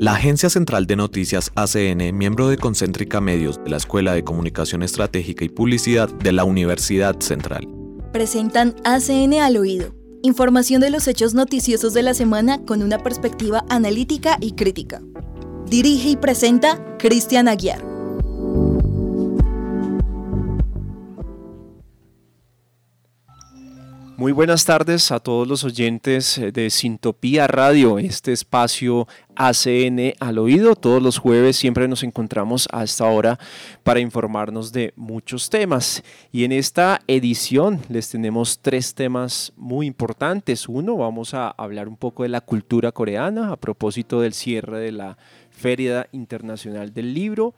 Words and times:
La 0.00 0.14
Agencia 0.14 0.48
Central 0.48 0.86
de 0.86 0.96
Noticias 0.96 1.52
ACN, 1.56 2.16
miembro 2.16 2.48
de 2.48 2.56
Concéntrica 2.56 3.20
Medios 3.20 3.62
de 3.62 3.68
la 3.68 3.76
Escuela 3.76 4.14
de 4.14 4.24
Comunicación 4.24 4.82
Estratégica 4.82 5.44
y 5.44 5.50
Publicidad 5.50 6.08
de 6.08 6.32
la 6.32 6.44
Universidad 6.44 7.20
Central, 7.20 7.68
presentan 8.10 8.74
ACN 8.84 9.34
al 9.34 9.58
oído. 9.58 9.94
Información 10.22 10.80
de 10.80 10.88
los 10.88 11.06
hechos 11.06 11.34
noticiosos 11.34 11.92
de 11.92 12.02
la 12.02 12.14
semana 12.14 12.64
con 12.64 12.82
una 12.82 12.96
perspectiva 12.96 13.66
analítica 13.68 14.38
y 14.40 14.52
crítica. 14.52 15.02
Dirige 15.66 16.08
y 16.08 16.16
presenta 16.16 16.82
Cristian 16.98 17.46
Aguiar. 17.46 17.89
Muy 24.20 24.32
buenas 24.32 24.66
tardes 24.66 25.12
a 25.12 25.20
todos 25.20 25.48
los 25.48 25.64
oyentes 25.64 26.38
de 26.52 26.68
Sintopía 26.68 27.46
Radio, 27.46 27.98
este 27.98 28.32
espacio 28.32 29.08
ACN 29.34 30.12
al 30.20 30.36
oído. 30.36 30.76
Todos 30.76 31.02
los 31.02 31.16
jueves 31.16 31.56
siempre 31.56 31.88
nos 31.88 32.02
encontramos 32.02 32.68
a 32.70 32.84
esta 32.84 33.06
hora 33.06 33.38
para 33.82 34.00
informarnos 34.00 34.72
de 34.72 34.92
muchos 34.94 35.48
temas. 35.48 36.02
Y 36.32 36.44
en 36.44 36.52
esta 36.52 37.00
edición 37.06 37.80
les 37.88 38.10
tenemos 38.10 38.58
tres 38.58 38.92
temas 38.94 39.54
muy 39.56 39.86
importantes. 39.86 40.68
Uno, 40.68 40.98
vamos 40.98 41.32
a 41.32 41.48
hablar 41.48 41.88
un 41.88 41.96
poco 41.96 42.22
de 42.22 42.28
la 42.28 42.42
cultura 42.42 42.92
coreana 42.92 43.50
a 43.50 43.56
propósito 43.56 44.20
del 44.20 44.34
cierre 44.34 44.80
de 44.80 44.92
la 44.92 45.16
Feria 45.50 46.08
Internacional 46.12 46.92
del 46.92 47.14
Libro. 47.14 47.54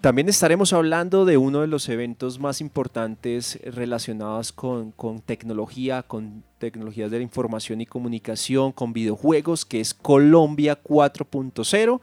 También 0.00 0.28
estaremos 0.28 0.72
hablando 0.72 1.24
de 1.24 1.38
uno 1.38 1.60
de 1.60 1.66
los 1.66 1.88
eventos 1.88 2.38
más 2.38 2.60
importantes 2.60 3.58
relacionados 3.64 4.52
con, 4.52 4.92
tecnología, 5.26 6.04
con 6.04 6.44
tecnologías 6.58 7.10
de 7.10 7.16
la 7.16 7.24
información 7.24 7.80
y 7.80 7.86
comunicación, 7.86 8.70
con 8.70 8.92
videojuegos, 8.92 9.64
que 9.64 9.80
es 9.80 9.94
Colombia 9.94 10.78
4.0 10.80 12.00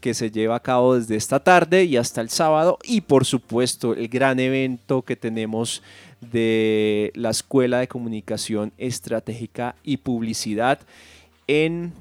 que 0.00 0.14
se 0.14 0.30
lleva 0.30 0.56
a 0.56 0.62
cabo 0.62 0.94
desde 0.94 1.16
esta 1.16 1.40
tarde 1.42 1.84
y 1.84 1.96
hasta 1.96 2.20
el 2.20 2.28
sábado. 2.28 2.78
Y 2.84 3.02
por 3.02 3.24
supuesto 3.24 3.94
el 3.94 4.08
gran 4.08 4.40
evento 4.40 5.02
que 5.02 5.16
tenemos 5.16 5.82
de 6.20 7.12
la 7.14 7.30
Escuela 7.30 7.78
de 7.78 7.88
Comunicación 7.88 8.72
Estratégica 8.78 9.76
y 9.84 9.98
Publicidad 9.98 10.80
en 11.46 11.92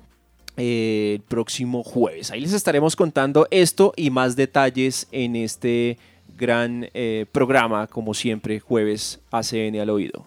el 0.57 1.21
próximo 1.21 1.83
jueves. 1.83 2.31
Ahí 2.31 2.41
les 2.41 2.53
estaremos 2.53 2.95
contando 2.95 3.47
esto 3.51 3.93
y 3.95 4.09
más 4.09 4.35
detalles 4.35 5.07
en 5.11 5.35
este 5.35 5.97
gran 6.37 6.89
eh, 6.93 7.25
programa, 7.31 7.87
como 7.87 8.13
siempre, 8.13 8.59
jueves 8.59 9.19
ACN 9.31 9.79
al 9.79 9.89
oído. 9.89 10.25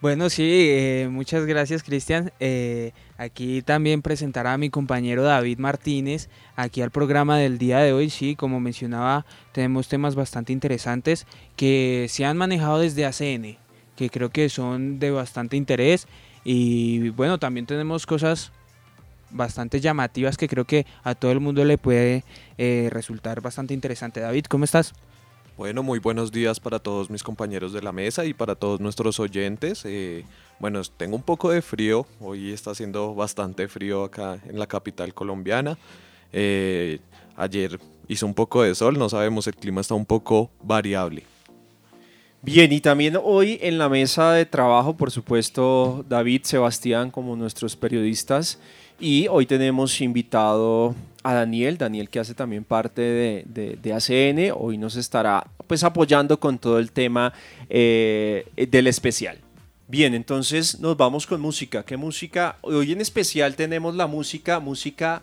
Bueno, 0.00 0.30
sí, 0.30 0.66
eh, 0.68 1.08
muchas 1.08 1.46
gracias 1.46 1.84
Cristian. 1.84 2.32
Eh, 2.40 2.90
aquí 3.18 3.62
también 3.62 4.02
presentará 4.02 4.52
a 4.52 4.58
mi 4.58 4.68
compañero 4.68 5.22
David 5.22 5.58
Martínez, 5.58 6.28
aquí 6.56 6.82
al 6.82 6.90
programa 6.90 7.38
del 7.38 7.56
día 7.56 7.78
de 7.78 7.92
hoy. 7.92 8.10
Sí, 8.10 8.34
como 8.34 8.58
mencionaba, 8.58 9.24
tenemos 9.52 9.86
temas 9.86 10.16
bastante 10.16 10.52
interesantes 10.52 11.24
que 11.54 12.06
se 12.08 12.24
han 12.24 12.36
manejado 12.36 12.80
desde 12.80 13.06
ACN, 13.06 13.58
que 13.94 14.10
creo 14.10 14.30
que 14.30 14.48
son 14.48 14.98
de 14.98 15.12
bastante 15.12 15.56
interés. 15.56 16.08
Y 16.42 17.10
bueno, 17.10 17.38
también 17.38 17.66
tenemos 17.66 18.04
cosas 18.04 18.50
bastante 19.32 19.80
llamativas 19.80 20.36
que 20.36 20.48
creo 20.48 20.64
que 20.64 20.86
a 21.02 21.14
todo 21.14 21.32
el 21.32 21.40
mundo 21.40 21.64
le 21.64 21.78
puede 21.78 22.24
eh, 22.58 22.88
resultar 22.90 23.40
bastante 23.40 23.74
interesante. 23.74 24.20
David, 24.20 24.46
¿cómo 24.46 24.64
estás? 24.64 24.94
Bueno, 25.56 25.82
muy 25.82 25.98
buenos 25.98 26.32
días 26.32 26.58
para 26.60 26.78
todos 26.78 27.10
mis 27.10 27.22
compañeros 27.22 27.72
de 27.72 27.82
la 27.82 27.92
mesa 27.92 28.24
y 28.24 28.32
para 28.32 28.54
todos 28.54 28.80
nuestros 28.80 29.20
oyentes. 29.20 29.82
Eh, 29.84 30.24
bueno, 30.58 30.80
tengo 30.96 31.14
un 31.14 31.22
poco 31.22 31.50
de 31.50 31.60
frío, 31.60 32.06
hoy 32.20 32.52
está 32.52 32.70
haciendo 32.70 33.14
bastante 33.14 33.68
frío 33.68 34.04
acá 34.04 34.38
en 34.48 34.58
la 34.58 34.66
capital 34.66 35.12
colombiana. 35.12 35.76
Eh, 36.32 37.00
ayer 37.36 37.78
hizo 38.08 38.26
un 38.26 38.34
poco 38.34 38.62
de 38.62 38.74
sol, 38.74 38.98
no 38.98 39.08
sabemos, 39.08 39.46
el 39.46 39.54
clima 39.54 39.82
está 39.82 39.94
un 39.94 40.06
poco 40.06 40.50
variable. 40.62 41.24
Bien, 42.44 42.72
y 42.72 42.80
también 42.80 43.16
hoy 43.22 43.58
en 43.62 43.78
la 43.78 43.88
mesa 43.88 44.32
de 44.32 44.46
trabajo, 44.46 44.96
por 44.96 45.12
supuesto, 45.12 46.04
David, 46.08 46.42
Sebastián 46.42 47.12
como 47.12 47.36
nuestros 47.36 47.76
periodistas. 47.76 48.58
Y 48.98 49.26
hoy 49.28 49.46
tenemos 49.46 50.00
invitado 50.00 50.94
a 51.22 51.34
Daniel, 51.34 51.78
Daniel 51.78 52.08
que 52.08 52.20
hace 52.20 52.34
también 52.34 52.64
parte 52.64 53.00
de, 53.02 53.92
ACN, 53.92 54.56
hoy 54.58 54.78
nos 54.78 54.96
estará 54.96 55.46
pues 55.66 55.84
apoyando 55.84 56.38
con 56.38 56.58
todo 56.58 56.78
el 56.78 56.92
tema 56.92 57.32
eh, 57.68 58.46
del 58.56 58.86
especial. 58.86 59.38
Bien, 59.88 60.14
entonces 60.14 60.80
nos 60.80 60.96
vamos 60.96 61.26
con 61.26 61.40
música. 61.40 61.84
¿Qué 61.84 61.96
música? 61.96 62.56
Hoy 62.62 62.92
en 62.92 63.00
especial 63.00 63.56
tenemos 63.56 63.94
la 63.94 64.06
música, 64.06 64.58
música 64.58 65.22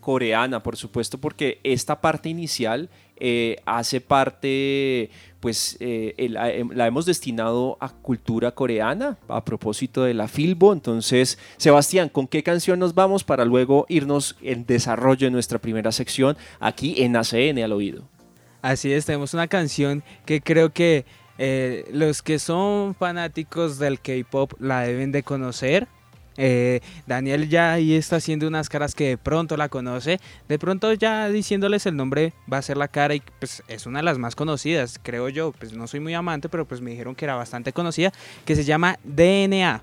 coreana, 0.00 0.62
por 0.62 0.76
supuesto, 0.76 1.18
porque 1.18 1.60
esta 1.62 2.00
parte 2.00 2.28
inicial 2.28 2.88
eh, 3.16 3.56
hace 3.66 4.00
parte, 4.00 5.10
pues 5.40 5.76
eh, 5.80 6.14
em, 6.16 6.70
la, 6.72 6.86
hemos 6.86 7.06
destinado 7.06 7.76
a 7.80 7.90
cultura 7.90 8.52
coreana 8.52 9.18
a 9.28 9.44
propósito 9.44 10.04
de 10.04 10.14
la 10.14 10.28
Filbo. 10.28 10.72
Entonces, 10.72 11.38
Sebastián, 11.56 12.08
¿con 12.08 12.26
qué 12.26 12.42
canción 12.42 12.78
nos 12.78 12.94
vamos 12.94 13.24
para 13.24 13.44
luego 13.44 13.86
irnos 13.88 14.36
en 14.42 14.66
desarrollo 14.66 15.26
de 15.26 15.30
nuestra 15.30 15.58
primera 15.58 15.92
sección 15.92 16.36
aquí 16.60 17.02
en 17.02 17.16
ACN 17.16 17.58
al 17.58 17.72
oído? 17.72 18.08
Así 18.62 18.92
es, 18.92 19.06
tenemos 19.06 19.34
una 19.34 19.46
canción 19.46 20.02
que 20.26 20.40
creo 20.40 20.70
que 20.70 21.04
eh, 21.38 21.88
los 21.92 22.22
que 22.22 22.40
son 22.40 22.96
fanáticos 22.96 23.78
del 23.78 24.00
K-Pop 24.00 24.54
la 24.58 24.80
deben 24.80 25.12
de 25.12 25.22
conocer 25.22 25.86
eh, 26.40 26.80
Daniel 27.06 27.48
ya 27.48 27.72
ahí 27.72 27.94
está 27.94 28.16
haciendo 28.16 28.46
unas 28.46 28.68
caras 28.68 28.94
que 28.94 29.08
de 29.08 29.18
pronto 29.18 29.56
la 29.56 29.68
conoce. 29.68 30.20
De 30.48 30.58
pronto 30.58 30.92
ya 30.94 31.28
diciéndoles 31.28 31.84
el 31.86 31.96
nombre 31.96 32.32
va 32.50 32.58
a 32.58 32.62
ser 32.62 32.76
la 32.76 32.86
cara 32.86 33.14
y 33.16 33.22
pues 33.40 33.62
es 33.66 33.86
una 33.86 33.98
de 33.98 34.04
las 34.04 34.18
más 34.18 34.36
conocidas, 34.36 35.00
creo 35.02 35.28
yo. 35.28 35.52
Pues 35.52 35.72
no 35.72 35.86
soy 35.88 36.00
muy 36.00 36.14
amante, 36.14 36.48
pero 36.48 36.64
pues 36.64 36.80
me 36.80 36.92
dijeron 36.92 37.16
que 37.16 37.24
era 37.24 37.34
bastante 37.34 37.72
conocida, 37.72 38.12
que 38.44 38.54
se 38.54 38.64
llama 38.64 38.98
DNA 39.02 39.82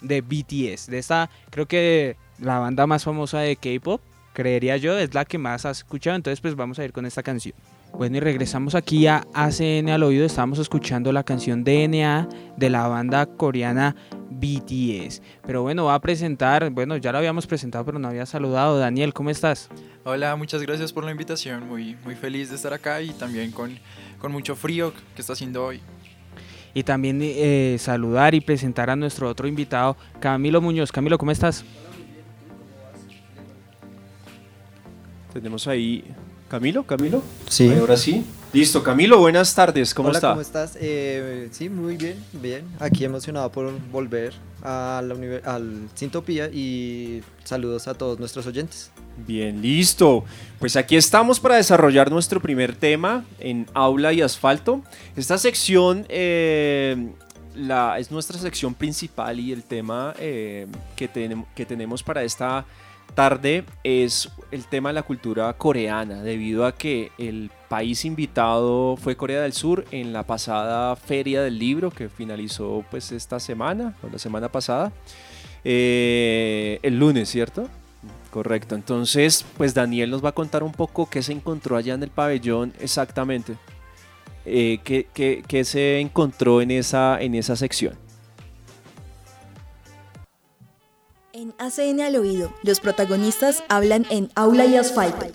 de 0.00 0.20
BTS. 0.22 0.86
De 0.86 0.98
esta, 0.98 1.28
creo 1.50 1.66
que 1.66 2.16
la 2.38 2.58
banda 2.58 2.86
más 2.86 3.04
famosa 3.04 3.40
de 3.40 3.56
K-pop, 3.56 4.00
creería 4.32 4.78
yo, 4.78 4.98
es 4.98 5.12
la 5.14 5.26
que 5.26 5.36
más 5.36 5.66
has 5.66 5.78
escuchado. 5.78 6.16
Entonces 6.16 6.40
pues 6.40 6.56
vamos 6.56 6.78
a 6.78 6.84
ir 6.84 6.92
con 6.92 7.04
esta 7.04 7.22
canción. 7.22 7.54
Bueno, 7.96 8.16
y 8.16 8.20
regresamos 8.20 8.74
aquí 8.74 9.06
a 9.06 9.24
ACN 9.32 9.88
al 9.88 10.02
oído. 10.02 10.26
Estamos 10.26 10.58
escuchando 10.58 11.12
la 11.12 11.22
canción 11.22 11.62
DNA 11.62 12.28
de 12.56 12.68
la 12.68 12.88
banda 12.88 13.24
coreana 13.24 13.94
BTS. 14.30 15.22
Pero 15.46 15.62
bueno, 15.62 15.84
va 15.84 15.94
a 15.94 16.00
presentar, 16.00 16.70
bueno, 16.70 16.96
ya 16.96 17.12
lo 17.12 17.18
habíamos 17.18 17.46
presentado, 17.46 17.84
pero 17.84 18.00
no 18.00 18.08
había 18.08 18.26
saludado. 18.26 18.78
Daniel, 18.78 19.14
¿cómo 19.14 19.30
estás? 19.30 19.68
Hola, 20.02 20.34
muchas 20.34 20.60
gracias 20.62 20.92
por 20.92 21.04
la 21.04 21.12
invitación. 21.12 21.68
Muy, 21.68 21.96
muy 22.04 22.16
feliz 22.16 22.50
de 22.50 22.56
estar 22.56 22.72
acá 22.72 23.00
y 23.00 23.10
también 23.10 23.52
con, 23.52 23.78
con 24.18 24.32
mucho 24.32 24.56
frío 24.56 24.92
que 25.14 25.20
está 25.20 25.34
haciendo 25.34 25.64
hoy. 25.64 25.80
Y 26.74 26.82
también 26.82 27.20
eh, 27.22 27.76
saludar 27.78 28.34
y 28.34 28.40
presentar 28.40 28.90
a 28.90 28.96
nuestro 28.96 29.28
otro 29.28 29.46
invitado, 29.46 29.96
Camilo 30.18 30.60
Muñoz. 30.60 30.90
Camilo, 30.90 31.16
¿cómo 31.16 31.30
estás? 31.30 31.64
Tenemos 35.32 35.68
ahí 35.68 36.04
Camilo, 36.48 36.84
Camilo. 36.84 37.22
Sí. 37.48 37.72
ahora 37.72 37.96
sí. 37.96 38.24
Listo, 38.52 38.84
Camilo, 38.84 39.18
buenas 39.18 39.52
tardes, 39.52 39.92
¿cómo 39.92 40.10
Hola, 40.10 40.18
está? 40.18 40.28
¿cómo 40.28 40.40
estás? 40.40 40.78
Eh, 40.80 41.48
sí, 41.50 41.68
muy 41.68 41.96
bien, 41.96 42.24
bien. 42.34 42.64
Aquí 42.78 43.04
emocionado 43.04 43.50
por 43.50 43.72
volver 43.90 44.32
a 44.62 45.02
la 45.04 45.50
al 45.52 45.88
Sintopía 45.94 46.46
y 46.46 47.22
saludos 47.42 47.88
a 47.88 47.94
todos 47.94 48.20
nuestros 48.20 48.46
oyentes. 48.46 48.92
Bien, 49.26 49.60
listo. 49.60 50.24
Pues 50.60 50.76
aquí 50.76 50.94
estamos 50.94 51.40
para 51.40 51.56
desarrollar 51.56 52.12
nuestro 52.12 52.40
primer 52.40 52.76
tema 52.76 53.24
en 53.40 53.66
Aula 53.74 54.12
y 54.12 54.22
Asfalto. 54.22 54.82
Esta 55.16 55.36
sección 55.36 56.06
eh, 56.08 57.12
la, 57.56 57.98
es 57.98 58.10
nuestra 58.10 58.38
sección 58.38 58.74
principal 58.74 59.40
y 59.40 59.52
el 59.52 59.64
tema 59.64 60.14
eh, 60.18 60.66
que, 60.96 61.08
que 61.56 61.66
tenemos 61.66 62.02
para 62.02 62.22
esta 62.22 62.64
tarde 63.14 63.64
es 63.82 64.30
el 64.50 64.66
tema 64.66 64.90
de 64.90 64.94
la 64.94 65.02
cultura 65.02 65.52
coreana, 65.54 66.22
debido 66.22 66.64
a 66.64 66.72
que 66.72 67.10
el 67.18 67.50
país 67.68 68.04
invitado 68.04 68.96
fue 68.96 69.16
Corea 69.16 69.42
del 69.42 69.52
Sur 69.52 69.84
en 69.90 70.12
la 70.12 70.22
pasada 70.24 70.94
feria 70.96 71.42
del 71.42 71.58
libro 71.58 71.90
que 71.90 72.08
finalizó 72.08 72.84
pues 72.90 73.10
esta 73.12 73.40
semana, 73.40 73.96
o 74.02 74.08
la 74.08 74.18
semana 74.18 74.48
pasada, 74.48 74.92
eh, 75.64 76.78
el 76.82 76.98
lunes, 76.98 77.28
¿cierto? 77.28 77.68
Correcto, 78.30 78.74
entonces 78.74 79.44
pues 79.56 79.74
Daniel 79.74 80.10
nos 80.10 80.24
va 80.24 80.30
a 80.30 80.32
contar 80.32 80.62
un 80.62 80.72
poco 80.72 81.08
qué 81.08 81.22
se 81.22 81.32
encontró 81.32 81.76
allá 81.76 81.94
en 81.94 82.02
el 82.02 82.10
pabellón 82.10 82.72
exactamente, 82.80 83.56
eh, 84.44 84.78
qué, 84.84 85.06
qué, 85.12 85.64
se 85.64 86.00
encontró 86.00 86.60
en 86.60 86.70
esa, 86.70 87.20
en 87.20 87.34
esa 87.34 87.56
sección. 87.56 88.03
ACN 91.64 92.00
al 92.02 92.16
oído, 92.16 92.52
los 92.62 92.80
protagonistas 92.80 93.64
hablan 93.68 94.06
en 94.10 94.28
aula 94.34 94.66
y 94.66 94.76
asfalto. 94.76 95.26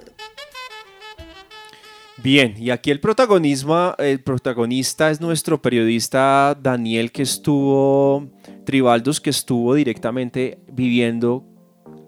Bien, 2.22 2.54
y 2.58 2.70
aquí 2.70 2.92
el 2.92 3.00
protagonismo, 3.00 3.96
el 3.98 4.22
protagonista 4.22 5.10
es 5.10 5.22
nuestro 5.22 5.62
periodista 5.62 6.56
Daniel 6.62 7.12
que 7.12 7.24
estuvo, 7.24 8.28
Tribaldos, 8.66 9.20
que 9.22 9.30
estuvo 9.30 9.74
directamente 9.74 10.60
viviendo 10.72 11.46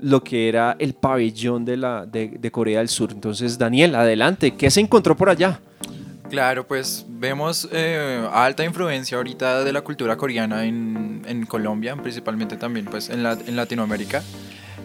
lo 0.02 0.24
que 0.24 0.50
era 0.50 0.76
el 0.80 0.94
pabellón 0.94 1.64
de, 1.64 1.78
la, 1.78 2.06
de, 2.06 2.52
Corea 2.52 2.80
del 2.80 2.90
Sur. 2.90 3.12
Entonces, 3.14 3.58
Daniel, 3.58 3.96
adelante, 3.96 4.56
¿qué 4.56 4.70
se 4.70 4.82
encontró 4.82 5.16
por 5.16 5.30
allá? 5.30 5.62
Claro, 6.32 6.66
pues 6.66 7.06
vemos 7.10 7.68
eh, 7.74 8.26
alta 8.32 8.64
influencia 8.64 9.18
ahorita 9.18 9.66
de 9.66 9.74
la 9.74 9.82
cultura 9.82 10.16
coreana 10.16 10.64
en, 10.64 11.46
Colombia, 11.46 11.98
principalmente 11.98 12.56
también 12.56 12.86
pues 12.86 13.10
en, 13.10 13.22
la, 13.22 13.34
en 13.34 13.58
Latinoamérica. 13.58 14.24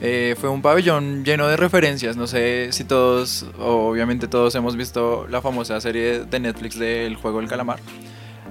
Eh, 0.03 0.35
fue 0.41 0.51
un 0.51 0.61
pabellón 0.61 1.25
lleno 1.25 1.47
de 1.47 1.57
referencias, 1.57 2.17
no 2.17 2.27
sé 2.27 2.73
si 2.73 2.83
todos, 2.83 3.47
obviamente 3.61 4.27
todos 4.27 4.57
hemos 4.57 4.75
visto 4.75 5.29
la 5.31 5.41
famosa 5.41 5.81
serie 5.81 6.25
de 6.25 6.41
Netflix 6.41 6.81
del 6.81 7.15
Juego 7.15 7.39
del 7.39 7.49
Calamar. 7.49 7.79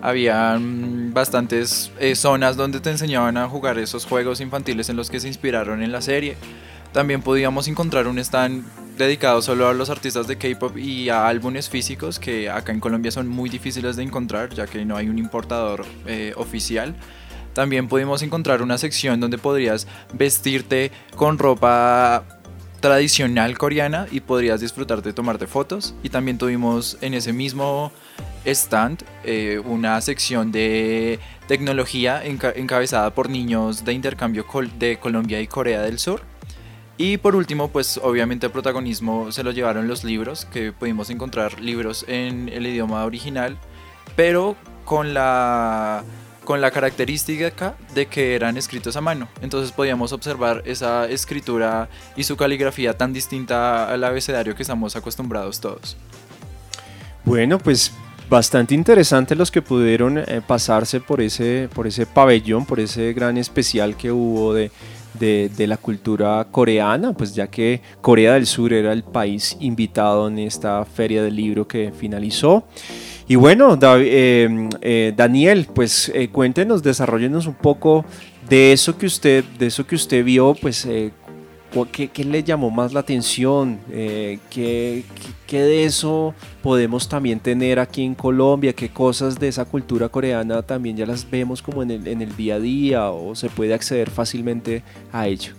Habían 0.01 1.13
bastantes 1.13 1.91
eh, 1.99 2.15
zonas 2.15 2.55
donde 2.55 2.79
te 2.79 2.91
enseñaban 2.91 3.35
a 3.35 3.49
jugar 3.49 3.77
esos 3.77 4.05
juegos 4.05 4.39
infantiles 4.39 4.87
en 4.87 4.95
los 4.95 5.09
que 5.09 5.19
se 5.19 5.27
inspiraron 5.27 5.83
en 5.83 5.91
la 5.91 6.01
serie. 6.01 6.37
También 6.93 7.21
podíamos 7.21 7.67
encontrar 7.67 8.07
un 8.07 8.19
stand 8.19 8.63
dedicado 8.97 9.41
solo 9.41 9.67
a 9.67 9.73
los 9.73 9.89
artistas 9.89 10.27
de 10.27 10.37
K-pop 10.37 10.77
y 10.77 11.09
a 11.09 11.27
álbumes 11.27 11.69
físicos 11.69 12.19
que 12.19 12.49
acá 12.49 12.71
en 12.71 12.79
Colombia 12.79 13.11
son 13.11 13.27
muy 13.27 13.49
difíciles 13.49 13.95
de 13.95 14.03
encontrar 14.03 14.53
ya 14.53 14.67
que 14.67 14.85
no 14.85 14.95
hay 14.95 15.09
un 15.09 15.19
importador 15.19 15.85
eh, 16.05 16.33
oficial. 16.37 16.95
También 17.53 17.87
pudimos 17.87 18.21
encontrar 18.21 18.61
una 18.61 18.77
sección 18.77 19.19
donde 19.19 19.37
podrías 19.37 19.87
vestirte 20.13 20.91
con 21.15 21.37
ropa 21.37 22.23
tradicional 22.81 23.57
coreana 23.57 24.07
y 24.11 24.19
podrías 24.19 24.61
disfrutar 24.61 25.01
de 25.01 25.13
tomarte 25.13 25.47
fotos. 25.47 25.95
Y 26.03 26.09
también 26.09 26.37
tuvimos 26.37 26.97
en 27.01 27.13
ese 27.13 27.33
mismo 27.33 27.91
stand 28.45 29.03
eh, 29.23 29.61
una 29.63 29.99
sección 30.01 30.51
de 30.51 31.19
tecnología 31.47 32.23
encabezada 32.25 33.13
por 33.15 33.29
niños 33.29 33.85
de 33.85 33.93
intercambio 33.93 34.45
de 34.77 34.97
Colombia 34.97 35.41
y 35.41 35.47
Corea 35.47 35.81
del 35.81 35.97
Sur. 35.97 36.21
Y 36.97 37.17
por 37.17 37.35
último, 37.35 37.69
pues 37.69 37.99
obviamente 38.01 38.45
el 38.45 38.51
protagonismo 38.51 39.31
se 39.31 39.43
lo 39.43 39.51
llevaron 39.51 39.87
los 39.87 40.03
libros, 40.03 40.45
que 40.45 40.71
pudimos 40.71 41.09
encontrar 41.09 41.59
libros 41.59 42.05
en 42.07 42.47
el 42.49 42.65
idioma 42.65 43.03
original, 43.03 43.57
pero 44.15 44.55
con 44.85 45.13
la, 45.13 46.03
con 46.45 46.61
la 46.61 46.71
característica 46.71 47.75
de 47.93 48.05
que 48.05 48.35
eran 48.35 48.55
escritos 48.55 48.95
a 48.95 49.01
mano. 49.01 49.27
Entonces 49.41 49.73
podíamos 49.73 50.13
observar 50.13 50.63
esa 50.65 51.09
escritura 51.09 51.89
y 52.15 52.23
su 52.23 52.37
caligrafía 52.37 52.97
tan 52.97 53.11
distinta 53.11 53.89
al 53.91 54.01
abecedario 54.03 54.55
que 54.55 54.61
estamos 54.61 54.95
acostumbrados 54.95 55.59
todos. 55.59 55.97
Bueno, 57.25 57.57
pues 57.57 57.91
bastante 58.29 58.73
interesante 58.73 59.35
los 59.35 59.51
que 59.51 59.61
pudieron 59.61 60.17
eh, 60.17 60.41
pasarse 60.45 61.01
por 61.01 61.21
ese, 61.21 61.67
por 61.73 61.87
ese 61.87 62.05
pabellón, 62.05 62.65
por 62.65 62.79
ese 62.79 63.11
gran 63.13 63.37
especial 63.37 63.97
que 63.97 64.11
hubo 64.11 64.53
de, 64.53 64.71
de, 65.19 65.67
la 65.67 65.77
cultura 65.77 66.45
coreana, 66.51 67.13
pues 67.13 67.33
ya 67.33 67.47
que 67.47 67.81
Corea 68.01 68.33
del 68.33 68.45
Sur 68.45 68.73
era 68.73 68.93
el 68.93 69.03
país 69.03 69.57
invitado 69.59 70.27
en 70.27 70.39
esta 70.39 70.83
feria 70.85 71.23
del 71.23 71.35
libro 71.35 71.67
que 71.67 71.91
finalizó. 71.97 72.65
Y 73.27 73.35
bueno, 73.35 73.77
eh, 73.81 74.69
eh, 74.81 75.13
Daniel, 75.15 75.67
pues 75.73 76.11
cuéntenos, 76.31 76.83
desarrollenos 76.83 77.47
un 77.47 77.55
poco 77.55 78.05
de 78.47 78.71
eso 78.71 78.97
que 78.97 79.07
usted, 79.07 79.43
de 79.57 79.67
eso 79.67 79.87
que 79.87 79.95
usted 79.95 80.23
vio, 80.23 80.55
pues 80.61 80.87
¿Qué, 81.83 82.09
le 82.23 82.41
llamó 82.41 82.71
más 82.71 82.93
la 82.93 83.01
atención? 83.01 83.79
Eh, 83.91 84.39
¿qué, 84.49 85.03
de 85.49 85.83
eso 85.83 86.33
podemos 86.63 87.09
también 87.09 87.41
tener 87.41 87.79
aquí 87.79 88.03
en 88.03 88.15
Colombia? 88.15 88.71
¿Qué 88.71 88.89
cosas 88.89 89.37
de 89.37 89.49
esa 89.49 89.65
cultura 89.65 90.07
coreana 90.07 90.61
también 90.61 90.95
ya 90.95 91.05
las 91.05 91.29
vemos 91.29 91.61
como 91.61 91.83
en 91.83 91.91
el, 91.91 92.07
en 92.07 92.21
el 92.21 92.35
día 92.37 92.55
a 92.55 92.59
día 92.59 93.09
o 93.09 93.35
se 93.35 93.49
puede 93.49 93.73
acceder 93.73 94.09
fácilmente 94.09 94.83
a 95.11 95.27
ello? 95.27 95.53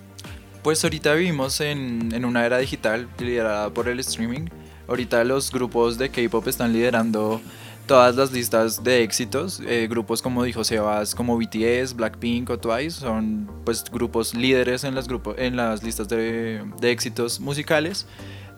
Pues 0.63 0.83
ahorita 0.83 1.13
vivimos 1.13 1.61
en, 1.61 2.13
en 2.15 2.25
una 2.25 2.47
era 2.47 2.59
digital 2.59 3.09
liderada 3.19 3.69
por 3.69 3.89
el 3.89 4.01
streaming. 4.01 4.47
Ahorita 4.89 5.23
los 5.25 5.51
grupos 5.51 5.99
de 5.99 6.09
K-pop 6.09 6.49
están 6.49 6.73
liderando 6.73 7.43
todas 7.87 8.17
las 8.17 8.33
listas 8.33 8.83
de 8.83 9.03
éxitos. 9.03 9.61
Eh, 9.67 9.87
grupos 9.89 10.23
como 10.23 10.43
dijo 10.45 10.65
Sebas, 10.65 11.15
como 11.15 11.39
BTS, 11.39 11.95
Blackpink 11.95 12.51
o 12.51 12.59
Twice, 12.59 13.01
son 13.01 13.49
pues 13.65 13.85
grupos 13.91 14.35
líderes 14.35 14.85
en 14.85 14.95
las, 14.95 15.09
grupos, 15.09 15.37
en 15.39 15.57
las 15.57 15.83
listas 15.83 16.09
de, 16.09 16.65
de 16.81 16.91
éxitos 16.91 17.41
musicales. 17.41 18.07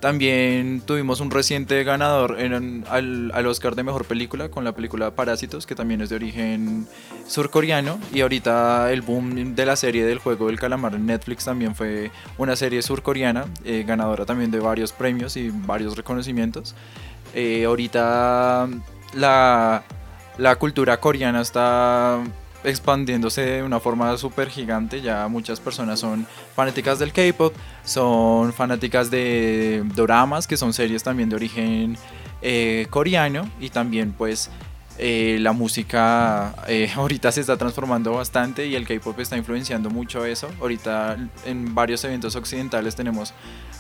También 0.01 0.81
tuvimos 0.87 1.19
un 1.21 1.33
reciente 1.33 1.83
ganador 1.83 2.41
en, 2.41 2.85
al, 2.89 3.33
al, 3.35 3.47
Oscar 3.49 3.75
de 3.75 3.83
Mejor 3.83 4.05
Película 4.05 4.49
con 4.49 4.63
la 4.63 4.73
película 4.73 5.11
Parásitos, 5.11 5.67
que 5.67 5.75
también 5.75 6.01
es 6.01 6.09
de 6.09 6.15
origen 6.15 6.87
surcoreano. 7.27 7.99
Y 8.15 8.21
ahorita 8.21 8.93
el 8.93 9.03
boom 9.03 9.57
de 9.57 9.67
la 9.67 9.75
serie 9.75 10.05
del 10.05 10.21
juego 10.21 10.47
del 10.47 10.61
calamar 10.61 10.95
en 10.95 11.05
Netflix 11.07 11.47
también 11.47 11.75
fue 11.75 12.13
una 12.37 12.55
serie 12.55 12.81
surcoreana, 12.81 13.47
eh, 13.65 13.85
ganadora 13.85 14.25
también 14.25 14.53
de 14.53 14.61
varios 14.61 14.93
premios 14.93 15.37
y 15.37 15.51
varios 15.51 15.97
reconocimientos. 15.97 16.77
Eh, 17.35 17.65
ahorita 17.65 18.69
la, 19.15 19.83
cultura 20.59 20.99
coreana 21.01 21.41
está 21.41 22.19
expandiéndose 22.65 23.43
de 23.43 23.63
una 23.63 23.81
forma 23.81 24.17
súper 24.17 24.51
gigante. 24.51 25.01
Ya 25.01 25.29
muchas 25.29 25.61
personas 25.61 26.01
son 26.01 26.27
fanáticas 26.55 26.99
del 26.99 27.13
K-pop, 27.13 27.55
son 27.85 28.53
fanáticas 28.53 29.11
de 29.11 29.83
doramas, 29.95 30.47
que 30.47 30.57
son 30.57 30.73
series 30.73 31.03
también 31.03 31.29
de 31.29 31.37
origen 31.37 31.97
eh, 32.43 32.87
coreano, 32.91 33.49
y 33.61 33.71
también 33.71 34.13
pues 34.13 34.51
eh, 35.01 35.39
la 35.41 35.53
música 35.53 36.57
eh, 36.67 36.91
ahorita 36.97 37.31
se 37.31 37.41
está 37.41 37.57
transformando 37.57 38.15
bastante 38.15 38.67
y 38.67 38.75
el 38.75 38.85
K-pop 38.87 39.19
está 39.21 39.37
influenciando 39.37 39.91
mucho 39.91 40.25
eso. 40.25 40.49
Ahorita 40.61 41.17
en 41.47 41.75
varios 41.75 42.03
eventos 42.05 42.35
occidentales 42.35 42.97
tenemos 42.97 43.33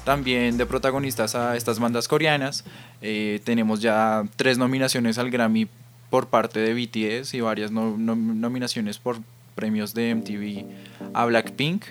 también 0.08 0.56
de 0.56 0.64
protagonistas 0.64 1.34
a 1.34 1.54
estas 1.54 1.78
bandas 1.78 2.08
coreanas. 2.08 2.64
Eh, 3.02 3.42
tenemos 3.44 3.82
ya 3.82 4.24
tres 4.36 4.56
nominaciones 4.56 5.18
al 5.18 5.30
Grammy 5.30 5.68
por 6.08 6.28
parte 6.28 6.60
de 6.60 6.72
BTS 6.72 7.34
y 7.34 7.42
varias 7.42 7.70
nominaciones 7.70 8.96
por 8.96 9.18
premios 9.54 9.92
de 9.92 10.14
MTV 10.14 10.64
a 11.12 11.26
Blackpink 11.26 11.84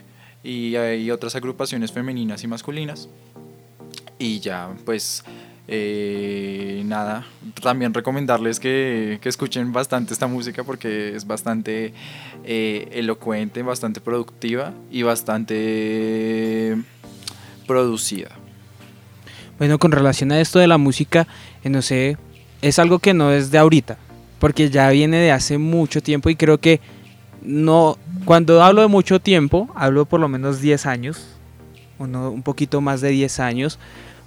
y 0.44 0.76
hay 0.78 1.12
otras 1.12 1.36
agrupaciones 1.36 1.92
femeninas 1.92 2.44
y 2.44 2.48
masculinas. 2.48 3.08
Y 4.18 4.40
ya, 4.40 4.72
pues 4.84 5.24
eh, 5.68 6.82
nada, 6.86 7.28
también 7.62 7.94
recomendarles 7.94 8.60
que, 8.60 9.20
escuchen 9.26 9.74
bastante 9.74 10.14
esta 10.14 10.26
música 10.26 10.64
porque 10.64 11.16
es 11.16 11.28
bastante 11.28 11.94
eh, 12.44 12.90
elocuente, 12.94 13.62
bastante 13.62 14.02
productiva 14.02 14.74
y 14.90 15.04
bastante 15.04 16.78
producida. 17.68 18.30
Bueno, 19.58 19.78
con 19.80 19.92
relación 19.92 20.32
a 20.32 20.40
esto 20.40 20.60
de 20.60 20.68
la 20.68 20.78
música, 20.78 21.28
eh, 21.64 21.70
no 21.70 21.82
sé, 21.82 22.18
es 22.62 22.80
algo 22.80 23.00
que 23.00 23.14
no 23.14 23.32
es 23.32 23.52
de 23.52 23.58
ahorita, 23.58 23.98
porque 24.40 24.70
ya 24.70 24.90
viene 24.90 25.18
de 25.18 25.32
hace 25.32 25.58
mucho 25.58 26.02
tiempo 26.02 26.30
y 26.30 26.36
creo 26.36 26.60
que 26.60 26.80
no, 27.42 27.98
cuando 28.26 28.64
hablo 28.64 28.82
de 28.82 28.88
mucho 28.88 29.20
tiempo, 29.20 29.70
hablo 29.76 30.06
por 30.06 30.20
lo 30.20 30.28
menos 30.28 30.62
10 30.62 30.86
años, 30.86 31.28
un 32.00 32.44
poquito 32.44 32.82
más 32.82 33.02
de 33.02 33.10
10 33.10 33.40
años. 33.40 33.80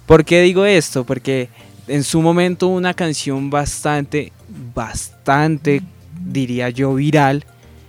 ¿Por 0.05 0.25
qué 0.25 0.41
digo 0.41 0.65
esto? 0.65 1.05
Porque 1.05 1.49
en 1.87 2.03
su 2.03 2.21
momento 2.21 2.67
una 2.67 2.93
canción 2.93 3.49
bastante, 3.49 4.33
bastante, 4.73 5.81
diría 6.25 6.69
yo, 6.69 6.93
viral, 6.95 7.45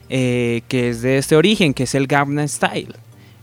eh, 0.09 0.63
que 0.69 0.91
es 0.91 1.03
de 1.03 1.19
este 1.19 1.35
origen, 1.35 1.75
que 1.75 1.85
es 1.85 1.95
el 1.95 2.07
Gangnam 2.07 2.47
Style 2.47 3.02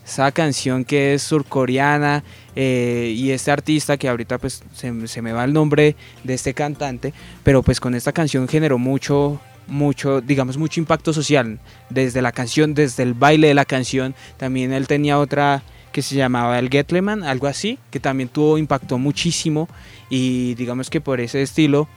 esa 0.09 0.31
canción 0.31 0.85
que 0.85 1.13
es 1.13 1.21
surcoreana 1.21 2.23
eh, 2.55 3.13
y 3.15 3.29
este 3.29 3.51
artista 3.51 3.95
que 3.95 4.09
ahorita 4.09 4.39
pues 4.39 4.63
se, 4.73 5.07
se, 5.07 5.21
me 5.21 5.33
va 5.33 5.43
el 5.43 5.53
nombre 5.53 5.95
de 6.23 6.33
este 6.33 6.55
cantante, 6.55 7.13
pero 7.43 7.61
pues 7.61 7.79
con 7.79 7.93
esta 7.93 8.11
canción 8.11 8.47
generó 8.47 8.79
mucho, 8.79 9.39
mucho, 9.67 10.19
digamos, 10.19 10.57
mucho 10.57 10.79
impacto 10.79 11.13
social, 11.13 11.59
desde 11.91 12.23
la 12.23 12.31
canción, 12.31 12.73
desde 12.73 13.03
el 13.03 13.13
baile 13.13 13.49
de 13.49 13.53
la 13.53 13.65
canción, 13.65 14.15
también 14.37 14.73
él 14.73 14.87
tenía 14.87 15.19
otra 15.19 15.61
que 15.91 16.01
se 16.01 16.15
llamaba 16.15 16.57
el 16.57 16.69
Getleman, 16.69 17.23
algo 17.23 17.45
así, 17.45 17.77
que 17.91 17.99
también 17.99 18.29
tuvo, 18.29 18.57
impacto 18.57 18.97
muchísimo 18.97 19.69
y 20.09 20.55
digamos 20.55 20.89
que 20.89 21.01
por 21.01 21.19
ese 21.19 21.41
estilo 21.43 21.87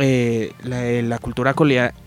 eh, 0.00 0.52
la, 0.62 1.18
cultura 1.18 1.54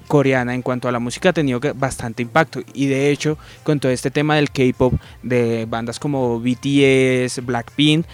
coreana 0.08 0.56
en 0.56 0.62
cuanto 0.64 0.88
a 0.88 0.92
la 0.92 1.00
música 1.00 1.30
ha 1.30 1.34
tenido 1.34 1.60
bastante 1.76 2.22
impacto. 2.24 2.62
Y 2.74 2.88
de 2.88 3.12
hecho 3.12 3.38
con 3.64 3.80
todo 3.80 3.92
este 3.92 4.12
tema 4.12 4.36
del 4.36 4.50
K-pop 4.50 4.94
de 5.22 5.66
bandas 5.70 6.00
como 6.00 6.40
BTS, 6.40 7.46
Blackpink, 7.46 8.06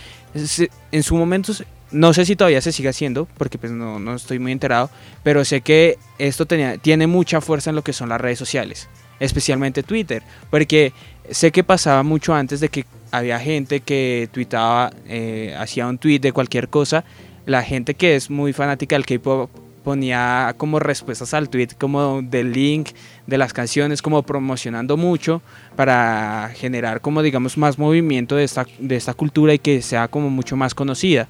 en 0.91 1.03
su 1.03 1.15
momento 1.15 1.53
no 1.91 2.13
sé 2.13 2.25
si 2.25 2.35
todavía 2.35 2.61
se 2.61 2.71
sigue 2.71 2.89
haciendo 2.89 3.27
porque 3.37 3.57
pues 3.57 3.71
no, 3.71 3.99
no 3.99 4.15
estoy 4.15 4.39
muy 4.39 4.51
enterado, 4.51 4.89
pero 5.23 5.43
sé 5.45 5.61
que 5.61 5.97
esto 6.17 6.45
tenía, 6.45 6.77
tiene 6.77 7.07
mucha 7.07 7.41
fuerza 7.41 7.69
en 7.71 7.75
lo 7.75 7.83
que 7.83 7.93
son 7.93 8.09
las 8.09 8.21
redes 8.21 8.37
sociales, 8.37 8.87
especialmente 9.19 9.81
Twitter, 9.81 10.21
porque 10.49 10.93
sé 11.31 11.51
que 11.51 11.63
pasaba 11.63 12.03
mucho 12.03 12.35
antes 12.35 12.59
de 12.59 12.69
que 12.69 12.85
había 13.11 13.39
gente 13.39 13.79
que 13.79 14.29
tweetaba, 14.31 14.91
eh, 15.07 15.55
hacía 15.57 15.87
un 15.87 15.97
tweet 15.97 16.19
de 16.19 16.31
cualquier 16.31 16.69
cosa, 16.69 17.03
la 17.45 17.63
gente 17.63 17.95
que 17.95 18.15
es 18.15 18.29
muy 18.29 18.53
fanática 18.53 18.95
del 18.95 19.05
K-pop 19.05 19.49
ponía 19.83 20.53
como 20.57 20.79
respuestas 20.79 21.33
al 21.33 21.49
tweet 21.49 21.69
como 21.77 22.21
del 22.21 22.51
link 22.51 22.89
de 23.27 23.37
las 23.37 23.53
canciones, 23.53 24.01
como 24.01 24.23
promocionando 24.23 24.97
mucho 24.97 25.41
para 25.75 26.51
generar 26.55 27.01
como 27.01 27.21
digamos 27.21 27.57
más 27.57 27.77
movimiento 27.77 28.35
de 28.35 28.43
esta, 28.43 28.65
de 28.79 28.95
esta 28.95 29.13
cultura 29.13 29.53
y 29.53 29.59
que 29.59 29.81
sea 29.81 30.07
como 30.07 30.29
mucho 30.29 30.55
más 30.55 30.73
conocida. 30.75 31.27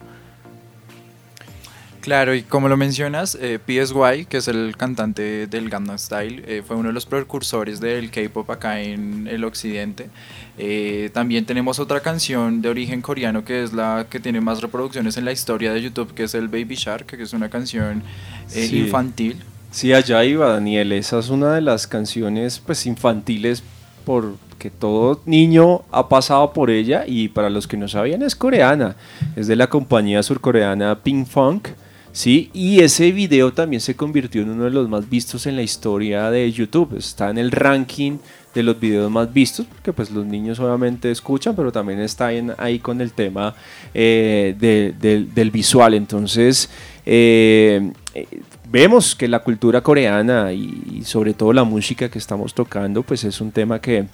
Claro, 2.01 2.33
y 2.33 2.43
como 2.43 2.69
lo 2.69 2.77
mencionas, 2.77 3.37
eh, 3.41 3.59
PSY, 3.65 4.25
que 4.25 4.37
es 4.37 4.47
el 4.47 4.75
cantante 4.77 5.47
del 5.47 5.69
Gangnam 5.69 5.99
Style, 5.99 6.43
eh, 6.47 6.63
fue 6.65 6.77
uno 6.77 6.89
de 6.89 6.93
los 6.93 7.05
precursores 7.05 7.81
del 7.81 8.09
K-pop 8.09 8.49
acá 8.49 8.79
en 8.79 9.27
el 9.27 9.43
occidente. 9.43 10.09
Eh, 10.57 11.09
también 11.13 11.45
tenemos 11.45 11.77
otra 11.77 11.99
canción 11.99 12.61
de 12.61 12.69
origen 12.69 13.01
coreano 13.01 13.43
que 13.43 13.63
es 13.63 13.73
la 13.73 14.07
que 14.09 14.19
tiene 14.19 14.39
más 14.39 14.61
reproducciones 14.61 15.17
en 15.17 15.25
la 15.25 15.33
historia 15.33 15.73
de 15.73 15.81
YouTube, 15.81 16.13
que 16.13 16.23
es 16.23 16.33
el 16.35 16.47
Baby 16.47 16.75
Shark, 16.75 17.05
que 17.05 17.21
es 17.21 17.33
una 17.33 17.49
canción 17.49 18.01
infantil. 18.55 19.37
Sí, 19.71 19.93
allá 19.93 20.23
iba 20.23 20.53
Daniel, 20.53 20.93
esa 20.93 21.19
es 21.19 21.29
una 21.29 21.53
de 21.53 21.61
las 21.61 21.85
canciones 21.85 22.59
pues 22.59 22.85
infantiles 22.85 23.61
porque 24.05 24.71
todo 24.71 25.21
niño 25.25 25.83
ha 25.91 26.09
pasado 26.09 26.53
por 26.53 26.71
ella 26.71 27.03
y 27.05 27.27
para 27.27 27.49
los 27.49 27.67
que 27.67 27.77
no 27.77 27.87
sabían 27.87 28.21
es 28.21 28.35
coreana, 28.35 28.95
es 29.35 29.47
de 29.47 29.55
la 29.55 29.67
compañía 29.67 30.23
surcoreana 30.23 31.03
Pink 31.03 31.27
Funk. 31.27 31.67
Sí, 32.19 32.49
y 32.51 32.81
ese 32.81 33.13
video 33.13 33.53
también 33.53 33.79
se 33.79 33.95
convirtió 33.95 34.41
en 34.41 34.49
uno 34.49 34.65
de 34.65 34.71
los 34.71 34.89
más 34.89 35.09
vistos 35.09 35.47
en 35.47 35.55
la 35.55 35.61
historia 35.61 36.29
de 36.29 36.51
YouTube. 36.51 36.97
Está 36.97 37.29
en 37.29 37.37
el 37.37 37.49
ranking 37.49 38.17
de 38.53 38.61
los 38.61 38.77
videos 38.77 39.09
más 39.09 39.31
vistos, 39.31 39.65
porque 39.65 39.93
pues 39.93 40.11
los 40.11 40.25
niños 40.25 40.59
obviamente 40.59 41.11
escuchan, 41.11 41.55
pero 41.55 41.71
también 41.71 42.01
está 42.01 42.29
ahí 42.57 42.79
con 42.79 42.99
el 42.99 43.13
tema 43.13 43.55
eh, 43.93 44.53
del 44.59 45.51
visual. 45.51 45.93
Entonces, 45.93 46.69
eh, 47.05 47.89
vemos 48.69 49.15
que 49.15 49.29
la 49.29 49.39
cultura 49.39 49.79
coreana 49.79 50.51
y, 50.51 51.03
sobre 51.05 51.33
todo 51.33 51.53
la 51.53 51.63
música 51.63 52.09
que 52.09 52.19
estamos 52.19 52.53
tocando, 52.53 53.01
pues 53.01 53.23
es 53.23 53.39
un 53.39 53.53
tema 53.53 53.79
que, 53.79 54.07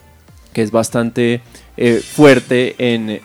es 0.54 0.70
bastante 0.70 1.42
eh, 1.76 2.04
fuerte 2.08 2.76
en, 2.78 3.20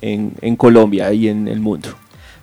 en, 0.00 0.56
Colombia 0.56 1.12
y 1.12 1.28
en 1.28 1.46
el 1.46 1.60
mundo. 1.60 1.90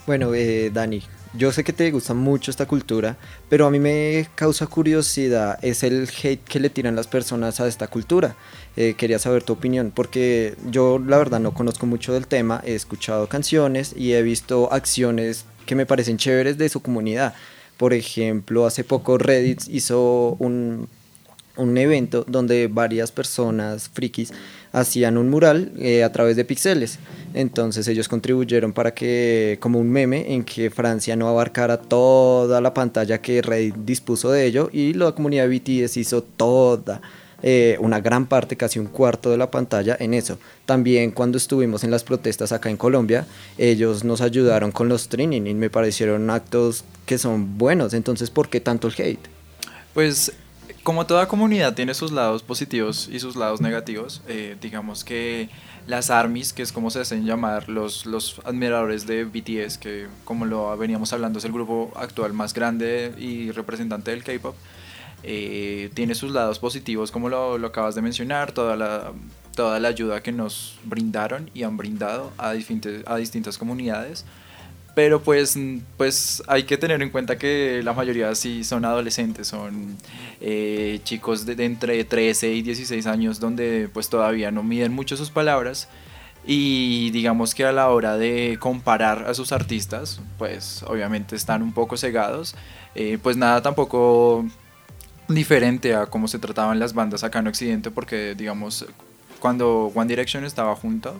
Bueno, 0.08 0.32
Dani, 0.72 1.04
yo 1.34 1.52
sé 1.52 1.64
que 1.64 1.74
te 1.74 1.92
gusta 1.92 2.14
mucho 2.14 2.50
esta 2.50 2.66
cultura, 2.66 3.18
pero 3.50 3.68
a 3.68 3.72
mí 3.72 3.80
me 3.80 4.28
causa 4.36 4.66
curiosidad 4.68 5.60
es 5.62 5.84
el 5.84 6.10
hate 6.10 6.44
que 6.44 6.60
le 6.60 6.70
tiran 6.70 6.96
las 6.96 7.08
personas 7.08 7.60
a 7.60 7.68
esta 7.68 7.88
cultura. 7.88 8.36
Eh, 8.76 8.96
quería 8.98 9.20
saber 9.20 9.44
tu 9.44 9.54
opinión, 9.54 9.92
porque 9.94 10.56
yo 10.72 10.98
la 11.00 11.18
verdad 11.18 11.40
no 11.40 11.54
conozco 11.54 11.86
mucho 11.86 12.14
del 12.14 12.28
tema, 12.28 12.62
he 12.66 12.74
escuchado 12.74 13.28
canciones 13.28 13.94
y 13.96 14.14
he 14.14 14.22
visto 14.24 14.72
acciones 14.72 15.46
que 15.66 15.76
me 15.76 15.86
parecen 15.86 16.18
chéveres 16.18 16.58
de 16.58 16.70
su 16.70 16.82
comunidad. 16.82 17.36
Por 17.78 17.94
ejemplo, 17.94 18.66
hace 18.66 18.84
poco 18.84 19.18
Reddit 19.18 19.68
hizo 19.68 20.36
un, 20.40 20.90
un 21.58 21.78
evento 21.78 22.26
donde 22.28 22.68
varias 22.68 23.12
personas 23.12 23.90
frikis 23.90 24.34
hacían 24.72 25.18
un 25.18 25.30
mural 25.30 25.72
eh, 25.78 26.04
a 26.04 26.12
través 26.12 26.36
de 26.36 26.46
píxeles. 26.46 27.00
Entonces 27.34 27.88
ellos 27.88 28.08
contribuyeron 28.08 28.74
para 28.74 28.94
que, 28.94 29.58
como 29.60 29.80
un 29.80 29.90
meme, 29.90 30.34
en 30.34 30.44
que 30.44 30.70
Francia 30.70 31.16
no 31.16 31.28
abarcara 31.28 31.78
toda 31.78 32.62
la 32.62 32.74
pantalla 32.74 33.22
que 33.22 33.42
Reddit 33.42 33.76
dispuso 33.76 34.32
de 34.32 34.46
ello 34.46 34.70
y 34.72 34.94
la 34.94 35.12
comunidad 35.12 35.48
de 35.48 35.60
BTS 35.60 35.98
hizo 35.98 36.24
toda. 36.24 37.02
Eh, 37.42 37.78
una 37.80 38.02
gran 38.02 38.28
parte, 38.28 38.58
casi 38.58 38.80
un 38.80 38.88
cuarto 38.88 39.32
de 39.32 39.38
la 39.38 39.50
pantalla 39.50 39.96
en 40.00 40.14
eso. 40.14 40.38
También 40.66 41.12
cuando 41.12 41.38
estuvimos 41.38 41.84
en 41.84 41.92
las 41.92 42.04
protestas 42.04 42.52
acá 42.52 42.70
en 42.70 42.76
Colombia, 42.76 43.26
ellos 43.58 44.04
nos 44.04 44.20
ayudaron 44.20 44.72
con 44.72 44.90
los 44.90 45.08
training 45.08 45.44
y 45.46 45.54
me 45.54 45.70
parecieron 45.70 46.30
actos 46.30 46.84
que 47.06 47.18
son 47.18 47.58
buenos. 47.58 47.94
Entonces, 47.94 48.30
¿por 48.30 48.50
qué 48.50 48.60
tanto 48.60 48.88
el 48.88 48.94
hate? 48.98 49.28
Pues 49.94 50.34
como 50.90 51.06
toda 51.06 51.28
comunidad 51.28 51.76
tiene 51.76 51.94
sus 51.94 52.12
lados 52.12 52.42
positivos 52.42 53.08
y 53.12 53.20
sus 53.20 53.36
lados 53.36 53.62
negativos, 53.62 54.24
eh, 54.28 54.58
digamos 54.60 55.04
que 55.04 55.48
las 55.86 56.10
ARMYs, 56.10 56.52
que 56.52 56.64
es 56.64 56.72
como 56.72 56.90
se 56.90 57.02
hacen 57.02 57.28
llamar 57.28 57.70
los, 57.70 58.08
los 58.08 58.42
admiradores 58.44 59.06
de 59.06 59.24
BTS, 59.24 59.78
que 59.78 60.08
como 60.26 60.48
lo 60.48 60.76
veníamos 60.80 61.14
hablando 61.14 61.38
es 61.38 61.46
el 61.46 61.52
grupo 61.52 61.94
actual 61.96 62.34
más 62.34 62.56
grande 62.56 63.14
y 63.20 63.52
representante 63.52 64.10
del 64.10 64.24
K-Pop, 64.24 64.56
eh, 65.22 65.92
tiene 65.94 66.16
sus 66.16 66.32
lados 66.32 66.58
positivos 66.58 67.12
como 67.12 67.30
lo, 67.30 67.60
lo, 67.60 67.68
acabas 67.68 67.94
de 67.94 68.02
mencionar, 68.02 68.52
toda 68.52 68.76
la, 68.76 69.12
toda 69.54 69.80
la 69.80 69.90
ayuda 69.90 70.24
que 70.24 70.32
nos 70.32 70.80
brindaron 70.86 71.52
y 71.54 71.62
han 71.62 71.78
brindado 71.78 72.32
a, 72.40 72.50
a 72.50 73.16
distintas 73.18 73.60
comunidades 73.60 74.26
pero 74.96 75.22
pues, 75.22 75.58
pues 75.98 76.44
hay 76.48 76.64
que 76.64 76.78
tener 76.78 77.02
en 77.02 77.10
cuenta 77.10 77.38
que 77.38 77.82
la 77.84 77.94
mayoría 77.94 78.34
sí 78.36 78.64
son 78.64 78.86
adolescentes, 78.86 79.48
son 79.48 79.98
eh, 80.42 81.00
chicos 81.04 81.46
de, 81.46 81.64
entre 81.64 82.04
13 82.04 82.54
y 82.54 82.62
16 82.62 83.06
años 83.08 83.40
donde 83.40 83.90
pues 83.94 84.10
todavía 84.10 84.52
no 84.52 84.64
miden 84.64 84.94
mucho 84.94 85.18
sus 85.18 85.30
palabras. 85.30 85.88
Y 86.46 87.12
digamos 87.12 87.54
que 87.54 87.66
a 87.66 87.72
la 87.72 87.90
hora 87.90 88.18
de 88.18 88.58
comparar 88.60 89.26
a 89.28 89.34
sus 89.34 89.52
artistas 89.52 90.22
pues 90.38 90.84
obviamente 90.84 91.36
están 91.36 91.62
un 91.62 91.74
poco 91.74 91.98
cegados, 91.98 92.56
eh, 92.96 93.20
pues 93.22 93.38
nada 93.38 93.62
tampoco 93.62 94.46
diferente 95.28 95.94
a 95.94 96.08
cómo 96.08 96.28
se 96.28 96.40
trataban 96.40 96.80
las 96.80 96.94
bandas 96.94 97.24
acá 97.24 97.40
en 97.40 97.48
Occidente 97.48 97.92
porque 97.92 98.34
digamos 98.36 98.86
cuando 99.40 99.92
One 99.94 100.08
Direction 100.08 100.44
estaba 100.44 100.76
junto 100.76 101.20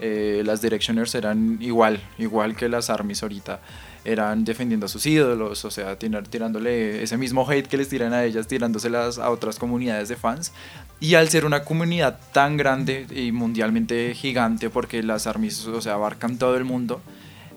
eh, 0.00 0.42
las 0.44 0.62
Directioners 0.62 1.14
eran 1.14 1.58
igual, 1.60 2.00
igual 2.18 2.56
que 2.56 2.68
las 2.68 2.90
Armies 2.90 3.22
ahorita. 3.22 3.60
Eran 4.02 4.46
defendiendo 4.46 4.86
a 4.86 4.88
sus 4.88 5.04
ídolos, 5.04 5.64
o 5.66 5.70
sea, 5.70 5.98
tirándole 5.98 7.02
ese 7.02 7.18
mismo 7.18 7.48
hate 7.48 7.66
que 7.66 7.76
les 7.76 7.90
tiran 7.90 8.14
a 8.14 8.24
ellas, 8.24 8.46
tirándoselas 8.46 9.18
a 9.18 9.30
otras 9.30 9.58
comunidades 9.58 10.08
de 10.08 10.16
fans. 10.16 10.52
Y 11.00 11.14
al 11.14 11.28
ser 11.28 11.44
una 11.44 11.64
comunidad 11.64 12.18
tan 12.32 12.56
grande 12.56 13.06
y 13.14 13.30
mundialmente 13.30 14.14
gigante, 14.14 14.70
porque 14.70 15.02
las 15.02 15.26
Armies, 15.26 15.66
o 15.66 15.82
sea, 15.82 15.94
abarcan 15.94 16.38
todo 16.38 16.56
el 16.56 16.64
mundo, 16.64 17.02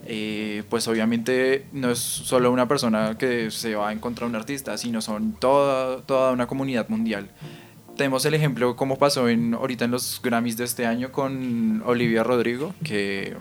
eh, 0.06 0.64
pues 0.70 0.86
obviamente 0.90 1.66
no 1.72 1.92
es 1.92 2.00
solo 2.00 2.52
una 2.52 2.68
persona 2.68 3.18
que 3.18 3.50
se 3.52 3.76
va 3.76 3.90
a 3.90 3.94
encontrar 3.94 4.30
un 4.30 4.36
artista, 4.36 4.78
sino 4.78 5.02
son 5.02 5.34
toda, 5.40 6.02
toda 6.02 6.34
una 6.34 6.46
comunidad 6.46 6.90
mundial 6.90 7.30
tenemos 7.96 8.26
el 8.26 8.34
ejemplo 8.34 8.76
como 8.76 8.98
pasó 8.98 9.30
en, 9.30 9.54
ahorita 9.54 9.86
en 9.86 9.92
los 9.92 10.20
Grammys 10.24 10.58
de 10.58 10.66
este 10.66 10.86
año 10.86 11.12
con 11.12 11.82
Olivia 11.86 12.24
Rodrigo, 12.24 12.74
que 12.84 13.36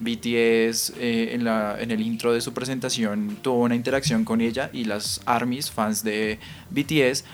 BTS 0.00 0.94
eh, 0.98 1.30
en, 1.32 1.44
la, 1.44 1.80
en 1.80 1.90
el 1.90 2.00
intro 2.00 2.32
de 2.32 2.40
su 2.40 2.52
presentación 2.52 3.38
tuvo 3.42 3.60
una 3.60 3.74
interacción 3.74 4.24
con 4.24 4.40
ella 4.40 4.70
y 4.72 4.84
las 4.84 5.20
ARMYs, 5.26 5.70
fans 5.70 6.02
de 6.02 6.38
BTS, 6.70 7.24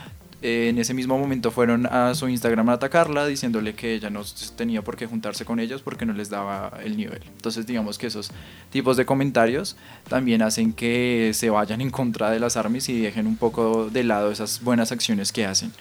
eh, 0.41 0.69
en 0.69 0.79
ese 0.79 0.95
mismo 0.95 1.19
momento 1.19 1.51
fueron 1.51 1.87
a 1.87 2.15
su 2.15 2.29
Instagram 2.29 2.69
a 2.69 2.75
atacarla 2.75 3.27
diciéndole 3.27 3.75
que 3.75 3.95
ella 3.95 4.09
no 4.09 4.23
tenía 4.57 4.83
por 4.83 4.97
qué 4.97 5.07
juntarse 5.07 5.45
con 5.45 5.59
ellos 5.59 5.83
porque 5.83 6.07
no 6.07 6.13
les 6.13 6.31
daba 6.31 6.79
el 6.85 6.97
nivel. 6.97 7.23
Entonces 7.37 7.67
digamos 7.67 7.99
que 7.99 8.07
esos 8.07 8.31
tipos 8.71 8.97
de 8.97 9.05
comentarios 9.05 9.77
también 10.09 10.43
hacen 10.43 10.73
que 10.73 11.33
se 11.35 11.51
vayan 11.51 11.81
en 11.81 11.91
contra 11.91 12.31
de 12.31 12.39
las 12.39 12.57
ARMYs 12.57 12.89
y 12.89 13.01
dejen 13.01 13.27
un 13.27 13.37
poco 13.37 13.91
de 13.91 14.05
lado 14.05 14.31
esas 14.31 14.63
buenas 14.63 14.93
acciones 14.93 15.33
que 15.33 15.45
hacen. 15.47 15.73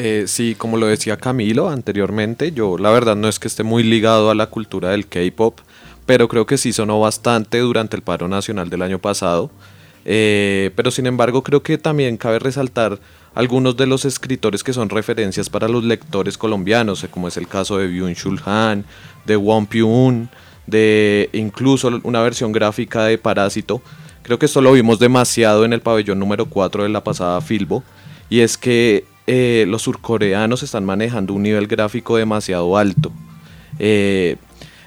Eh, 0.00 0.28
sí, 0.28 0.54
como 0.56 0.76
lo 0.76 0.86
decía 0.86 1.16
Camilo 1.16 1.68
anteriormente, 1.68 2.52
yo 2.52 2.78
la 2.78 2.90
verdad 2.90 3.16
no 3.16 3.26
es 3.26 3.40
que 3.40 3.48
esté 3.48 3.64
muy 3.64 3.82
ligado 3.82 4.30
a 4.30 4.34
la 4.36 4.46
cultura 4.46 4.90
del 4.90 5.08
K-pop, 5.08 5.58
pero 6.06 6.28
creo 6.28 6.46
que 6.46 6.56
sí 6.56 6.72
sonó 6.72 7.00
bastante 7.00 7.58
durante 7.58 7.96
el 7.96 8.02
paro 8.02 8.28
nacional 8.28 8.70
del 8.70 8.82
año 8.82 9.00
pasado. 9.00 9.50
Eh, 10.04 10.70
pero 10.76 10.92
sin 10.92 11.08
embargo 11.08 11.42
creo 11.42 11.64
que 11.64 11.78
también 11.78 12.16
cabe 12.16 12.38
resaltar 12.38 13.00
algunos 13.34 13.76
de 13.76 13.88
los 13.88 14.04
escritores 14.04 14.62
que 14.62 14.72
son 14.72 14.88
referencias 14.88 15.50
para 15.50 15.66
los 15.66 15.82
lectores 15.82 16.38
colombianos, 16.38 17.04
como 17.10 17.26
es 17.26 17.36
el 17.36 17.48
caso 17.48 17.78
de 17.78 17.88
Byung 17.88 18.14
Chul 18.14 18.40
Han, 18.46 18.84
de 19.26 19.36
Won 19.36 19.66
Pyun, 19.66 20.28
de 20.68 21.28
incluso 21.32 22.00
una 22.04 22.22
versión 22.22 22.52
gráfica 22.52 23.02
de 23.02 23.18
Parásito. 23.18 23.82
Creo 24.22 24.38
que 24.38 24.46
esto 24.46 24.60
lo 24.60 24.70
vimos 24.70 25.00
demasiado 25.00 25.64
en 25.64 25.72
el 25.72 25.80
pabellón 25.80 26.20
número 26.20 26.46
4 26.46 26.84
de 26.84 26.88
la 26.88 27.02
pasada 27.02 27.40
Filbo, 27.40 27.82
y 28.30 28.40
es 28.40 28.56
que 28.56 29.17
eh, 29.30 29.66
los 29.68 29.82
surcoreanos 29.82 30.62
están 30.62 30.86
manejando 30.86 31.34
un 31.34 31.42
nivel 31.42 31.66
gráfico 31.66 32.16
demasiado 32.16 32.78
alto. 32.78 33.12
Eh, 33.78 34.36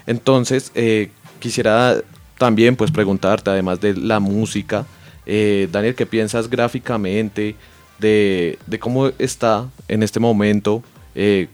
entonces, 0.04 0.72
eh, 0.74 1.10
quisiera 1.38 1.98
también 2.38 2.74
pues 2.74 2.90
preguntarte, 2.90 3.50
además 3.50 3.80
de 3.80 3.94
la 3.94 4.18
música, 4.18 4.84
Daniel, 5.24 5.94
¿qué 5.94 6.06
piensas 6.06 6.50
gráficamente 6.50 7.54
de, 8.00 8.58
cómo 8.80 9.12
está 9.20 9.68
en 9.86 10.02
este 10.02 10.18
momento 10.18 10.82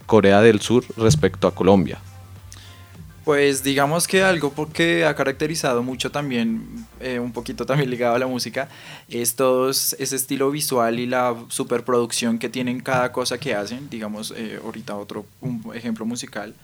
Corea 0.06 0.40
del 0.40 0.62
Sur 0.62 0.82
respecto 0.96 1.46
a 1.46 1.54
Colombia? 1.54 1.98
Pues 3.28 3.62
digamos 3.62 4.08
que 4.08 4.22
algo 4.22 4.50
porque 4.54 5.04
ha 5.04 5.14
caracterizado 5.14 5.82
mucho 5.82 6.10
también, 6.10 6.86
eh, 6.98 7.18
un 7.18 7.30
poquito 7.30 7.66
también 7.66 7.90
ligado 7.90 8.14
a 8.14 8.18
la 8.18 8.26
música, 8.26 8.70
es 9.06 9.36
todo 9.36 9.68
ese 9.68 10.16
estilo 10.16 10.50
visual 10.50 10.98
y 10.98 11.04
la 11.04 11.36
superproducción 11.48 12.38
que 12.38 12.48
tienen 12.48 12.80
cada 12.80 13.12
cosa 13.12 13.36
que 13.36 13.54
hacen. 13.54 13.90
Digamos, 13.90 14.32
eh, 14.34 14.58
ahorita 14.64 14.96
otro 14.96 15.26
un 15.42 15.62
ejemplo 15.74 16.06
musical 16.06 16.54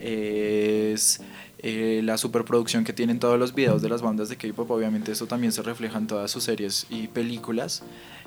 es 0.00 1.20
eh, 1.60 2.02
la 2.04 2.16
superproducción 2.18 2.84
que 2.84 2.92
tienen 2.92 3.18
todos 3.18 3.38
los 3.38 3.52
videos 3.52 3.82
de 3.82 3.88
las 3.88 4.00
bandas 4.00 4.28
de 4.28 4.36
K-pop, 4.36 4.70
obviamente 4.70 5.10
eso 5.10 5.26
también 5.26 5.52
se 5.52 5.62
refleja 5.62 5.98
en 5.98 6.06
todas 6.06 6.30
sus 6.30 6.44
series 6.44 6.86
y 6.88 7.08
películas. 7.08 7.82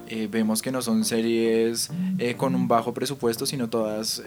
Eh, 0.09 0.27
vemos 0.29 0.61
que 0.61 0.71
no 0.71 0.81
son 0.81 1.05
series 1.05 1.91
eh, 2.17 2.35
con 2.35 2.55
un 2.55 2.67
bajo 2.67 2.93
presupuesto, 2.93 3.45
sino 3.45 3.69
todas 3.69 4.21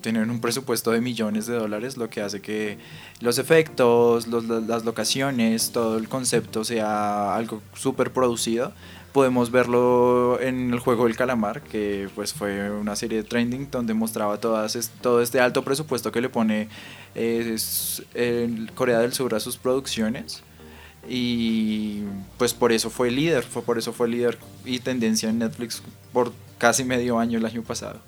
tienen 0.00 0.30
un 0.30 0.40
presupuesto 0.40 0.92
de 0.92 1.00
millones 1.00 1.46
de 1.46 1.54
dólares, 1.54 1.96
lo 1.96 2.08
que 2.08 2.22
hace 2.22 2.40
que 2.40 2.78
los 3.20 3.38
efectos, 3.38 4.26
las 4.28 4.84
locaciones, 4.84 5.70
todo 5.70 5.98
el 5.98 6.08
concepto 6.08 6.64
sea 6.64 7.34
algo 7.34 7.60
súper 7.74 8.12
producido 8.12 8.72
podemos 9.12 9.50
verlo 9.50 10.40
en 10.40 10.72
el 10.72 10.78
juego 10.78 11.04
del 11.06 11.16
calamar, 11.16 11.62
que 11.62 12.08
pues 12.14 12.32
fue 12.32 12.70
una 12.70 12.96
serie 12.96 13.18
de 13.18 13.24
trending 13.24 13.70
donde 13.70 13.94
mostraba 13.94 14.38
todas, 14.38 14.90
todo 15.00 15.22
este 15.22 15.40
alto 15.40 15.64
presupuesto 15.64 16.12
que 16.12 16.20
le 16.20 16.28
pone 16.28 16.68
eh, 17.14 17.56
Corea 18.74 18.98
del 19.00 19.12
Sur 19.12 19.34
a 19.34 19.40
sus 19.40 19.56
producciones. 19.56 20.42
Y 21.08 22.02
pues 22.36 22.52
por 22.52 22.72
eso 22.72 22.90
fue 22.90 23.10
líder, 23.10 23.42
fue 23.42 23.62
por 23.62 23.78
eso 23.78 23.92
fue 23.92 24.08
líder 24.08 24.38
y 24.64 24.80
tendencia 24.80 25.30
en 25.30 25.38
Netflix 25.38 25.82
por 26.12 26.32
casi 26.58 26.84
medio 26.84 27.18
año 27.18 27.38
el 27.38 27.46
año 27.46 27.62
pasado. 27.62 28.00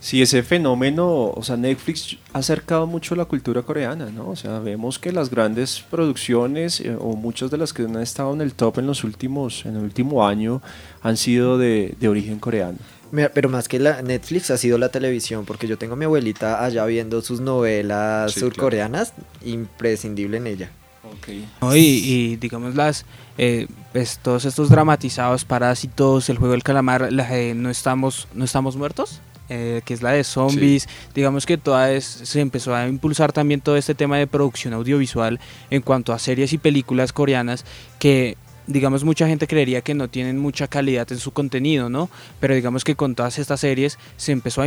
Sí, 0.00 0.22
ese 0.22 0.42
fenómeno, 0.42 1.30
o 1.30 1.42
sea, 1.42 1.58
Netflix 1.58 2.16
ha 2.32 2.38
acercado 2.38 2.86
mucho 2.86 3.14
la 3.14 3.26
cultura 3.26 3.60
coreana, 3.60 4.06
¿no? 4.06 4.30
O 4.30 4.36
sea, 4.36 4.58
vemos 4.58 4.98
que 4.98 5.12
las 5.12 5.28
grandes 5.28 5.84
producciones 5.90 6.80
eh, 6.80 6.96
o 6.98 7.16
muchas 7.16 7.50
de 7.50 7.58
las 7.58 7.74
que 7.74 7.82
han 7.82 8.00
estado 8.00 8.32
en 8.32 8.40
el 8.40 8.54
top 8.54 8.78
en 8.78 8.86
los 8.86 9.04
últimos, 9.04 9.66
en 9.66 9.76
el 9.76 9.82
último 9.82 10.26
año, 10.26 10.62
han 11.02 11.18
sido 11.18 11.58
de, 11.58 11.94
de 12.00 12.08
origen 12.08 12.38
coreano. 12.38 12.78
Mira, 13.12 13.30
pero 13.34 13.50
más 13.50 13.68
que 13.68 13.78
la 13.78 14.00
Netflix 14.00 14.50
ha 14.50 14.56
sido 14.56 14.78
la 14.78 14.88
televisión, 14.88 15.44
porque 15.44 15.66
yo 15.66 15.76
tengo 15.76 15.94
a 15.94 15.96
mi 15.96 16.06
abuelita 16.06 16.64
allá 16.64 16.86
viendo 16.86 17.20
sus 17.20 17.40
novelas 17.40 18.32
surcoreanas, 18.32 19.12
imprescindible 19.44 20.38
en 20.38 20.46
ella. 20.46 20.70
Okay. 21.18 21.48
y, 21.74 22.36
digamos 22.36 22.76
las 22.76 23.04
eh, 23.36 23.66
pues, 23.92 24.20
todos 24.22 24.44
estos 24.44 24.68
dramatizados, 24.68 25.44
parásitos, 25.44 26.28
el 26.28 26.38
juego 26.38 26.52
del 26.52 26.62
calamar, 26.62 27.12
la, 27.12 27.28
no 27.54 27.68
estamos 27.68 28.28
no 28.32 28.44
estamos 28.44 28.76
muertos. 28.76 29.20
Eh, 29.52 29.82
que 29.84 29.94
es 29.94 30.00
la 30.00 30.12
de 30.12 30.22
zombies. 30.22 30.88
Digamos 31.12 31.44
que 31.44 31.58
toda 31.58 31.90
es, 31.90 32.04
se 32.04 32.40
empezó 32.40 32.72
a 32.72 32.86
impulsar 32.86 33.32
también 33.32 33.60
todo 33.60 33.76
este 33.76 33.96
tema 33.96 34.16
de 34.16 34.28
producción 34.28 34.74
audiovisual 34.74 35.40
en 35.70 35.82
cuanto 35.82 36.12
a 36.12 36.20
series 36.20 36.52
y 36.52 36.58
películas 36.58 37.12
coreanas 37.12 37.64
que 37.98 38.36
digamos 38.68 39.02
mucha 39.02 39.26
gente 39.26 39.48
creería 39.48 39.80
que 39.80 39.92
no 39.92 40.06
tienen 40.06 40.38
mucha 40.38 40.68
calidad 40.68 41.10
en 41.10 41.18
su 41.18 41.32
contenido, 41.32 41.90
¿no? 41.90 42.08
Pero 42.38 42.54
digamos 42.54 42.84
que 42.84 42.94
con 42.94 43.16
todas 43.16 43.40
estas 43.40 43.58
series 43.58 43.98
se 44.16 44.30
empezó 44.30 44.62
a, 44.62 44.66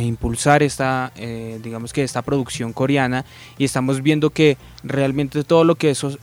impulsar 0.00 0.62
esta, 0.62 1.12
eh, 1.16 1.58
digamos 1.60 1.92
que 1.92 2.04
esta 2.04 2.22
producción 2.22 2.72
coreana 2.72 3.24
y 3.58 3.64
estamos 3.64 4.00
viendo 4.00 4.30
que 4.30 4.56
realmente 4.84 5.42
todo 5.42 5.64
lo 5.64 5.74
que 5.74 5.90
esos, 5.90 6.20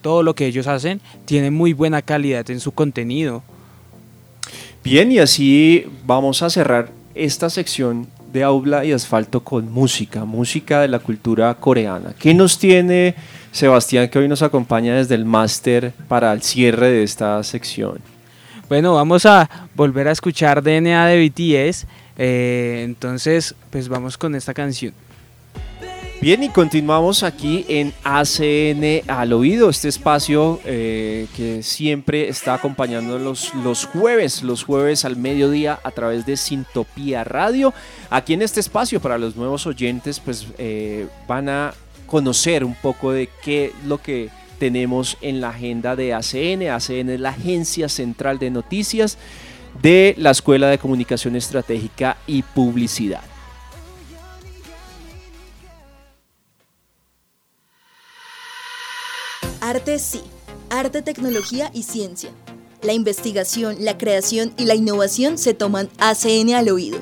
todo 0.00 0.22
lo 0.22 0.34
que 0.34 0.46
ellos 0.46 0.66
hacen 0.66 1.02
tiene 1.26 1.50
muy 1.50 1.74
buena 1.74 2.00
calidad 2.00 2.50
en 2.50 2.60
su 2.60 2.72
contenido. 2.72 3.42
Bien, 4.82 5.12
y 5.12 5.18
así 5.18 5.84
vamos 6.06 6.42
a 6.42 6.48
cerrar 6.48 6.99
esta 7.14 7.50
sección 7.50 8.06
de 8.32 8.44
aula 8.44 8.84
y 8.84 8.92
asfalto 8.92 9.42
con 9.42 9.70
música, 9.72 10.24
música 10.24 10.80
de 10.80 10.88
la 10.88 11.00
cultura 11.00 11.54
coreana. 11.54 12.14
¿Qué 12.18 12.34
nos 12.34 12.58
tiene 12.58 13.14
Sebastián 13.52 14.08
que 14.08 14.18
hoy 14.18 14.28
nos 14.28 14.42
acompaña 14.42 14.94
desde 14.94 15.16
el 15.16 15.24
máster 15.24 15.92
para 16.08 16.32
el 16.32 16.42
cierre 16.42 16.90
de 16.90 17.02
esta 17.02 17.42
sección? 17.42 17.98
Bueno, 18.68 18.94
vamos 18.94 19.26
a 19.26 19.68
volver 19.74 20.06
a 20.06 20.12
escuchar 20.12 20.62
DNA 20.62 21.06
de 21.06 21.28
BTS. 21.28 21.86
Eh, 22.16 22.82
entonces, 22.84 23.54
pues 23.70 23.88
vamos 23.88 24.16
con 24.16 24.34
esta 24.36 24.54
canción. 24.54 24.94
Bien, 26.20 26.42
y 26.42 26.50
continuamos 26.50 27.22
aquí 27.22 27.64
en 27.66 27.94
ACN 28.04 29.08
al 29.08 29.32
oído, 29.32 29.70
este 29.70 29.88
espacio 29.88 30.60
eh, 30.66 31.26
que 31.34 31.62
siempre 31.62 32.28
está 32.28 32.52
acompañando 32.52 33.18
los, 33.18 33.50
jueves, 33.86 34.42
los 34.42 34.62
jueves 34.62 35.06
al 35.06 35.16
mediodía 35.16 35.80
a 35.82 35.90
través 35.92 36.26
de 36.26 36.36
Sintopía 36.36 37.24
Radio. 37.24 37.72
Aquí 38.10 38.34
en 38.34 38.42
este 38.42 38.60
espacio, 38.60 39.00
para 39.00 39.16
los 39.16 39.34
nuevos 39.34 39.66
oyentes, 39.66 40.20
pues 40.20 40.46
eh, 40.58 41.08
van 41.26 41.48
a 41.48 41.72
conocer 42.06 42.64
un 42.64 42.74
poco 42.74 43.12
de 43.12 43.30
qué 43.42 43.66
es 43.66 43.72
lo 43.86 43.96
que 43.96 44.28
tenemos 44.58 45.16
en 45.22 45.40
la 45.40 45.48
agenda 45.48 45.96
de 45.96 46.12
ACN. 46.12 46.68
ACN 46.68 47.08
es 47.08 47.20
la 47.20 47.30
Agencia 47.30 47.88
Central 47.88 48.38
de 48.38 48.50
Noticias 48.50 49.16
de 49.80 50.14
la 50.18 50.32
Escuela 50.32 50.68
de 50.68 50.76
Comunicación 50.76 51.34
Estratégica 51.34 52.18
y 52.26 52.42
Publicidad. 52.42 53.22
Arte 59.70 60.00
sí, 60.00 60.20
arte, 60.68 61.00
tecnología 61.00 61.70
y 61.72 61.84
ciencia. 61.84 62.30
La 62.82 62.92
investigación, 62.92 63.76
la 63.78 63.96
creación 63.96 64.52
y 64.58 64.64
la 64.64 64.74
innovación 64.74 65.38
se 65.38 65.54
toman 65.54 65.88
ACN 66.00 66.54
al 66.54 66.70
oído. 66.70 66.98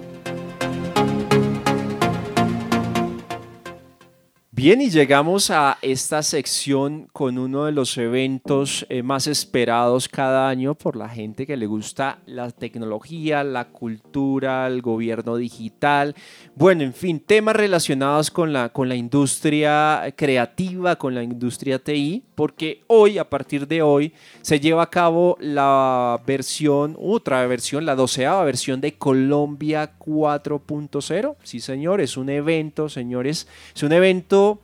Bien, 4.51 4.83
y 4.83 4.91
llegamos 4.91 5.51
a 5.51 5.79
esta 5.81 6.23
sección 6.23 7.09
con 7.15 7.39
uno 7.39 7.65
de 7.65 7.73
los 7.73 7.97
eventos 7.97 8.85
eh, 8.91 9.03
más 9.03 9.27
esperados 9.29 10.07
cada 10.07 10.51
año 10.51 10.75
por 10.75 10.95
la 10.95 11.09
gente 11.09 11.47
que 11.47 11.57
le 11.57 11.65
gusta 11.65 12.19
la 12.27 12.51
tecnología, 12.51 13.45
la 13.45 13.69
cultura, 13.71 14.67
el 14.67 14.83
gobierno 14.83 15.37
digital. 15.37 16.15
Bueno, 16.55 16.83
en 16.83 16.93
fin, 16.93 17.19
temas 17.19 17.57
relacionados 17.57 18.31
con 18.31 18.53
la, 18.53 18.69
con 18.69 18.91
la 18.91 18.95
industria 18.95 20.13
creativa, 20.15 20.97
con 20.97 21.15
la 21.15 21.23
industria 21.23 21.79
TI, 21.79 22.25
porque 22.39 22.85
hoy, 22.87 23.19
a 23.19 23.29
partir 23.29 23.67
de 23.67 23.83
hoy, 23.83 24.13
se 24.43 24.61
lleva 24.61 24.85
a 24.85 24.91
cabo 24.91 25.37
la 25.41 26.23
versión, 26.25 26.97
otra 26.97 27.45
versión, 27.49 27.85
la 27.85 27.97
doceava 27.97 28.45
versión 28.45 28.81
de 28.81 28.95
Colombia 28.95 29.99
4.0. 29.99 31.35
Sí, 31.43 31.59
señor, 31.59 32.01
es 32.01 32.17
un 32.17 32.31
evento, 32.31 32.89
señores, 32.89 33.49
es 33.75 33.83
un 33.83 33.91
evento 33.91 34.61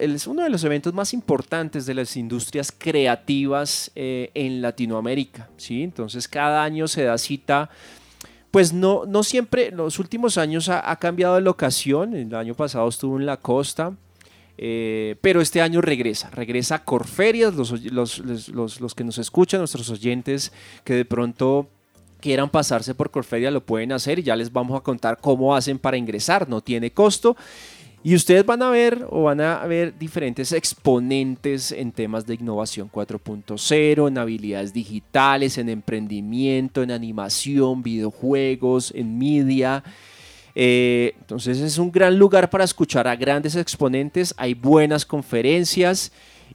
es 0.00 0.26
uno 0.28 0.44
de 0.44 0.48
los 0.48 0.62
eventos 0.62 0.94
más 0.94 1.12
importantes 1.12 1.84
de 1.84 1.94
las 1.94 2.16
industrias 2.16 2.72
creativas 2.72 3.90
eh, 3.96 4.30
en 4.34 4.62
Latinoamérica. 4.62 5.50
¿sí? 5.56 5.82
Entonces 5.82 6.28
cada 6.28 6.62
año 6.62 6.86
se 6.86 7.02
da 7.02 7.18
cita, 7.18 7.70
pues 8.52 8.72
no, 8.72 9.04
no 9.04 9.24
siempre, 9.24 9.70
en 9.70 9.78
los 9.78 9.98
últimos 9.98 10.38
años 10.38 10.68
ha, 10.68 10.94
cambiado 11.00 11.34
de 11.34 11.40
locación, 11.40 12.14
el 12.14 12.32
año 12.36 12.54
pasado 12.54 12.88
estuvo 12.88 13.18
en 13.18 13.26
la 13.26 13.36
costa, 13.36 13.96
eh, 14.58 15.16
pero 15.20 15.40
este 15.40 15.60
año 15.60 15.80
regresa, 15.80 16.30
regresa 16.30 16.76
a 16.76 16.84
Corferias, 16.84 17.54
los, 17.54 17.82
los, 17.84 18.80
los, 18.80 18.94
que 18.94 19.04
nos 19.04 19.18
escuchan, 19.18 19.60
nuestros 19.60 19.90
oyentes 19.90 20.52
que 20.84 20.94
de 20.94 21.04
pronto 21.04 21.68
quieran 22.20 22.48
pasarse 22.48 22.94
por 22.94 23.10
Corferia 23.10 23.50
lo 23.50 23.64
pueden 23.64 23.92
hacer 23.92 24.18
y 24.18 24.22
ya 24.22 24.36
les 24.36 24.52
vamos 24.52 24.78
a 24.78 24.82
contar 24.82 25.18
cómo 25.20 25.54
hacen 25.54 25.78
para 25.78 25.96
ingresar, 25.96 26.48
no 26.48 26.60
tiene 26.60 26.90
costo 26.90 27.36
y 28.06 28.14
ustedes 28.14 28.46
van 28.46 28.62
a 28.62 28.70
ver 28.70 29.04
o 29.10 29.24
van 29.24 29.40
a 29.40 29.66
ver 29.66 29.98
diferentes 29.98 30.52
exponentes 30.52 31.72
en 31.72 31.90
temas 31.90 32.24
de 32.24 32.34
innovación 32.34 32.88
4.0, 32.88 34.06
en 34.06 34.18
habilidades 34.18 34.72
digitales, 34.72 35.58
en 35.58 35.68
emprendimiento, 35.68 36.84
en 36.84 36.92
animación, 36.92 37.82
videojuegos, 37.82 38.92
en 38.94 39.18
media. 39.18 39.82
Eh, 40.58 41.14
entonces 41.20 41.60
es 41.60 41.76
un 41.76 41.92
gran 41.92 42.18
lugar 42.18 42.48
para 42.48 42.64
escuchar 42.64 43.06
a 43.06 43.14
grandes 43.14 43.56
exponentes, 43.56 44.32
hay 44.38 44.54
buenas 44.54 45.04
conferencias 45.04 46.10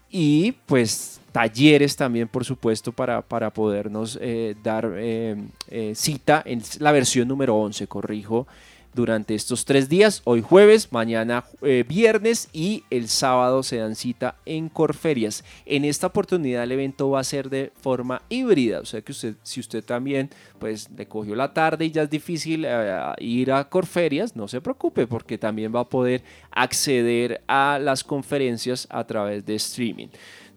y 0.09 0.53
pues 0.65 1.21
talleres 1.31 1.95
también, 1.95 2.27
por 2.27 2.43
supuesto, 2.43 2.91
para, 2.91 3.21
para 3.21 3.53
podernos 3.53 4.17
eh, 4.19 4.55
dar 4.63 4.91
eh, 4.95 5.37
cita 5.93 6.41
en 6.43 6.63
la 6.79 6.91
versión 6.91 7.27
número 7.27 7.55
11, 7.55 7.85
corrijo, 7.85 8.47
durante 8.93 9.35
estos 9.35 9.65
tres 9.65 9.87
días, 9.87 10.21
hoy 10.25 10.41
jueves, 10.41 10.91
mañana 10.91 11.45
eh, 11.61 11.85
viernes 11.87 12.49
y 12.51 12.83
el 12.89 13.07
sábado 13.07 13.63
se 13.63 13.77
dan 13.77 13.95
cita 13.95 14.35
en 14.45 14.69
Corferias. 14.69 15.43
En 15.65 15.85
esta 15.85 16.07
oportunidad 16.07 16.63
el 16.63 16.73
evento 16.73 17.09
va 17.09 17.21
a 17.21 17.23
ser 17.23 17.49
de 17.49 17.71
forma 17.81 18.21
híbrida, 18.29 18.79
o 18.81 18.85
sea 18.85 19.01
que 19.01 19.11
usted, 19.11 19.35
si 19.43 19.59
usted 19.59 19.83
también 19.83 20.29
pues 20.59 20.89
le 20.95 21.07
cogió 21.07 21.35
la 21.35 21.53
tarde 21.53 21.85
y 21.85 21.91
ya 21.91 22.03
es 22.03 22.09
difícil 22.09 22.65
eh, 22.67 23.13
ir 23.19 23.51
a 23.51 23.69
Corferias, 23.69 24.35
no 24.35 24.47
se 24.47 24.61
preocupe 24.61 25.07
porque 25.07 25.37
también 25.37 25.73
va 25.73 25.81
a 25.81 25.89
poder 25.89 26.23
acceder 26.51 27.41
a 27.47 27.79
las 27.81 28.03
conferencias 28.03 28.87
a 28.89 29.05
través 29.05 29.45
de 29.45 29.55
streaming. 29.55 30.07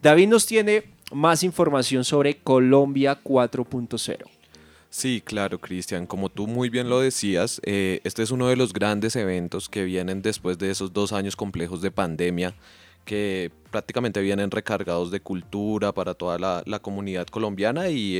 David 0.02 0.28
nos 0.28 0.44
tiene 0.44 0.84
más 1.12 1.42
información 1.42 2.04
sobre 2.04 2.36
Colombia 2.38 3.18
4.0. 3.22 4.33
Sí, 4.94 5.20
claro, 5.20 5.60
Cristian. 5.60 6.06
Como 6.06 6.28
tú 6.28 6.46
muy 6.46 6.70
bien 6.70 6.88
lo 6.88 7.00
decías, 7.00 7.60
eh, 7.64 8.00
este 8.04 8.22
es 8.22 8.30
uno 8.30 8.46
de 8.46 8.54
los 8.54 8.72
grandes 8.72 9.16
eventos 9.16 9.68
que 9.68 9.82
vienen 9.82 10.22
después 10.22 10.56
de 10.56 10.70
esos 10.70 10.92
dos 10.92 11.12
años 11.12 11.34
complejos 11.34 11.82
de 11.82 11.90
pandemia, 11.90 12.54
que 13.04 13.50
prácticamente 13.72 14.20
vienen 14.20 14.52
recargados 14.52 15.10
de 15.10 15.18
cultura 15.18 15.90
para 15.92 16.14
toda 16.14 16.38
la, 16.38 16.78
comunidad 16.78 17.26
colombiana 17.26 17.88
y 17.88 18.18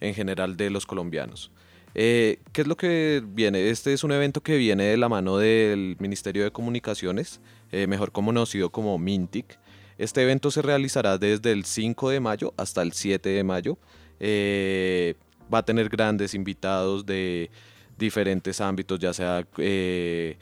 en, 0.00 0.14
general 0.14 0.56
de 0.56 0.70
los 0.70 0.84
colombianos. 0.84 1.52
Eh, 1.94 2.40
¿Qué 2.52 2.62
es 2.62 2.66
lo 2.66 2.76
que 2.76 3.22
viene? 3.24 3.70
Este 3.70 3.92
es 3.92 4.02
un 4.02 4.10
evento 4.10 4.40
que 4.40 4.56
viene 4.56 4.86
de 4.86 4.96
la 4.96 5.08
mano 5.08 5.38
del 5.38 5.94
Ministerio 6.00 6.42
de 6.42 6.50
Comunicaciones, 6.50 7.40
eh, 7.70 7.86
mejor 7.86 8.10
conocido 8.10 8.70
como 8.70 8.98
Mintic. 8.98 9.60
Este 9.96 10.22
evento 10.22 10.50
se 10.50 10.60
realizará 10.60 11.18
desde 11.18 11.52
el 11.52 11.64
5 11.64 12.10
de 12.10 12.18
mayo 12.18 12.52
hasta 12.56 12.82
el 12.82 12.94
7 12.94 13.28
de 13.28 13.44
mayo. 13.44 13.78
Eh, 14.18 15.14
va 15.52 15.58
a 15.58 15.64
tener 15.64 15.88
grandes 15.88 16.34
invitados 16.34 17.04
de 17.04 17.50
diferentes 17.98 18.60
ámbitos, 18.60 18.98
ya 18.98 19.12
sea 19.12 19.46
eh, 19.58 20.36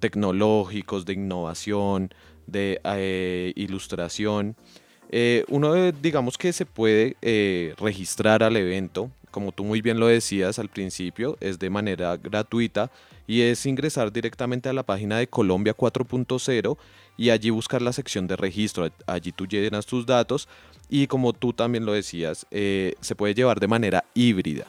tecnológicos, 0.00 1.04
de 1.04 1.12
innovación, 1.14 2.12
de 2.46 3.52
ilustración. 3.56 4.56
uno, 5.48 5.92
digamos 5.92 6.38
que 6.38 6.52
se 6.52 6.64
puede 6.64 7.16
registrar 7.78 8.42
al 8.42 8.56
evento, 8.56 9.10
como 9.30 9.52
tú 9.52 9.64
muy 9.64 9.80
bien 9.80 10.00
lo 10.00 10.06
decías 10.06 10.58
al 10.58 10.68
principio, 10.68 11.36
es 11.40 11.58
de 11.58 11.70
manera 11.70 12.16
gratuita 12.16 12.90
y 13.26 13.42
es 13.42 13.66
ingresar 13.66 14.10
directamente 14.12 14.68
a 14.68 14.72
la 14.72 14.82
página 14.82 15.18
de 15.18 15.28
Colombia 15.28 15.76
4.0 15.76 16.76
y 17.16 17.30
allí 17.30 17.50
buscar 17.50 17.82
la 17.82 17.92
sección 17.92 18.26
de 18.26 18.36
registro. 18.36 18.90
Allí 19.06 19.32
tú 19.32 19.46
llenas 19.46 19.86
tus 19.86 20.06
datos 20.06 20.48
y 20.88 21.06
como 21.06 21.32
tú 21.32 21.52
también 21.52 21.84
lo 21.84 21.92
decías, 21.92 22.46
eh, 22.50 22.94
se 23.00 23.14
puede 23.14 23.34
llevar 23.34 23.60
de 23.60 23.68
manera 23.68 24.04
híbrida. 24.14 24.66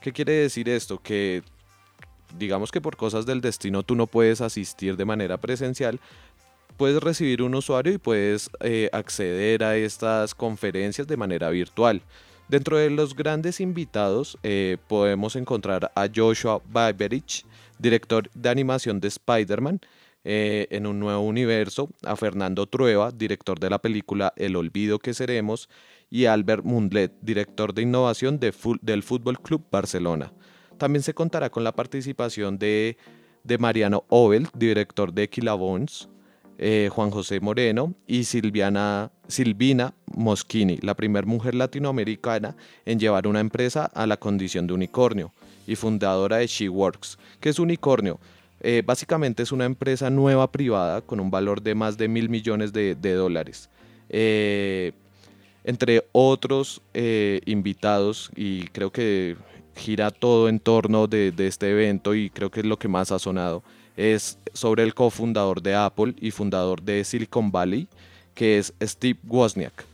¿Qué 0.00 0.12
quiere 0.12 0.32
decir 0.32 0.68
esto? 0.68 0.98
Que 0.98 1.42
digamos 2.38 2.70
que 2.70 2.80
por 2.80 2.96
cosas 2.96 3.26
del 3.26 3.40
destino 3.40 3.82
tú 3.82 3.94
no 3.94 4.06
puedes 4.06 4.40
asistir 4.40 4.96
de 4.96 5.04
manera 5.04 5.38
presencial, 5.38 6.00
puedes 6.76 7.02
recibir 7.02 7.42
un 7.42 7.54
usuario 7.54 7.92
y 7.92 7.98
puedes 7.98 8.50
eh, 8.60 8.90
acceder 8.92 9.64
a 9.64 9.76
estas 9.76 10.34
conferencias 10.34 11.06
de 11.06 11.16
manera 11.16 11.50
virtual. 11.50 12.02
Dentro 12.48 12.76
de 12.76 12.90
los 12.90 13.16
grandes 13.16 13.60
invitados 13.60 14.36
eh, 14.42 14.76
podemos 14.88 15.36
encontrar 15.36 15.90
a 15.94 16.08
Joshua 16.14 16.60
Baberich, 16.70 17.46
director 17.78 18.28
de 18.34 18.50
animación 18.50 19.00
de 19.00 19.08
Spider-Man 19.08 19.80
eh, 20.24 20.66
en 20.70 20.86
un 20.86 20.98
nuevo 20.98 21.20
universo, 21.20 21.90
a 22.02 22.16
Fernando 22.16 22.66
Trueba, 22.66 23.10
director 23.10 23.60
de 23.60 23.70
la 23.70 23.78
película 23.78 24.32
El 24.36 24.56
Olvido 24.56 24.98
que 24.98 25.14
Seremos, 25.14 25.68
y 26.10 26.26
Albert 26.26 26.64
Mundlet, 26.64 27.12
director 27.20 27.74
de 27.74 27.82
innovación 27.82 28.38
del 28.38 29.02
Fútbol 29.02 29.40
Club 29.40 29.64
Barcelona. 29.70 30.32
También 30.78 31.02
se 31.02 31.14
contará 31.14 31.50
con 31.50 31.64
la 31.64 31.72
participación 31.72 32.58
de, 32.58 32.96
Mariano 33.58 34.04
Obel, 34.08 34.48
director 34.54 35.12
de 35.12 35.28
Bones, 35.58 36.08
eh, 36.58 36.88
Juan 36.92 37.10
José 37.10 37.40
Moreno 37.40 37.94
y 38.06 38.24
Silviana, 38.24 39.10
Silvina 39.26 39.92
Moschini, 40.06 40.78
la 40.82 40.94
primera 40.94 41.26
mujer 41.26 41.54
latinoamericana 41.54 42.56
en 42.86 43.00
llevar 43.00 43.26
una 43.26 43.40
empresa 43.40 43.86
a 43.86 44.06
la 44.06 44.16
condición 44.16 44.66
de 44.66 44.74
unicornio 44.74 45.32
y 45.66 45.74
fundadora 45.74 46.36
de 46.36 46.46
SheWorks. 46.46 47.18
que 47.40 47.48
es 47.48 47.58
Unicornio? 47.58 48.20
Eh, 48.66 48.82
básicamente 48.82 49.42
es 49.42 49.52
una 49.52 49.66
empresa 49.66 50.08
nueva 50.08 50.50
privada 50.50 51.02
con 51.02 51.20
un 51.20 51.30
valor 51.30 51.60
de 51.60 51.74
más 51.74 51.98
de 51.98 52.08
mil 52.08 52.30
millones 52.30 52.72
de, 52.72 52.94
dólares. 52.94 53.68
Eh, 54.08 54.92
entre 55.64 56.06
otros 56.12 56.80
eh, 56.94 57.42
invitados, 57.44 58.30
y 58.34 58.62
creo 58.68 58.90
que 58.90 59.36
gira 59.76 60.10
todo 60.10 60.48
en 60.48 60.60
torno 60.60 61.06
de, 61.06 61.30
de, 61.30 61.46
este 61.46 61.72
evento 61.72 62.14
y 62.14 62.30
creo 62.30 62.50
que 62.50 62.60
es 62.60 62.66
lo 62.66 62.78
que 62.78 62.88
más 62.88 63.12
ha 63.12 63.18
sonado, 63.18 63.62
es 63.98 64.38
sobre 64.54 64.82
el 64.82 64.94
cofundador 64.94 65.60
de 65.60 65.74
Apple 65.74 66.14
y 66.18 66.30
fundador 66.30 66.80
de 66.80 67.04
Silicon 67.04 67.52
Valley, 67.52 67.86
que 68.34 68.56
es 68.56 68.72
Steve 68.80 69.18
Wozniak. 69.28 69.84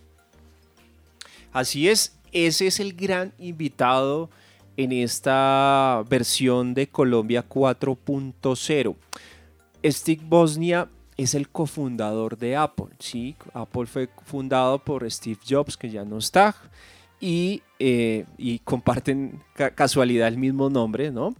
Así 1.53 1.89
es, 1.89 2.17
ese 2.31 2.69
es 2.69 2.79
el 2.79 2.93
gran 2.93 3.33
invitado 3.41 4.31
en 4.77 4.93
esta 4.93 6.03
versión 6.09 6.75
de 6.75 6.89
Colombia 6.89 7.45
4.0. 7.49 8.97
Steve 9.85 10.23
Bosnia 10.25 10.89
es 11.17 11.35
el 11.35 11.49
cofundador 11.49 12.39
de 12.39 12.57
Apple. 12.57 12.87
¿sí? 12.99 13.37
Apple 13.53 13.87
fue 13.87 14.09
fundado 14.25 14.79
por 14.79 15.11
Steve 15.11 15.39
Jobs, 15.49 15.77
que 15.77 15.91
ya 15.91 16.05
no 16.05 16.19
está, 16.19 16.55
y, 17.21 17.63
eh, 17.79 18.25
comparten 18.65 19.43
casualidad 19.75 20.29
el 20.29 20.39
mismo 20.39 20.71
nombre. 20.71 21.11
¿no? 21.11 21.35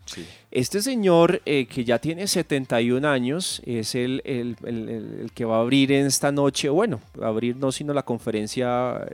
Este 0.51 0.83
señor, 0.83 1.41
eh, 1.47 1.67
que 1.67 1.85
ya 1.85 1.99
tiene 1.99 2.27
71 2.27 3.09
años, 3.09 3.63
es 3.65 3.95
el, 3.95 4.21
el, 4.25 5.31
que 5.35 5.45
va 5.45 5.57
a 5.57 5.61
abrir 5.61 5.93
en 5.93 6.07
esta 6.07 6.31
noche, 6.31 6.69
bueno, 6.69 7.01
abrir 7.23 7.57
no 7.57 7.73
sino 7.73 7.95
la 7.95 8.03
conferencia 8.03 9.07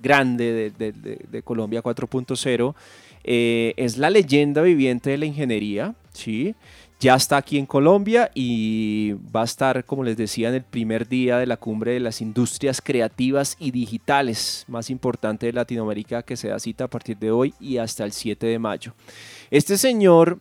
grande 0.00 0.72
de, 0.78 0.92
de 0.92 1.42
Colombia 1.42 1.82
4.0 1.82 2.74
eh, 3.24 3.74
es 3.76 3.98
la 3.98 4.10
leyenda 4.10 4.62
viviente 4.62 5.10
de 5.10 5.18
la 5.18 5.26
ingeniería, 5.26 5.94
¿sí? 6.12 6.54
Ya 7.00 7.14
está 7.14 7.38
aquí 7.38 7.56
en 7.56 7.64
Colombia 7.64 8.30
y 8.34 9.12
va 9.34 9.40
a 9.40 9.44
estar, 9.44 9.86
como 9.86 10.04
les 10.04 10.18
decía, 10.18 10.50
en 10.50 10.56
el 10.56 10.64
primer 10.64 11.08
día 11.08 11.38
de 11.38 11.46
la 11.46 11.56
cumbre 11.56 11.92
de 11.92 12.00
las 12.00 12.20
industrias 12.20 12.82
creativas 12.82 13.56
y 13.58 13.70
digitales 13.70 14.66
más 14.68 14.90
importante 14.90 15.46
de 15.46 15.54
Latinoamérica 15.54 16.22
que 16.22 16.36
se 16.36 16.48
da 16.48 16.58
cita 16.58 16.84
a 16.84 16.88
partir 16.88 17.16
de 17.16 17.30
hoy 17.30 17.54
y 17.58 17.78
hasta 17.78 18.04
el 18.04 18.12
7 18.12 18.46
de 18.46 18.58
mayo. 18.58 18.92
Este 19.50 19.78
señor, 19.78 20.40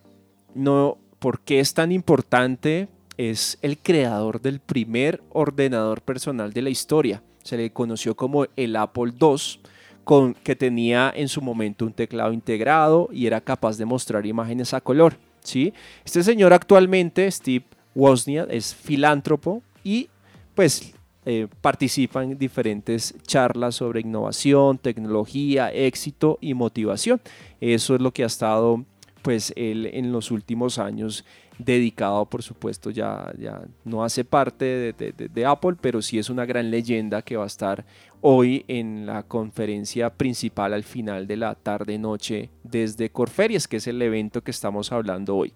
no, 0.53 0.97
¿por 1.19 1.39
qué 1.39 1.61
es 1.61 1.73
tan 1.73 1.93
importante? 1.93 2.89
Es 3.15 3.57
el 3.61 3.77
creador 3.77 4.41
del 4.41 4.59
primer 4.59 5.23
ordenador 5.29 6.01
personal 6.01 6.51
de 6.51 6.61
la 6.61 6.69
historia. 6.69 7.23
Se 7.41 7.55
le 7.55 7.71
conoció 7.71 8.15
como 8.15 8.47
el 8.57 8.75
Apple 8.75 9.13
II 9.17 9.61
con, 10.09 10.33
que 10.33 10.55
tenía 10.55 11.13
en 11.15 11.27
su 11.27 11.39
momento 11.39 11.85
un 11.85 11.93
teclado 11.93 12.33
integrado 12.33 13.09
y 13.11 13.27
era 13.27 13.39
capaz 13.41 13.77
de 13.77 13.85
mostrar 13.85 14.25
imágenes 14.25 14.73
a 14.73 14.81
color. 14.81 15.15
¿sí? 15.43 15.71
Este 16.03 16.23
señor 16.23 16.51
actualmente, 16.51 17.29
Steve 17.29 17.63
Wozniak, 17.93 18.47
es 18.49 18.73
filántropo 18.73 19.61
y 19.83 20.09
pues 20.55 20.95
eh, 21.27 21.45
participa 21.61 22.23
en 22.23 22.39
diferentes 22.39 23.13
charlas 23.21 23.75
sobre 23.75 24.01
innovación, 24.01 24.79
tecnología, 24.79 25.71
éxito 25.71 26.39
y 26.41 26.55
motivación. 26.55 27.21
Eso 27.61 27.93
es 27.93 28.01
lo 28.01 28.11
que 28.11 28.23
ha 28.23 28.25
estado 28.25 28.83
pues 29.21 29.53
él 29.55 29.91
en 29.93 30.11
los 30.11 30.31
últimos 30.31 30.79
años 30.79 31.23
dedicado, 31.59 32.25
por 32.25 32.41
supuesto, 32.41 32.89
ya, 32.89 33.31
ya 33.37 33.61
no 33.83 34.03
hace 34.03 34.23
parte 34.23 34.93
de, 34.97 35.13
de, 35.13 35.45
Apple, 35.45 35.75
pero 35.79 36.01
sí 36.01 36.17
es 36.17 36.29
una 36.29 36.45
gran 36.45 36.71
leyenda 36.71 37.21
que 37.21 37.35
va 37.35 37.43
a 37.43 37.47
estar 37.47 37.85
hoy 38.21 38.63
en 38.67 39.05
la 39.05 39.23
conferencia 39.23 40.09
principal 40.09 40.73
al 40.73 40.83
final 40.83 41.27
de 41.27 41.37
la 41.37 41.55
tarde-noche 41.55 42.49
desde 42.63 43.09
Corferias, 43.09 43.67
que 43.67 43.77
es 43.77 43.87
el 43.87 44.01
evento 44.01 44.41
que 44.41 44.51
estamos 44.51 44.91
hablando 44.91 45.35
hoy. 45.35 45.53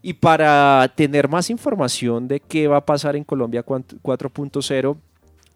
Y 0.00 0.14
para 0.14 0.90
tener 0.96 1.28
más 1.28 1.50
información 1.50 2.26
de 2.26 2.40
qué 2.40 2.66
va 2.66 2.78
a 2.78 2.86
pasar 2.86 3.14
en 3.14 3.24
Colombia 3.24 3.64
4.0, 3.64 4.96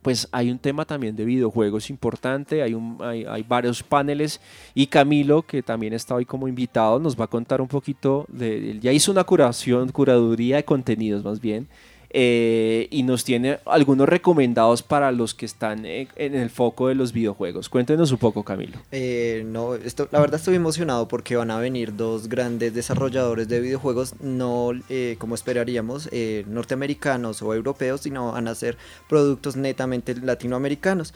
pues 0.03 0.29
hay 0.31 0.51
un 0.51 0.59
tema 0.59 0.85
también 0.85 1.17
de 1.17 1.25
videojuegos 1.25 1.91
importante, 1.91 2.63
hay, 2.63 2.75
un, 2.75 2.99
hay, 3.03 3.43
varios 3.43 3.83
paneles 3.83 4.41
y 4.75 4.87
Camilo, 4.87 5.43
que 5.43 5.63
también 5.63 5.93
está 5.93 6.15
hoy 6.15 6.25
como 6.25 6.47
invitado, 6.49 6.99
nos 6.99 7.19
va 7.19 7.25
a 7.25 7.29
contar 7.29 7.61
un 7.61 7.69
poquito, 7.69 8.25
de, 8.29 8.79
ya 8.81 8.93
hizo 8.93 9.11
una 9.11 9.25
curación, 9.25 9.91
curaduría 9.91 10.57
de 10.57 10.65
contenidos 10.65 11.25
más 11.25 11.41
bien, 11.41 11.69
eh, 12.11 12.89
y 12.91 13.03
nos 13.03 13.25
tiene 13.25 13.59
algunos 13.67 14.09
recomendados 14.09 14.83
para 14.83 15.13
los 15.13 15.35
que 15.35 15.45
están 15.45 15.85
en, 15.85 16.09
el 16.17 16.51
foco 16.51 16.89
de 16.89 16.95
los 16.95 17.13
videojuegos. 17.13 17.69
Cuéntenos 17.69 18.13
un 18.13 18.19
poco, 18.19 18.45
Camilo. 18.45 18.79
Eh, 18.93 19.45
no, 19.47 19.75
esto, 19.75 20.09
la 20.11 20.21
verdad 20.21 20.41
estoy 20.41 20.55
emocionado 20.55 21.07
porque 21.07 21.37
van 21.37 21.51
a 21.51 21.59
venir 21.59 21.97
dos 21.97 22.29
grandes 22.29 22.73
desarrolladores 22.73 23.49
de 23.49 23.61
videojuegos, 23.61 24.15
no 24.21 24.71
eh, 24.89 25.17
como 25.19 25.35
esperaríamos, 25.35 26.09
norteamericanos 26.47 27.43
o 27.43 27.55
europeos, 27.55 28.03
sino 28.03 28.33
van 28.33 28.49
a 28.49 28.55
ser 28.55 28.79
productos 29.09 29.57
netamente 29.57 30.15
latinoamericanos. 30.15 31.15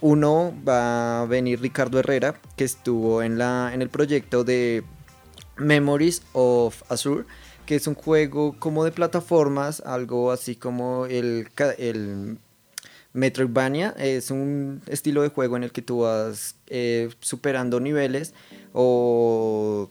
uno 0.00 0.54
va 0.66 1.22
a 1.22 1.26
venir 1.26 1.60
Ricardo 1.60 1.98
Herrera, 1.98 2.40
que 2.56 2.64
estuvo 2.64 3.22
en, 3.22 3.38
la, 3.38 3.70
en 3.74 3.82
el 3.82 3.90
proyecto 3.90 4.44
de 4.44 4.82
Memories 5.56 6.22
of 6.32 6.82
Azure 6.90 7.24
que 7.70 7.76
es 7.76 7.86
un 7.86 7.94
juego 7.94 8.56
como 8.58 8.82
de 8.82 8.90
plataformas, 8.90 9.80
algo 9.86 10.32
así 10.32 10.56
como 10.56 11.06
el, 11.06 11.46
el 11.78 12.38
Metroidvania. 13.12 13.94
Es 13.96 14.32
un 14.32 14.82
estilo 14.88 15.22
de 15.22 15.28
juego 15.28 15.56
en 15.56 15.62
el 15.62 15.70
que 15.70 15.80
tú 15.80 16.00
vas 16.00 16.56
eh, 16.66 17.10
superando 17.20 17.78
niveles 17.78 18.34
o 18.72 19.88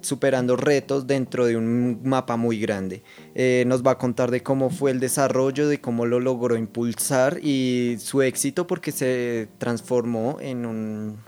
superando 0.00 0.56
retos 0.56 1.06
dentro 1.06 1.46
de 1.46 1.56
un 1.56 2.00
mapa 2.02 2.36
muy 2.36 2.58
grande. 2.58 3.04
Eh, 3.36 3.62
nos 3.68 3.86
va 3.86 3.92
a 3.92 3.98
contar 3.98 4.32
de 4.32 4.42
cómo 4.42 4.68
fue 4.68 4.90
el 4.90 4.98
desarrollo, 4.98 5.68
de 5.68 5.80
cómo 5.80 6.06
lo 6.06 6.18
logró 6.18 6.56
impulsar 6.56 7.38
y 7.40 7.98
su 8.00 8.22
éxito 8.22 8.66
porque 8.66 8.90
se 8.90 9.46
transformó 9.58 10.38
en 10.40 10.66
un, 10.66 11.18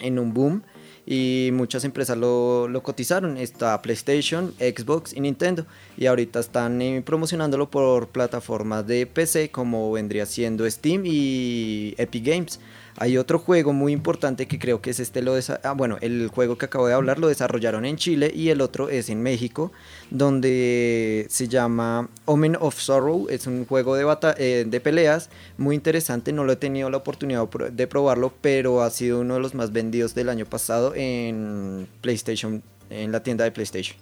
en 0.00 0.18
un 0.18 0.34
boom 0.34 0.64
y 1.10 1.48
muchas 1.54 1.84
empresas 1.84 2.18
lo, 2.18 2.68
cotizaron. 2.82 3.38
Está 3.38 3.80
PlayStation, 3.80 4.52
Xbox 4.58 5.14
y 5.14 5.20
Nintendo. 5.20 5.64
Y 5.96 6.04
ahorita 6.04 6.38
están 6.38 6.82
eh, 6.82 7.02
promocionándolo 7.04 7.70
por 7.70 8.08
plataformas 8.08 8.86
de 8.86 9.06
PC 9.06 9.50
como 9.50 9.90
vendría 9.90 10.26
siendo 10.26 10.70
Steam 10.70 11.04
y 11.06 11.94
Epic 11.96 12.26
Games. 12.26 12.60
Hay 13.00 13.16
otro 13.16 13.38
juego 13.38 13.72
muy 13.72 13.92
importante 13.92 14.48
que 14.48 14.58
creo 14.58 14.82
que 14.82 14.90
es 14.90 14.98
este, 14.98 15.22
lo 15.22 15.34
ah, 15.62 15.72
bueno, 15.72 15.98
el 16.00 16.26
juego 16.28 16.58
que 16.58 16.66
acabo 16.66 16.88
de 16.88 16.94
hablar 16.94 17.20
lo 17.20 17.28
desarrollaron 17.28 17.84
en 17.84 17.96
Chile 17.96 18.32
y 18.34 18.48
el 18.48 18.60
otro 18.60 18.88
es 18.88 19.08
en 19.08 19.22
México, 19.22 19.70
donde 20.10 21.24
se 21.28 21.46
llama 21.46 22.08
Omen 22.24 22.56
of 22.58 22.76
Sorrow, 22.80 23.28
es 23.30 23.46
un 23.46 23.66
juego 23.66 23.94
de, 23.94 24.04
eh, 24.38 24.64
de 24.66 24.80
peleas 24.80 25.30
muy 25.58 25.76
interesante, 25.76 26.32
no 26.32 26.42
lo 26.42 26.52
he 26.52 26.56
tenido 26.56 26.90
la 26.90 26.96
oportunidad 26.96 27.48
de 27.48 27.86
probarlo, 27.86 28.32
pero 28.40 28.82
ha 28.82 28.90
sido 28.90 29.20
uno 29.20 29.34
de 29.34 29.40
los 29.40 29.54
más 29.54 29.72
vendidos 29.72 30.16
del 30.16 30.28
año 30.28 30.44
pasado 30.44 30.92
en 30.96 31.86
PlayStation, 32.00 32.64
en 32.90 33.12
la 33.12 33.22
tienda 33.22 33.44
de 33.44 33.52
PlayStation. 33.52 33.96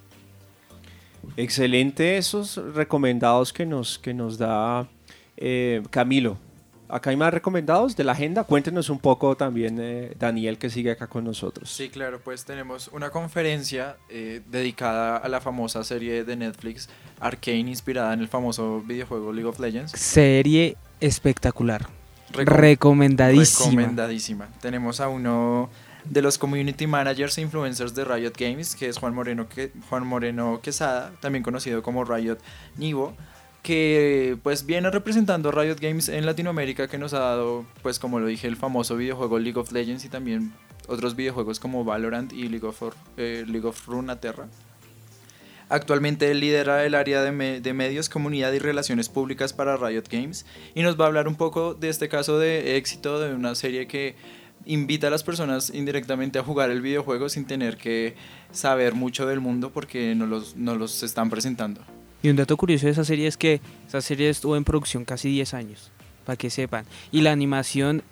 Excelente 1.37 2.17
esos 2.17 2.57
recomendados 2.75 3.53
que 3.53 3.67
nos, 3.67 3.99
que 3.99 4.15
nos 4.15 4.39
da 4.39 4.89
eh, 5.37 5.83
Camilo. 5.91 6.46
Acá 6.89 7.11
hay 7.11 7.17
más 7.17 7.35
recomendados 7.35 7.97
de 7.97 8.05
la 8.05 8.13
agenda. 8.13 8.45
Cuéntenos 8.45 8.91
un 8.91 8.99
poco 8.99 9.37
también, 9.37 9.79
eh, 9.81 10.15
Daniel, 10.19 10.57
que 10.59 10.71
sigue 10.71 10.93
acá 10.93 11.09
con 11.09 11.25
nosotros. 11.25 11.71
Sí, 11.71 11.89
claro, 11.89 12.21
pues 12.23 12.45
tenemos 12.45 12.89
una 12.89 13.11
conferencia 13.11 13.97
eh, 14.09 14.41
dedicada 14.47 15.17
a 15.17 15.29
la 15.29 15.41
famosa 15.41 15.83
serie 15.83 16.25
de 16.25 16.37
Netflix 16.37 16.89
Arcane, 17.21 17.69
inspirada 17.71 18.15
en 18.15 18.21
el 18.21 18.29
famoso 18.29 18.83
videojuego 18.87 19.33
League 19.33 19.49
of 19.49 19.59
Legends. 19.59 19.93
Serie 19.93 20.77
espectacular. 21.01 21.89
recomendadísima. 22.33 23.71
Recomendadísima. 23.71 24.49
Tenemos 24.61 25.01
a 25.01 25.09
uno 25.09 25.71
de 26.05 26.23
los 26.23 26.39
community 26.39 26.87
managers 26.87 27.39
e 27.39 27.41
influencers 27.41 27.95
de 27.95 28.05
Riot 28.05 28.33
Games, 28.39 28.77
que 28.77 28.89
es 28.89 28.99
Juan 28.99 29.15
Moreno, 29.15 29.49
que, 29.49 29.73
Juan 29.89 30.07
Moreno 30.07 30.61
Quesada, 30.63 31.13
también 31.21 31.43
conocido 31.43 31.83
como 31.83 32.05
Riot 32.05 32.39
Nivo 32.77 33.17
que 33.67 34.39
pues 34.45 34.65
viene 34.65 34.93
representando 34.93 35.51
Riot 35.51 35.79
Games 35.81 36.09
en 36.09 36.25
Latinoamérica 36.25 36.87
que 36.87 36.99
nos 36.99 37.15
ha 37.15 37.19
dado 37.19 37.67
pues 37.83 37.99
como 37.99 38.21
lo 38.21 38.27
dije 38.29 38.47
el 38.47 38.55
famoso 38.55 38.97
videojuego 38.97 39.41
League 39.41 39.59
of 39.59 39.73
Legends 39.73 40.05
y 40.05 40.09
también 40.09 40.53
otros 40.87 41.17
videojuegos 41.17 41.59
como 41.59 41.85
Valorant 41.85 42.33
y 42.33 42.49
League 42.49 42.65
of, 42.65 42.81
eh, 43.17 43.45
League 43.45 43.67
of. 43.67 43.89
Actualmente 45.69 46.33
lidera 46.37 46.85
el 46.85 46.95
área 46.95 47.23
de, 47.23 47.61
de, 47.61 47.73
medios, 47.73 48.09
comunidad 48.09 48.53
y 48.53 48.61
relaciones 48.61 49.09
públicas 49.09 49.53
para 49.53 49.77
Riot 49.77 50.05
Games 50.09 50.47
y 50.77 50.83
nos 50.83 50.97
va 50.97 51.07
a 51.07 51.09
hablar 51.09 51.27
un 51.27 51.35
poco 51.35 51.75
de 51.75 51.89
este 51.89 52.09
caso 52.09 52.39
de 52.39 52.77
éxito 52.77 53.19
de 53.19 53.35
una 53.35 53.57
serie 53.57 53.89
que 53.89 54.15
invita 54.65 55.09
a 55.09 55.11
las 55.11 55.25
personas 55.25 55.71
indirectamente 55.75 56.39
a 56.39 56.45
jugar 56.45 56.71
el 56.71 56.83
videojuego 56.83 57.29
sin 57.29 57.47
tener 57.47 57.79
que 57.79 58.15
saber 58.53 58.95
mucho 58.95 59.27
del 59.27 59.41
mundo 59.41 59.73
porque 59.73 60.15
no 60.15 60.27
los, 60.27 60.55
no 60.55 60.77
los 60.77 61.03
están 61.03 61.31
presentando. 61.31 61.81
Y 62.23 62.29
un 62.29 62.37
dato 62.37 62.57
curioso 62.57 62.87
de 62.87 62.93
esa 62.93 63.05
serie 63.05 63.27
es 63.27 63.37
que 63.37 63.61
esa 63.87 64.01
serie 64.01 64.29
estuvo 64.31 64.57
en 64.57 64.65
producción 64.65 65.05
casi 65.05 65.29
10 65.31 65.55
años, 65.55 65.91
para 66.25 66.37
que 66.37 66.51
sepan. 66.51 66.85
Y 67.13 67.21
la 67.21 67.33
animación 67.33 68.03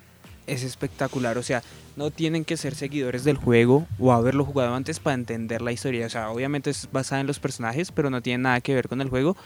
es 0.47 0.63
espectacular, 0.63 1.37
o 1.37 1.43
sea, 1.43 1.63
no 1.95 2.11
tienen 2.11 2.45
que 2.45 2.57
ser 2.57 2.75
seguidores 2.75 3.23
del 3.23 3.37
juego 3.37 3.87
o 3.99 4.11
haberlo 4.11 4.45
jugado 4.45 4.75
antes 4.75 4.99
para 4.99 5.15
entender 5.15 5.61
la 5.61 5.71
historia. 5.71 6.05
O 6.05 6.09
sea, 6.09 6.29
obviamente 6.29 6.69
es 6.69 6.89
basada 6.91 7.21
en 7.21 7.27
los 7.27 7.39
personajes, 7.39 7.91
pero 7.91 8.09
no 8.09 8.21
tiene 8.21 8.43
nada 8.43 8.61
que 8.61 8.75
ver 8.75 8.87
con 8.87 9.01
el 9.01 9.09
juego. 9.09 9.37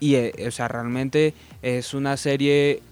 Y, 0.00 0.16
eh, 0.16 0.32
o 0.46 0.50
sea, 0.50 0.68
realmente 0.68 1.34
es 1.62 1.94
una 1.94 2.16
serie 2.16 2.82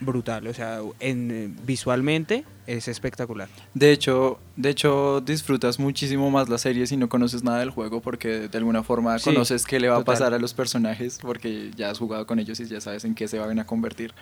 brutal, 0.00 0.46
o 0.46 0.54
sea, 0.54 0.80
en, 1.00 1.30
eh, 1.30 1.50
visualmente 1.66 2.44
es 2.66 2.86
espectacular. 2.88 3.48
De 3.74 3.92
hecho, 3.92 4.38
de 4.56 4.70
hecho 4.70 5.20
disfrutas 5.20 5.78
muchísimo 5.78 6.30
más 6.30 6.48
la 6.48 6.58
serie 6.58 6.86
si 6.86 6.96
no 6.96 7.08
conoces 7.08 7.42
nada 7.42 7.60
del 7.60 7.70
juego 7.70 8.00
porque 8.00 8.48
de 8.48 8.58
alguna 8.58 8.82
forma 8.82 9.18
conoces 9.18 9.64
qué 9.64 9.80
le 9.80 9.88
va 9.88 9.96
a 9.96 10.04
pasar 10.04 10.34
a 10.34 10.38
los 10.38 10.54
personajes 10.54 11.18
porque 11.20 11.70
ya 11.76 11.90
has 11.90 11.98
jugado 11.98 12.26
con 12.26 12.38
ellos 12.38 12.60
y 12.60 12.66
ya 12.66 12.80
sabes 12.80 13.04
en 13.04 13.14
qué 13.14 13.26
se 13.26 13.38
van 13.38 13.58
a 13.58 13.66
convertir. 13.66 14.12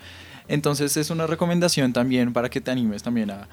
Entonces 0.48 0.96
es 0.96 1.10
una 1.10 1.26
recomendación 1.26 1.92
también 1.92 2.32
para 2.32 2.48
que 2.48 2.60
te 2.60 2.70
animes 2.70 3.02
también 3.02 3.30
a, 3.30 3.48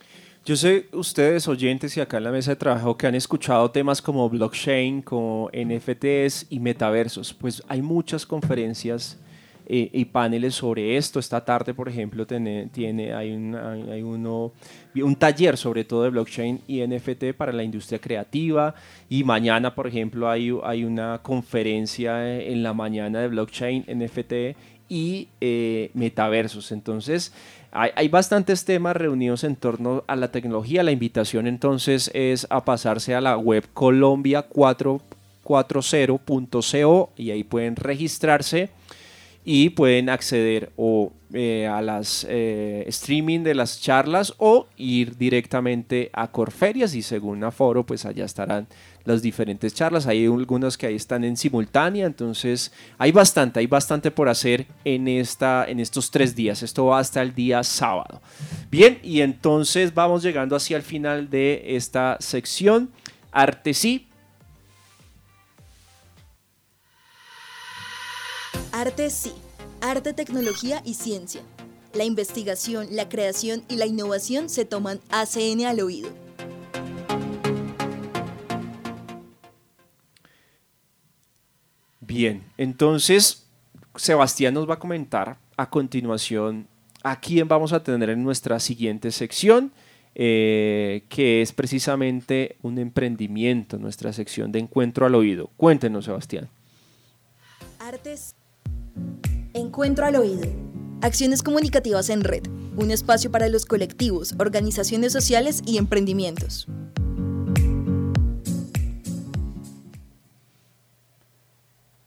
Yo 0.45 0.57
sé, 0.57 0.89
ustedes 0.93 1.49
oyentes 1.49 1.97
y 1.97 2.01
acá 2.01 2.19
en 2.19 2.25
la 2.25 2.31
mesa 2.31 2.51
de 2.51 2.57
trabajo 2.57 2.99
que 2.99 3.07
han 3.07 3.15
escuchado 3.15 3.71
temas 3.71 4.03
como 4.03 4.29
blockchain, 4.29 5.01
como 5.01 5.51
NFTs 5.55 6.49
y 6.51 6.61
metaversos, 6.61 7.33
pues 7.33 7.63
hay 7.67 7.81
muchas 7.81 8.27
conferencias 8.27 9.19
y 9.67 10.05
paneles 10.07 10.55
sobre 10.55 10.97
esto. 10.97 11.19
Esta 11.19 11.45
tarde, 11.45 11.73
por 11.73 11.89
ejemplo, 11.89 12.27
tiene, 12.27 12.69
tiene, 12.73 13.15
hay, 13.15 13.33
un, 13.33 13.55
hay 13.55 14.03
uno, 14.03 14.53
un 14.95 15.17
taller 15.17 15.57
sobre 15.57 15.85
todo 15.85 16.03
de 16.03 16.11
blockchain 16.11 16.61
y 16.67 16.87
NFT 16.87 17.33
para 17.37 17.53
la 17.53 17.65
industria 17.65 17.99
creativa. 17.99 18.75
Y 19.09 19.25
mañana, 19.25 19.75
por 19.75 19.87
ejemplo, 19.87 20.29
hay, 20.29 20.55
hay 20.63 20.85
una 20.85 21.21
conferencia 21.23 22.39
en 22.41 22.63
la 22.63 22.75
mañana 22.75 23.21
de 23.21 23.29
blockchain, 23.29 23.87
NFT 23.89 24.33
y 24.89 25.29
eh, 25.41 25.91
metaversos. 25.95 26.71
Entonces, 26.71 27.33
hay, 27.73 27.91
hay, 27.97 28.09
bastantes 28.09 28.67
temas 28.67 28.97
reunidos 28.97 29.45
en 29.45 29.57
torno 29.57 30.05
a 30.07 30.15
la 30.15 30.31
tecnología. 30.31 30.83
La 30.83 30.93
invitación 30.93 31.47
entonces 31.47 32.11
es 32.13 32.47
a 32.51 32.67
pasarse 32.67 33.15
a 33.15 33.23
la 33.23 33.39
web 33.39 33.65
Colombia 33.73 34.47
440.co 34.51 37.13
y 37.17 37.31
ahí 37.31 37.45
pueden 37.45 37.77
registrarse 37.77 38.69
y 39.45 39.71
pueden 39.71 40.09
acceder 40.09 40.73
o 40.77 41.13
eh, 41.33 41.67
a 41.67 41.83
las 41.83 42.25
eh, 42.29 42.85
streaming 42.87 43.41
de 43.41 43.55
las 43.55 43.81
charlas 43.81 44.35
o 44.39 44.69
ir 44.77 45.17
directamente 45.17 46.11
a 46.13 46.29
Corferias 46.29 46.95
y 46.95 47.03
según 47.03 47.45
Aforo 47.45 47.85
pues 47.85 48.07
allá 48.07 48.25
estarán 48.25 48.67
las 49.05 49.21
diferentes 49.21 49.75
charlas. 49.75 50.07
Hay 50.07 50.25
algunas 50.25 50.79
que 50.79 50.87
ahí 50.87 50.95
están 50.95 51.25
en 51.25 51.37
simultánea, 51.37 52.07
entonces 52.07 52.73
hay 52.97 53.13
bastante, 53.13 53.61
hay 53.61 53.67
bastante 53.67 54.11
por 54.11 54.29
hacer 54.29 54.67
en, 54.85 55.09
esta, 55.09 55.67
en 55.69 55.79
estos 55.81 56.11
tres 56.11 56.35
días. 56.35 56.63
Esto 56.63 56.87
va 56.87 57.01
hasta 57.01 57.21
el 57.21 57.35
día 57.35 57.63
sábado. 57.63 58.23
Bien, 58.71 58.99
y 59.03 59.21
entonces 59.21 59.93
vamos 59.93 60.23
llegando 60.23 60.57
hacia 60.57 60.77
el 60.77 60.83
final 60.83 61.29
de 61.29 61.77
esta 61.77 62.17
sección. 62.21 62.91
Arte 63.31 63.75
sí, 63.75 64.07
Arte 68.77 69.09
sí, 69.09 69.33
arte, 69.81 70.15
tecnología 70.15 70.83
y 70.85 70.95
ciencia. 70.95 71.43
La 71.93 72.03
investigación, 72.03 72.89
la 72.91 73.09
creación 73.09 73.63
y 73.69 73.77
la 73.77 73.87
innovación 73.87 74.49
se 74.49 74.65
toman 74.65 74.99
ACN 75.11 75.65
al 75.65 75.79
oído. 75.79 76.09
Bien, 82.01 82.43
entonces 82.59 83.47
Sebastián 83.95 84.55
nos 84.55 84.69
va 84.69 84.75
a 84.75 84.79
comentar 84.81 85.39
a 85.57 85.71
continuación 85.71 86.67
a 87.05 87.21
quién 87.21 87.47
vamos 87.47 87.73
a 87.73 87.85
tener 87.85 88.11
en 88.11 88.25
nuestra 88.25 88.59
siguiente 88.59 89.13
sección, 89.13 89.71
eh, 90.17 91.05
que 91.09 91.43
es 91.43 91.53
precisamente 91.53 92.57
un 92.63 92.79
emprendimiento, 92.79 93.79
nuestra 93.79 94.13
sección 94.13 94.51
de 94.51 94.59
encuentro 94.59 95.07
al 95.07 95.15
oído. 95.15 95.53
Cuéntenos, 95.57 96.07
Sebastián. 96.07 96.49
Artes 97.79 98.35
Encuentro 99.53 100.07
al 100.07 100.17
oído. 100.17 100.47
Acciones 101.01 101.43
comunicativas 101.43 102.11
en 102.11 102.25
red. 102.25 102.43
Un 102.77 102.91
espacio 102.91 103.31
para 103.31 103.49
los 103.49 103.67
colectivos, 103.67 104.35
organizaciones 104.39 105.13
sociales 105.13 105.63
y 105.67 105.79
emprendimientos. 105.79 106.67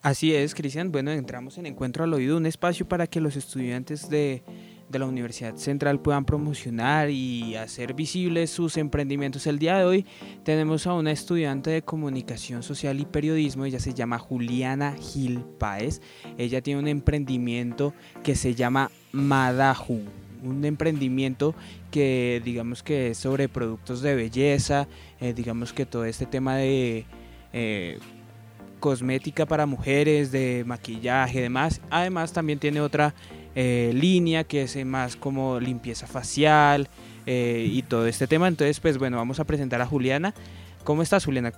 Así 0.02 0.34
es, 0.34 0.56
Cristian. 0.56 0.92
Bueno, 0.92 1.12
entramos 1.12 1.58
en 1.58 1.66
Encuentro 1.66 2.06
al 2.06 2.14
Oído, 2.14 2.38
un 2.38 2.46
espacio 2.46 2.88
para 2.88 3.08
que 3.08 3.20
los 3.20 3.36
estudiantes 3.36 4.10
de, 4.10 4.42
de 4.90 5.00
la 5.00 5.06
Universidad 5.06 5.56
Central 5.56 6.00
puedan 6.00 6.26
promocionar 6.26 7.10
y 7.10 7.56
hacer 7.56 7.94
visibles 7.94 8.50
sus 8.50 8.78
emprendimientos. 8.78 9.48
El 9.48 9.60
día 9.60 9.78
de 9.78 9.86
hoy 9.86 10.06
tenemos 10.44 10.88
a 10.88 10.94
una 10.94 11.12
estudiante 11.12 11.70
de 11.70 11.82
comunicación 11.82 12.64
social 12.64 13.00
y 13.00 13.06
periodismo, 13.06 13.66
ella 13.66 13.80
se 13.80 13.94
llama 13.94 14.20
Juliana 14.20 14.96
Gil 15.00 15.44
Páez. 15.60 16.02
Ella 16.38 16.62
tiene 16.62 16.80
un 16.80 16.88
emprendimiento 16.88 17.94
que 18.24 18.36
se 18.36 18.56
llama 18.56 18.92
Madaju 19.12 20.02
un 20.44 20.66
emprendimiento 20.66 21.56
que 21.92 22.42
digamos 22.46 22.84
que 22.84 23.10
es 23.10 23.18
sobre 23.18 23.50
productos 23.50 24.02
de 24.02 24.16
belleza, 24.16 24.88
eh, 25.20 25.34
digamos 25.34 25.74
que 25.74 25.86
todo 25.86 26.06
este 26.06 26.26
tema 26.26 26.56
de 26.58 27.06
eh, 27.54 28.00
cosmética 28.80 29.46
para 29.46 29.66
mujeres, 29.66 30.32
de 30.32 30.64
maquillaje 30.66 31.42
demás. 31.42 31.82
Además 31.90 32.34
también 32.34 32.60
tiene 32.60 32.82
otra 32.82 33.14
eh, 33.60 33.92
línea 33.94 34.44
que 34.44 34.62
es 34.62 34.86
más 34.86 35.16
como 35.16 35.60
limpieza 35.60 36.06
facial 36.06 36.88
y 37.26 37.82
todo 37.82 38.08
este 38.08 38.26
tema. 38.26 38.48
Entonces 38.48 38.80
pues 38.80 38.98
bueno, 38.98 39.18
vamos 39.18 39.42
a 39.42 39.44
presentar 39.44 39.82
a 39.82 39.86
Juliana. 39.86 40.34
¿Cómo 40.86 41.02
estás 41.02 41.26
Juliana? 41.26 41.52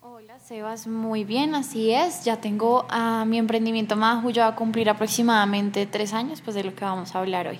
Hola 0.00 0.38
Sebas, 0.38 0.86
muy 0.86 1.24
bien, 1.24 1.56
así 1.56 1.90
es. 1.90 2.24
Ya 2.24 2.40
tengo 2.40 2.86
a 2.88 3.24
mi 3.24 3.38
emprendimiento 3.38 3.96
Maju, 3.96 4.30
ya 4.30 4.44
va 4.44 4.50
a 4.50 4.54
cumplir 4.54 4.90
aproximadamente 4.90 5.86
tres 5.86 6.12
años, 6.12 6.40
pues 6.40 6.54
de 6.54 6.62
lo 6.62 6.74
que 6.76 6.84
vamos 6.84 7.16
a 7.16 7.18
hablar 7.18 7.48
hoy 7.48 7.58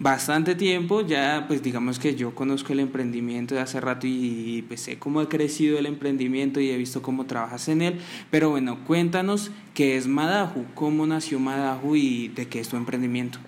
bastante 0.00 0.54
tiempo, 0.54 1.02
ya 1.02 1.44
pues 1.46 1.62
digamos 1.62 1.98
que 1.98 2.16
yo 2.16 2.34
conozco 2.34 2.72
el 2.72 2.80
emprendimiento 2.80 3.54
de 3.54 3.60
hace 3.60 3.80
rato 3.80 4.06
y, 4.06 4.64
pues 4.66 4.80
sé 4.80 4.98
cómo 4.98 5.20
ha 5.20 5.28
crecido 5.28 5.78
el 5.78 5.86
emprendimiento 5.86 6.58
y 6.58 6.70
he 6.70 6.76
visto 6.78 7.02
cómo 7.02 7.26
trabajas 7.26 7.68
en 7.68 7.82
él, 7.82 8.00
pero 8.30 8.50
bueno, 8.50 8.82
cuéntanos 8.86 9.50
qué 9.74 9.96
es 9.96 10.08
Madahu, 10.08 10.64
cómo 10.74 11.06
nació 11.06 11.38
Madahu 11.38 11.96
y 11.96 12.28
de 12.28 12.48
qué 12.48 12.60
es 12.60 12.68
tu 12.68 12.76
emprendimiento. 12.76 13.38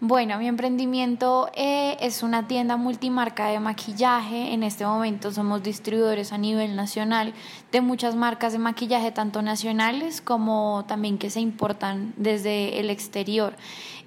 Bueno, 0.00 0.38
mi 0.38 0.46
emprendimiento 0.46 1.50
eh, 1.54 1.96
es 2.00 2.22
una 2.22 2.46
tienda 2.46 2.76
multimarca 2.76 3.46
de 3.46 3.58
maquillaje. 3.60 4.52
En 4.52 4.62
este 4.62 4.84
momento 4.84 5.32
somos 5.32 5.62
distribuidores 5.62 6.34
a 6.34 6.38
nivel 6.38 6.76
nacional 6.76 7.32
de 7.72 7.80
muchas 7.80 8.14
marcas 8.14 8.52
de 8.52 8.58
maquillaje, 8.58 9.10
tanto 9.10 9.40
nacionales 9.40 10.20
como 10.20 10.84
también 10.86 11.16
que 11.16 11.30
se 11.30 11.40
importan 11.40 12.12
desde 12.18 12.78
el 12.78 12.90
exterior. 12.90 13.56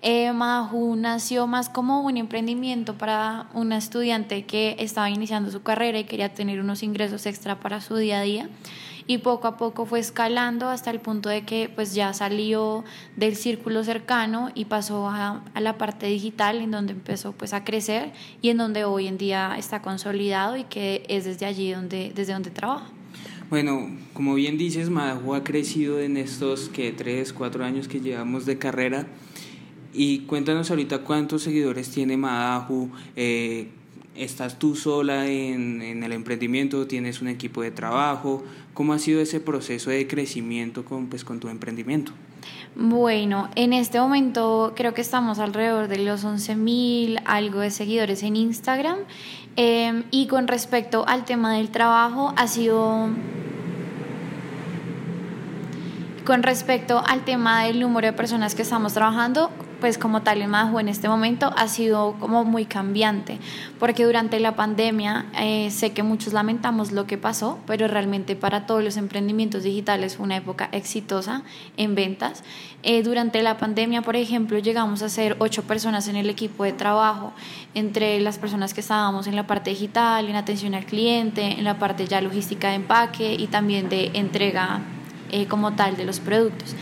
Eh, 0.03 0.31
Maju 0.31 0.95
nació 0.95 1.47
más 1.47 1.69
como 1.69 2.01
un 2.01 2.17
emprendimiento 2.17 2.95
para 2.95 3.47
una 3.55 3.75
estudiante 3.75 4.45
que 4.45 4.75
estaba 4.77 5.09
iniciando 5.09 5.49
su 5.49 5.63
carrera 5.63 5.97
y 5.97 6.03
quería 6.03 6.31
tener 6.31 6.59
unos 6.59 6.83
ingresos 6.83 7.25
extra 7.25 7.59
para 7.59 7.81
su 7.81 7.95
día 7.95 8.19
a 8.19 8.21
día 8.21 8.49
y 9.09 9.17
poco 9.17 9.47
a 9.47 9.57
poco 9.57 9.87
fue 9.87 9.97
escalando 9.99 10.69
hasta 10.69 10.91
el 10.91 10.99
punto 10.99 11.29
de 11.29 11.41
que 11.41 11.67
pues 11.73 11.95
ya 11.95 12.13
salió 12.13 12.83
del 13.15 13.35
círculo 13.35 13.83
cercano 13.83 14.51
y 14.53 14.65
pasó 14.65 15.09
a, 15.09 15.43
la 15.59 15.79
parte 15.79 16.05
digital 16.05 16.57
en 16.57 16.69
donde 16.69 16.93
empezó 16.93 17.31
pues 17.31 17.53
a 17.53 17.63
crecer 17.63 18.11
y 18.43 18.49
en 18.49 18.57
donde 18.57 18.83
hoy 18.83 19.07
en 19.07 19.17
día 19.17 19.55
está 19.57 19.81
consolidado 19.81 20.57
y 20.57 20.65
que 20.65 21.05
es 21.09 21.25
desde 21.25 21.47
allí 21.47 21.71
donde, 21.71 22.11
desde 22.13 22.33
donde 22.33 22.51
trabaja. 22.51 22.85
Bueno, 23.49 23.89
como 24.13 24.35
bien 24.35 24.59
dices, 24.59 24.91
Madajo 24.91 25.33
ha 25.33 25.43
crecido 25.43 25.99
en 25.99 26.15
estos 26.15 26.69
que 26.69 26.91
tres, 26.91 27.33
cuatro 27.33 27.65
años 27.65 27.87
que 27.87 28.01
llevamos 28.01 28.45
de 28.45 28.59
carrera. 28.59 29.07
Y 29.91 30.19
cuéntanos 30.19 30.69
ahorita 30.69 30.99
cuántos 30.99 31.41
seguidores 31.41 31.89
tiene 31.89 32.15
Madajo, 32.15 32.91
eh, 33.15 33.69
¿Estás 34.19 34.59
tú 34.59 34.75
sola 34.75 35.27
en, 35.27 36.03
el 36.03 36.11
emprendimiento? 36.11 36.85
¿Tienes 36.87 37.21
un 37.21 37.29
equipo 37.29 37.61
de 37.61 37.71
trabajo? 37.71 38.43
¿Cómo 38.73 38.91
ha 38.91 38.99
sido 38.99 39.21
ese 39.21 39.39
proceso 39.39 39.91
de 39.91 40.07
crecimiento 40.09 40.83
con, 40.83 41.07
pues, 41.07 41.23
con 41.23 41.39
tu 41.39 41.47
emprendimiento? 41.47 42.11
Bueno, 42.75 43.49
en 43.55 43.71
este 43.71 43.97
momento 43.97 44.73
creo 44.75 44.93
que 44.93 44.99
estamos 44.99 45.39
alrededor 45.39 45.87
de 45.87 45.99
los 45.99 46.25
11.000 46.25 47.21
algo 47.23 47.61
de 47.61 47.71
seguidores 47.71 48.21
en 48.23 48.35
Instagram. 48.35 48.97
Em, 49.55 50.03
y 50.11 50.27
con 50.27 50.49
respecto 50.49 51.07
al 51.07 51.23
tema 51.23 51.53
del 51.55 51.69
trabajo, 51.69 52.33
ha 52.35 52.49
sido 52.49 53.07
con 56.25 56.43
respecto 56.43 57.01
al 57.07 57.23
tema 57.23 57.63
del 57.63 57.79
número 57.79 58.07
de 58.07 58.13
personas 58.13 58.53
que 58.53 58.63
estamos 58.63 58.93
trabajando, 58.93 59.49
pues 59.79 59.97
como 59.97 60.21
tal 60.21 60.41
en 60.41 60.49
Majo 60.49 60.79
en 60.79 60.89
este 60.89 61.07
momento 61.07 61.53
ha 61.55 61.67
sido 61.67 62.15
como 62.19 62.43
muy 62.43 62.65
cambiante, 62.65 63.39
porque 63.79 64.05
durante 64.05 64.39
la 64.39 64.55
pandemia 64.55 65.25
eh, 65.39 65.71
sé 65.71 65.91
que 65.91 66.03
muchos 66.03 66.33
lamentamos 66.33 66.91
lo 66.91 67.05
que 67.07 67.17
pasó, 67.17 67.59
pero 67.65 67.87
realmente 67.87 68.35
para 68.35 68.65
todos 68.65 68.83
los 68.83 68.97
emprendimientos 68.97 69.63
digitales 69.63 70.17
fue 70.17 70.25
una 70.25 70.37
época 70.37 70.69
exitosa 70.71 71.43
en 71.77 71.95
ventas. 71.95 72.43
Eh, 72.83 73.03
durante 73.03 73.41
la 73.43 73.57
pandemia, 73.57 74.01
por 74.01 74.15
ejemplo, 74.15 74.59
llegamos 74.59 75.01
a 75.01 75.09
ser 75.09 75.35
ocho 75.39 75.63
personas 75.63 76.07
en 76.07 76.15
el 76.15 76.29
equipo 76.29 76.63
de 76.63 76.71
trabajo, 76.71 77.33
entre 77.73 78.19
las 78.19 78.37
personas 78.37 78.73
que 78.73 78.81
estábamos 78.81 79.27
en 79.27 79.35
la 79.35 79.47
parte 79.47 79.69
digital, 79.69 80.27
en 80.27 80.35
atención 80.35 80.73
al 80.73 80.85
cliente, 80.85 81.43
en 81.43 81.63
la 81.63 81.77
parte 81.77 82.07
ya 82.07 82.21
logística 82.21 82.69
de 82.69 82.75
empaque 82.75 83.33
y 83.33 83.47
también 83.47 83.89
de 83.89 84.11
entrega 84.13 84.79
eh, 85.31 85.45
como 85.45 85.73
tal 85.73 85.97
de 85.97 86.05
los 86.05 86.19
productos. 86.19 86.75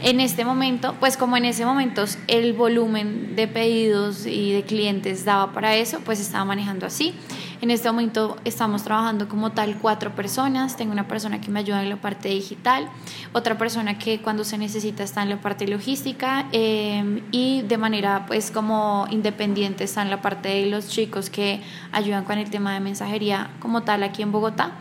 En 0.00 0.20
este 0.20 0.44
momento, 0.44 0.94
pues 1.00 1.16
como 1.16 1.36
en 1.36 1.44
ese 1.44 1.64
momento 1.64 2.04
el 2.28 2.52
volumen 2.52 3.34
de 3.34 3.48
pedidos 3.48 4.26
y 4.26 4.52
de 4.52 4.62
clientes 4.62 5.24
daba 5.24 5.52
para 5.52 5.74
eso, 5.74 5.98
pues 6.04 6.20
estaba 6.20 6.44
manejando 6.44 6.86
así. 6.86 7.14
En 7.60 7.72
este 7.72 7.88
momento 7.90 8.36
estamos 8.44 8.84
trabajando 8.84 9.28
como 9.28 9.50
tal 9.50 9.76
cuatro 9.78 10.14
personas. 10.14 10.76
Tengo 10.76 10.92
una 10.92 11.08
persona 11.08 11.40
que 11.40 11.50
me 11.50 11.58
ayuda 11.58 11.82
en 11.82 11.88
la 11.88 11.96
parte 11.96 12.28
digital, 12.28 12.88
otra 13.32 13.58
persona 13.58 13.98
que 13.98 14.20
cuando 14.20 14.44
se 14.44 14.56
necesita 14.56 15.02
está 15.02 15.24
en 15.24 15.30
la 15.30 15.40
parte 15.40 15.66
logística 15.66 16.46
eh, 16.52 17.22
y 17.32 17.62
de 17.62 17.76
manera 17.76 18.24
pues 18.26 18.52
como 18.52 19.06
independiente 19.10 19.82
está 19.82 20.02
en 20.02 20.10
la 20.10 20.22
parte 20.22 20.48
de 20.48 20.66
los 20.66 20.88
chicos 20.88 21.28
que 21.28 21.60
ayudan 21.90 22.22
con 22.22 22.38
el 22.38 22.48
tema 22.50 22.72
de 22.72 22.78
mensajería 22.78 23.50
como 23.58 23.82
tal 23.82 24.04
aquí 24.04 24.22
en 24.22 24.30
Bogotá 24.30 24.74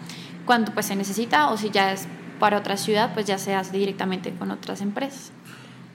cuando 0.45 0.71
pues 0.71 0.86
se 0.86 0.95
necesita 0.95 1.49
o 1.49 1.58
si 1.58 1.71
ya 1.71 1.91
es 1.91 2.08
para 2.39 2.58
otra 2.58 2.78
ciudad, 2.78 3.13
pues 3.13 3.26
ya 3.26 3.38
se 3.38 3.54
hace 3.54 3.78
directamente 3.78 4.32
con 4.32 4.52
otras 4.52 4.82
empresas. 4.82 5.32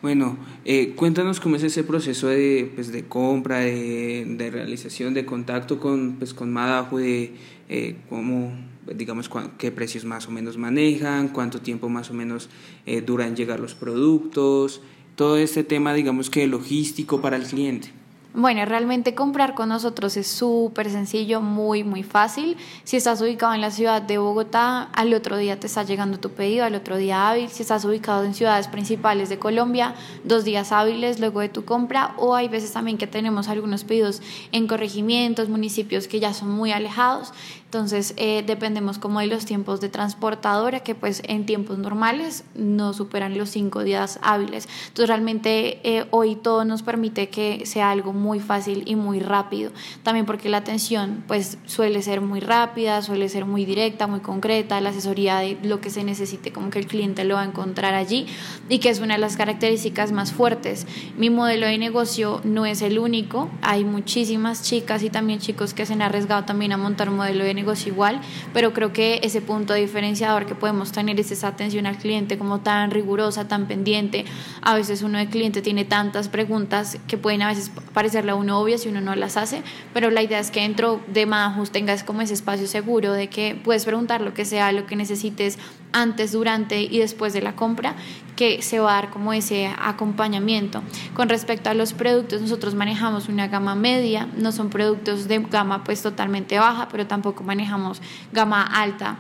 Bueno, 0.02 0.37
eh, 0.64 0.94
cuéntanos 0.96 1.38
cómo 1.38 1.55
es 1.55 1.62
ese 1.62 1.85
proceso 1.85 2.26
de, 2.26 2.72
pues, 2.74 2.90
de 2.90 3.05
compra, 3.05 3.61
de, 3.61 4.50
realización, 4.52 5.14
de 5.14 5.24
contacto 5.24 5.78
con, 5.78 6.16
pues, 6.18 6.35
con 6.35 6.52
Madajo, 6.52 6.98
de 6.98 7.35
eh, 7.68 7.96
cómo, 8.09 8.52
digamos, 8.96 9.31
qué 9.59 9.70
precios 9.70 10.05
más 10.05 10.26
o 10.26 10.33
menos 10.33 10.59
manejan, 10.59 11.28
cuánto 11.28 11.61
tiempo 11.61 11.88
más 11.88 12.11
o 12.11 12.14
menos 12.14 12.48
eh, 12.85 13.00
duran 13.00 13.37
llegar 13.37 13.61
los 13.61 13.76
productos, 13.76 14.83
todo 15.14 15.37
este 15.37 15.62
tema, 15.62 15.94
digamos 15.94 16.31
que 16.31 16.48
logístico 16.48 17.20
para 17.20 17.37
el 17.37 17.44
cliente. 17.44 18.01
Bueno, 18.34 18.64
realmente 18.64 19.14
comprar 19.14 19.54
con 19.54 19.68
nosotros 19.68 20.16
es 20.16 20.26
súper 20.26 20.88
sencillo, 20.88 21.42
muy, 21.42 21.84
muy 21.84 22.02
fácil. 22.02 22.56
Si 22.82 22.96
estás 22.96 23.20
ubicado 23.20 23.52
en 23.52 23.60
la 23.60 23.70
ciudad 23.70 24.00
de 24.00 24.16
Bogotá, 24.16 24.84
al 24.94 25.12
otro 25.12 25.36
día 25.36 25.60
te 25.60 25.66
está 25.66 25.82
llegando 25.82 26.18
tu 26.18 26.30
pedido, 26.30 26.64
al 26.64 26.74
otro 26.74 26.96
día 26.96 27.28
hábil. 27.28 27.50
Si 27.50 27.60
estás 27.60 27.84
ubicado 27.84 28.24
en 28.24 28.32
ciudades 28.32 28.68
principales 28.68 29.28
de 29.28 29.38
Colombia, 29.38 29.94
dos 30.24 30.44
días 30.44 30.72
hábiles 30.72 31.20
luego 31.20 31.40
de 31.40 31.50
tu 31.50 31.66
compra. 31.66 32.14
O 32.16 32.34
hay 32.34 32.48
veces 32.48 32.72
también 32.72 32.96
que 32.96 33.06
tenemos 33.06 33.48
algunos 33.48 33.84
pedidos 33.84 34.22
en 34.50 34.66
corregimientos, 34.66 35.50
municipios 35.50 36.08
que 36.08 36.18
ya 36.18 36.32
son 36.32 36.48
muy 36.48 36.72
alejados. 36.72 37.34
Entonces, 37.72 38.12
eh, 38.18 38.44
dependemos 38.46 38.98
como 38.98 39.20
de 39.20 39.28
los 39.28 39.46
tiempos 39.46 39.80
de 39.80 39.88
transportadora, 39.88 40.80
que 40.80 40.94
pues 40.94 41.22
en 41.24 41.46
tiempos 41.46 41.78
normales 41.78 42.44
no 42.54 42.92
superan 42.92 43.38
los 43.38 43.48
cinco 43.48 43.82
días 43.82 44.18
hábiles. 44.20 44.68
Entonces, 44.88 45.08
realmente 45.08 45.80
eh, 45.82 46.04
hoy 46.11 46.37
todo 46.37 46.66
nos 46.66 46.82
permite 46.82 47.30
que 47.30 47.64
sea 47.64 47.90
algo 47.90 48.12
muy 48.12 48.40
fácil 48.40 48.82
y 48.85 48.94
muy 48.94 49.20
rápido. 49.20 49.72
También 50.02 50.26
porque 50.26 50.50
la 50.50 50.58
atención 50.58 51.24
pues 51.26 51.56
suele 51.64 52.02
ser 52.02 52.20
muy 52.20 52.40
rápida, 52.40 53.00
suele 53.00 53.30
ser 53.30 53.46
muy 53.46 53.64
directa, 53.64 54.06
muy 54.06 54.20
concreta, 54.20 54.78
la 54.82 54.90
asesoría 54.90 55.38
de 55.38 55.56
lo 55.62 55.80
que 55.80 55.88
se 55.88 56.04
necesite, 56.04 56.52
como 56.52 56.68
que 56.68 56.78
el 56.78 56.87
cliente 56.87 57.24
lo 57.24 57.37
va 57.37 57.40
a 57.40 57.46
encontrar 57.46 57.94
allí 57.94 58.26
y 58.68 58.80
que 58.80 58.90
es 58.90 59.00
una 59.00 59.14
de 59.14 59.20
las 59.20 59.38
características 59.38 60.12
más 60.12 60.30
fuertes. 60.30 60.87
Mi 61.16 61.30
modelo 61.30 61.66
de 61.66 61.78
negocio 61.78 62.42
no 62.44 62.66
es 62.66 62.82
el 62.82 62.98
único, 62.98 63.48
hay 63.62 63.87
muchísimas 63.87 64.62
chicas 64.62 65.02
y 65.02 65.08
también 65.08 65.38
chicos 65.38 65.72
que 65.72 65.87
se 65.87 65.94
han 65.94 66.02
arriesgado 66.02 66.44
también 66.44 66.72
a 66.72 66.76
montar 66.76 67.11
modelo 67.11 67.44
de 67.44 67.54
negocio 67.54 67.62
igual, 67.87 68.20
pero 68.53 68.72
creo 68.72 68.92
que 68.92 69.20
ese 69.22 69.40
punto 69.40 69.75
diferenciador 69.75 70.46
que 70.46 70.55
podemos 70.55 70.92
tener 70.92 71.18
es 71.18 71.31
esa 71.31 71.48
atención 71.48 71.87
al 71.87 71.96
cliente 71.96 72.38
como 72.38 72.61
tan 72.61 72.90
rigurosa, 72.90 73.48
tan 73.48 73.66
pendiente. 73.66 74.25
A 74.61 74.75
veces 74.75 75.03
uno 75.03 75.18
de 75.18 75.29
cliente 75.29 75.62
tiene 75.62 75.85
tantas 75.85 76.29
preguntas 76.29 76.98
que 77.09 77.18
pueden 77.18 77.42
a 77.42 77.48
veces 77.48 77.70
parecerle 77.92 78.33
a 78.33 78.35
uno 78.35 78.59
obvias 78.59 78.83
si 78.83 78.88
uno 78.88 79.01
no 79.01 79.14
las 79.14 79.37
hace, 79.37 79.62
pero 79.94 80.11
la 80.11 80.22
idea 80.22 80.38
es 80.38 80.51
que 80.51 80.61
dentro 80.61 81.01
de 81.07 81.27
Majus 81.27 81.70
tengas 81.70 82.05
como 82.05 82.20
ese 82.20 82.35
espacio 82.35 82.66
seguro 82.66 83.12
de 83.12 83.29
que 83.29 83.59
puedes 83.62 83.85
preguntar 83.85 84.20
lo 84.20 84.35
que 84.35 84.44
sea, 84.44 84.72
lo 84.72 84.87
que 84.87 84.96
necesites 84.96 85.59
antes, 85.92 86.33
durante 86.33 86.83
y 86.83 86.98
después 86.98 87.33
de 87.33 87.42
la 87.42 87.57
compra, 87.57 87.94
que 88.37 88.62
se 88.62 88.78
va 88.78 88.92
a 88.92 89.02
dar 89.02 89.11
como 89.11 89.33
ese 89.33 89.70
acompañamiento. 89.78 90.83
Con 91.14 91.28
respecto 91.28 91.70
a 91.70 91.74
los 91.74 91.92
productos, 91.92 92.40
nosotros 92.40 92.75
manejamos 92.75 93.29
una 93.29 93.48
gama 93.48 93.75
media, 93.75 94.29
no 94.37 94.52
son 94.52 94.71
productos 94.71 95.29
de 95.29 95.38
gama 95.38 95.85
pues 95.85 96.02
totalmente 96.02 96.58
baja, 96.58 96.88
pero 96.90 97.06
tampoco 97.06 97.44
manejamos 97.44 98.00
gama 98.33 98.62
alta 98.62 99.19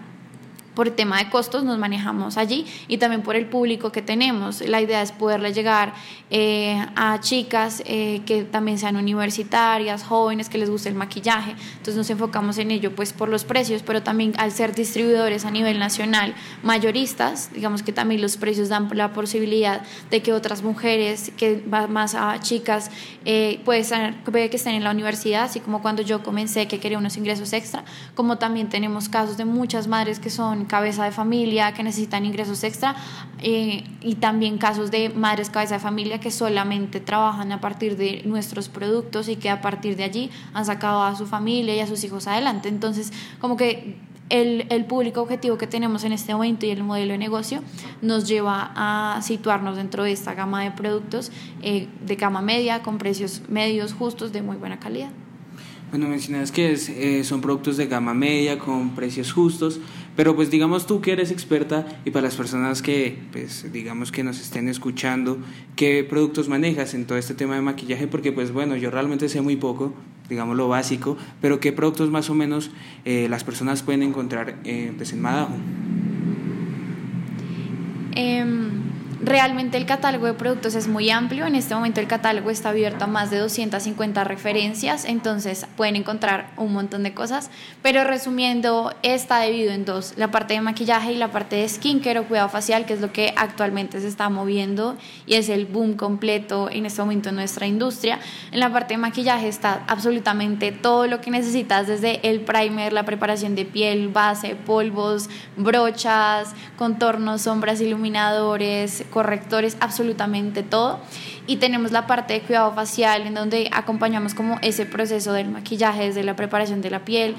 por 0.74 0.88
el 0.88 0.94
tema 0.94 1.18
de 1.18 1.30
costos 1.30 1.64
nos 1.64 1.78
manejamos 1.78 2.36
allí 2.36 2.66
y 2.88 2.98
también 2.98 3.22
por 3.22 3.36
el 3.36 3.46
público 3.46 3.92
que 3.92 4.02
tenemos. 4.02 4.60
La 4.62 4.80
idea 4.80 5.02
es 5.02 5.12
poderle 5.12 5.52
llegar 5.52 5.92
eh, 6.30 6.84
a 6.96 7.20
chicas 7.20 7.82
eh, 7.84 8.22
que 8.24 8.44
también 8.44 8.78
sean 8.78 8.96
universitarias, 8.96 10.02
jóvenes, 10.02 10.48
que 10.48 10.58
les 10.58 10.70
guste 10.70 10.88
el 10.88 10.94
maquillaje. 10.94 11.54
Entonces 11.72 11.96
nos 11.96 12.08
enfocamos 12.10 12.58
en 12.58 12.70
ello 12.70 12.94
pues 12.94 13.12
por 13.12 13.28
los 13.28 13.44
precios, 13.44 13.82
pero 13.82 14.02
también 14.02 14.32
al 14.38 14.52
ser 14.52 14.74
distribuidores 14.74 15.44
a 15.44 15.50
nivel 15.50 15.78
nacional, 15.78 16.34
mayoristas, 16.62 17.50
digamos 17.52 17.82
que 17.82 17.92
también 17.92 18.22
los 18.22 18.36
precios 18.36 18.68
dan 18.68 18.88
la 18.92 19.12
posibilidad 19.12 19.82
de 20.10 20.22
que 20.22 20.32
otras 20.32 20.62
mujeres, 20.62 21.32
que 21.36 21.62
más 21.88 22.14
a 22.14 22.40
chicas, 22.40 22.90
eh, 23.24 23.60
puede, 23.64 23.84
puede 24.24 24.50
que 24.50 24.56
estén 24.56 24.74
en 24.74 24.84
la 24.84 24.90
universidad, 24.90 25.44
así 25.44 25.60
como 25.60 25.82
cuando 25.82 26.02
yo 26.02 26.22
comencé 26.22 26.66
que 26.66 26.80
quería 26.80 26.98
unos 26.98 27.16
ingresos 27.16 27.52
extra, 27.52 27.84
como 28.14 28.38
también 28.38 28.68
tenemos 28.68 29.08
casos 29.08 29.36
de 29.36 29.44
muchas 29.44 29.86
madres 29.86 30.18
que 30.18 30.30
son 30.30 30.61
cabeza 30.64 31.04
de 31.04 31.12
familia, 31.12 31.72
que 31.72 31.82
necesitan 31.82 32.24
ingresos 32.24 32.64
extra, 32.64 32.96
eh, 33.42 33.84
y 34.00 34.16
también 34.16 34.58
casos 34.58 34.90
de 34.90 35.08
madres 35.10 35.50
cabeza 35.50 35.74
de 35.74 35.80
familia 35.80 36.20
que 36.20 36.30
solamente 36.30 37.00
trabajan 37.00 37.52
a 37.52 37.60
partir 37.60 37.96
de 37.96 38.22
nuestros 38.24 38.68
productos 38.68 39.28
y 39.28 39.36
que 39.36 39.50
a 39.50 39.60
partir 39.60 39.96
de 39.96 40.04
allí 40.04 40.30
han 40.54 40.64
sacado 40.64 41.02
a 41.02 41.14
su 41.16 41.26
familia 41.26 41.74
y 41.74 41.80
a 41.80 41.86
sus 41.86 42.02
hijos 42.04 42.26
adelante. 42.26 42.68
Entonces, 42.68 43.12
como 43.40 43.56
que 43.56 43.96
el, 44.28 44.66
el, 44.70 44.86
público 44.86 45.20
objetivo 45.20 45.58
que 45.58 45.66
tenemos 45.66 46.04
en 46.04 46.12
este 46.12 46.32
momento 46.32 46.64
y 46.64 46.70
el 46.70 46.82
modelo 46.82 47.12
de 47.12 47.18
negocio 47.18 47.62
nos 48.00 48.26
lleva 48.26 48.72
a 48.74 49.20
situarnos 49.20 49.76
dentro 49.76 50.04
de 50.04 50.12
esta 50.12 50.34
gama 50.34 50.62
de 50.64 50.70
productos 50.70 51.30
eh, 51.60 51.88
de 52.06 52.16
gama 52.16 52.40
media, 52.40 52.82
con 52.82 52.96
precios 52.96 53.42
medios 53.48 53.92
justos 53.92 54.32
de 54.32 54.40
muy 54.40 54.56
buena 54.56 54.78
calidad. 54.80 55.10
Bueno, 55.92 56.08
mencionas 56.08 56.50
que 56.50 56.72
eh, 56.72 57.22
son 57.22 57.42
productos 57.42 57.76
de 57.76 57.86
gama 57.86 58.14
media 58.14 58.58
con 58.58 58.94
precios 58.94 59.30
justos, 59.30 59.78
pero 60.16 60.36
pues 60.36 60.50
digamos 60.50 60.86
tú 60.86 61.00
que 61.00 61.12
eres 61.12 61.30
experta 61.30 61.86
y 62.04 62.10
para 62.10 62.24
las 62.24 62.36
personas 62.36 62.82
que 62.82 63.18
pues 63.32 63.72
digamos 63.72 64.12
que 64.12 64.22
nos 64.24 64.40
estén 64.40 64.68
escuchando, 64.68 65.38
¿qué 65.76 66.04
productos 66.04 66.48
manejas 66.48 66.94
en 66.94 67.06
todo 67.06 67.18
este 67.18 67.34
tema 67.34 67.54
de 67.54 67.62
maquillaje? 67.62 68.06
Porque 68.06 68.32
pues 68.32 68.52
bueno, 68.52 68.76
yo 68.76 68.90
realmente 68.90 69.28
sé 69.28 69.40
muy 69.40 69.56
poco, 69.56 69.94
digamos 70.28 70.56
lo 70.56 70.68
básico, 70.68 71.16
pero 71.40 71.60
¿qué 71.60 71.72
productos 71.72 72.10
más 72.10 72.30
o 72.30 72.34
menos 72.34 72.70
eh, 73.04 73.26
las 73.30 73.44
personas 73.44 73.82
pueden 73.82 74.02
encontrar 74.02 74.56
eh, 74.64 74.92
pues 74.96 75.12
en 75.12 75.22
Madajo? 75.22 75.54
Em, 78.14 78.81
Realmente 79.24 79.76
el 79.76 79.86
catálogo 79.86 80.26
de 80.26 80.34
productos 80.34 80.74
es 80.74 80.88
muy 80.88 81.08
amplio. 81.10 81.46
En 81.46 81.54
este 81.54 81.76
momento 81.76 82.00
el 82.00 82.08
catálogo 82.08 82.50
está 82.50 82.70
abierto 82.70 83.04
a 83.04 83.06
más 83.06 83.30
de 83.30 83.38
250 83.38 84.24
referencias, 84.24 85.04
entonces 85.04 85.64
pueden 85.76 85.94
encontrar 85.94 86.50
un 86.56 86.72
montón 86.72 87.04
de 87.04 87.14
cosas. 87.14 87.48
Pero 87.82 88.02
resumiendo, 88.02 88.92
está 89.04 89.40
dividido 89.42 89.74
en 89.74 89.84
dos, 89.84 90.14
la 90.16 90.32
parte 90.32 90.54
de 90.54 90.60
maquillaje 90.60 91.12
y 91.12 91.18
la 91.18 91.30
parte 91.30 91.54
de 91.54 91.68
skincare 91.68 92.18
o 92.18 92.24
cuidado 92.24 92.48
facial, 92.48 92.84
que 92.84 92.94
es 92.94 93.00
lo 93.00 93.12
que 93.12 93.32
actualmente 93.36 94.00
se 94.00 94.08
está 94.08 94.28
moviendo 94.28 94.96
y 95.24 95.34
es 95.34 95.48
el 95.48 95.66
boom 95.66 95.94
completo 95.94 96.68
en 96.68 96.84
este 96.84 97.00
momento 97.00 97.28
en 97.28 97.36
nuestra 97.36 97.68
industria. 97.68 98.18
En 98.50 98.58
la 98.58 98.72
parte 98.72 98.94
de 98.94 98.98
maquillaje 98.98 99.46
está 99.46 99.84
absolutamente 99.86 100.72
todo 100.72 101.06
lo 101.06 101.20
que 101.20 101.30
necesitas, 101.30 101.86
desde 101.86 102.28
el 102.28 102.40
primer, 102.40 102.92
la 102.92 103.04
preparación 103.04 103.54
de 103.54 103.66
piel, 103.66 104.08
base, 104.08 104.56
polvos, 104.56 105.30
brochas, 105.56 106.56
contornos, 106.76 107.42
sombras, 107.42 107.80
iluminadores, 107.80 109.04
correctores, 109.12 109.76
absolutamente 109.78 110.64
todo. 110.64 110.98
Y 111.46 111.56
tenemos 111.56 111.92
la 111.92 112.08
parte 112.08 112.34
de 112.34 112.40
cuidado 112.40 112.72
facial 112.72 113.26
en 113.26 113.34
donde 113.34 113.68
acompañamos 113.72 114.34
como 114.34 114.58
ese 114.62 114.86
proceso 114.86 115.32
del 115.32 115.48
maquillaje, 115.48 116.06
desde 116.06 116.24
la 116.24 116.34
preparación 116.34 116.82
de 116.82 116.90
la 116.90 117.04
piel, 117.04 117.36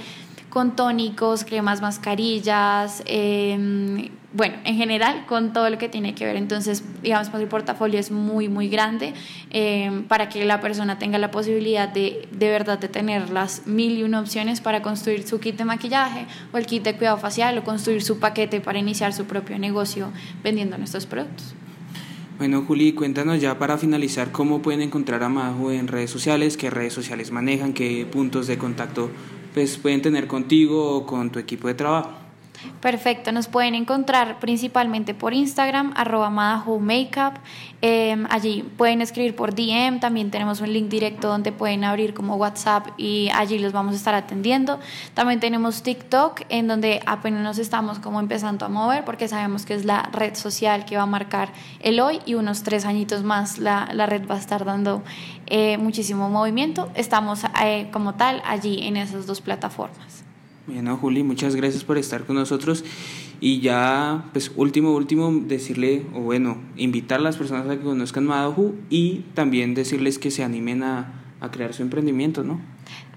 con 0.54 0.76
tónicos, 0.76 1.46
cremas, 1.46 1.82
mascarillas, 1.82 3.02
em, 3.08 4.10
bueno, 4.34 4.56
en 4.66 4.76
general 4.76 5.26
con 5.26 5.52
todo 5.52 5.68
lo 5.72 5.80
que 5.80 5.90
tiene 5.90 6.14
que 6.14 6.26
ver. 6.26 6.36
Entonces, 6.36 6.84
digamos, 7.02 7.30
pues 7.30 7.42
el 7.42 7.50
portafolio 7.50 8.00
es 8.00 8.12
muy, 8.12 8.50
muy 8.50 8.70
grande 8.70 9.16
em, 9.50 10.04
para 10.04 10.30
que 10.30 10.46
la 10.46 10.62
persona 10.62 11.00
tenga 11.00 11.18
la 11.18 11.32
posibilidad 11.32 11.90
de, 11.90 12.28
de 12.32 12.50
verdad, 12.50 12.78
de 12.78 12.88
tener 12.88 13.32
las 13.32 13.66
mil 13.66 13.98
y 13.98 14.04
una 14.04 14.20
opciones 14.20 14.62
para 14.62 14.84
construir 14.84 15.28
su 15.28 15.40
kit 15.40 15.58
de 15.58 15.66
maquillaje 15.66 16.28
o 16.52 16.60
el 16.60 16.68
kit 16.68 16.84
de 16.84 16.96
cuidado 16.98 17.18
facial 17.18 17.58
o 17.58 17.64
construir 17.64 18.04
su 18.04 18.20
paquete 18.20 18.62
para 18.62 18.78
iniciar 18.78 19.12
su 19.12 19.26
propio 19.26 19.58
negocio 19.58 20.12
vendiendo 20.44 20.78
nuestros 20.78 21.08
productos. 21.08 21.56
Bueno, 22.40 22.64
Juli, 22.64 22.94
cuéntanos 22.94 23.40
ya 23.40 23.60
para 23.60 23.78
finalizar 23.78 24.32
cómo 24.32 24.64
pueden 24.64 24.82
encontrar 24.82 25.22
a 25.22 25.30
Majo 25.30 25.72
en 25.72 25.88
redes 25.88 26.10
sociales, 26.10 26.58
qué 26.58 26.72
redes 26.72 26.92
sociales 26.92 27.32
manejan, 27.32 27.74
qué 27.74 28.08
puntos 28.12 28.48
de 28.48 28.58
contacto 28.58 29.12
pues, 29.54 29.78
pueden 29.78 30.02
tener 30.02 30.26
contigo 30.26 30.96
o 30.96 31.06
con 31.06 31.32
tu 31.32 31.38
equipo 31.38 31.68
de 31.68 31.76
trabajo. 31.76 32.23
Perfecto, 32.82 33.32
nos 33.32 33.48
pueden 33.48 33.76
encontrar 33.76 34.40
principalmente 34.40 35.14
por 35.14 35.34
Instagram, 35.34 35.94
arroba 35.96 36.30
Makeup. 36.30 37.36
Em, 37.82 38.26
allí 38.30 38.64
pueden 38.78 39.02
escribir 39.02 39.36
por 39.36 39.56
DM, 39.56 40.00
también 40.00 40.32
tenemos 40.32 40.62
un 40.62 40.72
link 40.72 40.90
directo 40.90 41.28
donde 41.28 41.52
pueden 41.52 41.84
abrir 41.84 42.14
como 42.14 42.36
WhatsApp 42.36 42.88
y 42.98 43.30
allí 43.34 43.60
los 43.60 43.74
vamos 43.74 43.94
a 43.94 43.98
estar 43.98 44.16
atendiendo. 44.16 44.80
También 45.14 45.40
tenemos 45.40 45.84
TikTok, 45.84 46.42
en 46.50 46.68
donde 46.68 47.02
apenas 47.06 47.42
nos 47.42 47.58
estamos 47.58 48.00
como 48.00 48.20
empezando 48.20 48.66
a 48.66 48.70
mover, 48.70 49.06
porque 49.06 49.28
sabemos 49.28 49.66
que 49.66 49.74
es 49.76 49.86
la 49.86 50.10
red 50.12 50.36
social 50.36 50.86
que 50.86 50.98
va 50.98 51.04
a 51.04 51.08
marcar 51.08 51.54
el 51.80 52.00
hoy 52.00 52.20
y 52.26 52.36
unos 52.36 52.64
tres 52.64 52.86
añitos 52.86 53.24
más 53.24 53.58
la, 53.60 53.90
la 53.94 54.06
red 54.06 54.28
va 54.28 54.36
a 54.36 54.40
estar 54.40 54.66
dando 54.66 55.04
eh, 55.48 55.78
muchísimo 55.78 56.30
movimiento. 56.30 56.90
Estamos 56.96 57.42
eh, 57.64 57.90
como 57.92 58.16
tal 58.16 58.42
allí 58.46 58.86
en 58.88 58.98
esas 58.98 59.26
dos 59.26 59.42
plataformas. 59.42 60.23
Bueno, 60.66 60.96
Juli, 60.98 61.24
muchas 61.24 61.56
gracias 61.56 61.84
por 61.84 61.98
estar 61.98 62.26
con 62.26 62.38
nosotros. 62.38 62.86
Y 63.42 63.60
ya, 63.60 64.30
pues 64.32 64.52
último, 64.56 64.96
último, 64.96 65.30
decirle, 65.32 66.06
o 66.14 66.22
bueno, 66.22 66.58
invitar 66.78 67.20
a 67.20 67.24
las 67.24 67.36
personas 67.36 67.68
a 67.68 67.78
que 67.78 67.82
conozcan 67.82 68.26
Madahu 68.26 68.76
y 68.90 69.26
también 69.34 69.74
decirles 69.74 70.18
que 70.18 70.32
se 70.32 70.44
animen 70.44 70.84
a, 70.84 71.24
a 71.42 71.52
crear 71.52 71.74
su 71.74 71.82
emprendimiento, 71.82 72.44
¿no? 72.44 72.62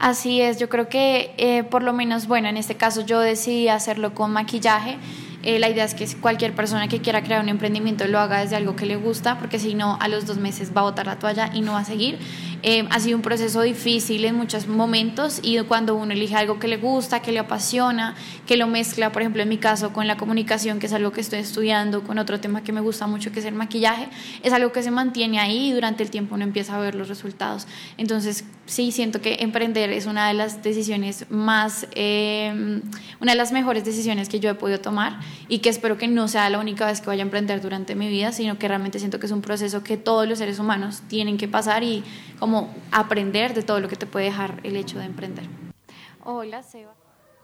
Así 0.00 0.40
es, 0.40 0.58
yo 0.58 0.68
creo 0.68 0.88
que 0.88 1.34
eh, 1.38 1.62
por 1.62 1.84
lo 1.84 1.92
menos, 1.92 2.26
bueno, 2.26 2.48
en 2.48 2.56
este 2.56 2.74
caso 2.74 3.06
yo 3.06 3.20
decidí 3.20 3.68
hacerlo 3.68 4.14
con 4.14 4.32
maquillaje. 4.32 4.98
Eh, 5.42 5.60
la 5.60 5.68
idea 5.68 5.84
es 5.84 5.94
que 5.94 6.06
cualquier 6.20 6.54
persona 6.54 6.88
que 6.88 7.00
quiera 7.00 7.22
crear 7.22 7.40
un 7.40 7.48
emprendimiento 7.48 8.04
lo 8.08 8.18
haga 8.18 8.40
desde 8.40 8.56
algo 8.56 8.74
que 8.74 8.84
le 8.84 8.96
gusta, 8.96 9.38
porque 9.38 9.60
si 9.60 9.74
no, 9.74 9.96
a 10.00 10.08
los 10.08 10.26
dos 10.26 10.38
meses 10.38 10.72
va 10.76 10.80
a 10.80 10.84
botar 10.84 11.06
la 11.06 11.20
toalla 11.20 11.50
y 11.54 11.60
no 11.60 11.74
va 11.74 11.80
a 11.80 11.84
seguir. 11.84 12.18
Eh, 12.62 12.86
ha 12.90 13.00
sido 13.00 13.16
un 13.16 13.22
proceso 13.22 13.62
difícil 13.62 14.24
en 14.24 14.34
muchos 14.34 14.66
momentos 14.66 15.40
y 15.42 15.58
cuando 15.60 15.94
uno 15.94 16.12
elige 16.12 16.34
algo 16.34 16.58
que 16.58 16.68
le 16.68 16.76
gusta, 16.76 17.20
que 17.20 17.32
le 17.32 17.38
apasiona, 17.38 18.14
que 18.46 18.56
lo 18.56 18.66
mezcla, 18.66 19.12
por 19.12 19.22
ejemplo, 19.22 19.42
en 19.42 19.48
mi 19.48 19.58
caso, 19.58 19.92
con 19.92 20.06
la 20.06 20.16
comunicación, 20.16 20.78
que 20.78 20.86
es 20.86 20.92
algo 20.92 21.12
que 21.12 21.20
estoy 21.20 21.40
estudiando, 21.40 22.02
con 22.02 22.18
otro 22.18 22.40
tema 22.40 22.62
que 22.62 22.72
me 22.72 22.80
gusta 22.80 23.06
mucho, 23.06 23.32
que 23.32 23.40
es 23.40 23.46
el 23.46 23.54
maquillaje, 23.54 24.08
es 24.42 24.52
algo 24.52 24.72
que 24.72 24.82
se 24.82 24.90
mantiene 24.90 25.38
ahí 25.38 25.68
y 25.68 25.72
durante 25.72 26.02
el 26.02 26.10
tiempo 26.10 26.34
uno 26.34 26.44
empieza 26.44 26.76
a 26.76 26.80
ver 26.80 26.94
los 26.94 27.08
resultados. 27.08 27.66
Entonces, 27.98 28.44
sí, 28.66 28.92
siento 28.92 29.20
que 29.20 29.38
emprender 29.40 29.90
es 29.90 30.06
una 30.06 30.28
de 30.28 30.34
las 30.34 30.62
decisiones 30.62 31.26
más, 31.30 31.86
eh, 31.94 32.80
una 33.20 33.32
de 33.32 33.36
las 33.36 33.52
mejores 33.52 33.84
decisiones 33.84 34.28
que 34.28 34.40
yo 34.40 34.50
he 34.50 34.54
podido 34.54 34.80
tomar 34.80 35.20
y 35.48 35.58
que 35.58 35.68
espero 35.68 35.98
que 35.98 36.08
no 36.08 36.28
sea 36.28 36.48
la 36.50 36.58
única 36.58 36.86
vez 36.86 37.00
que 37.00 37.06
vaya 37.08 37.22
a 37.22 37.26
emprender 37.26 37.60
durante 37.60 37.94
mi 37.94 38.08
vida, 38.08 38.32
sino 38.32 38.58
que 38.58 38.68
realmente 38.68 38.98
siento 38.98 39.20
que 39.20 39.26
es 39.26 39.32
un 39.32 39.42
proceso 39.42 39.82
que 39.82 39.96
todos 39.96 40.28
los 40.28 40.38
seres 40.38 40.58
humanos 40.58 41.02
tienen 41.08 41.36
que 41.36 41.48
pasar 41.48 41.82
y 41.82 42.02
como 42.38 42.45
aprender 42.92 43.54
de 43.54 43.62
todo 43.62 43.80
lo 43.80 43.88
que 43.88 43.96
te 43.96 44.06
puede 44.06 44.26
dejar 44.26 44.60
el 44.62 44.76
hecho 44.76 44.98
de 44.98 45.04
emprender. 45.04 45.46
Hola, 46.24 46.62
Seba. 46.62 46.94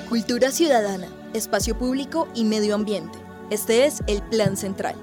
Cultura 0.09 0.51
ciudadana, 0.51 1.09
espacio 1.35 1.77
público 1.77 2.29
y 2.35 2.45
medio 2.45 2.75
ambiente. 2.75 3.19
Este 3.51 3.85
es 3.85 4.03
el 4.07 4.23
Plan 4.23 4.57
Central. 4.57 4.97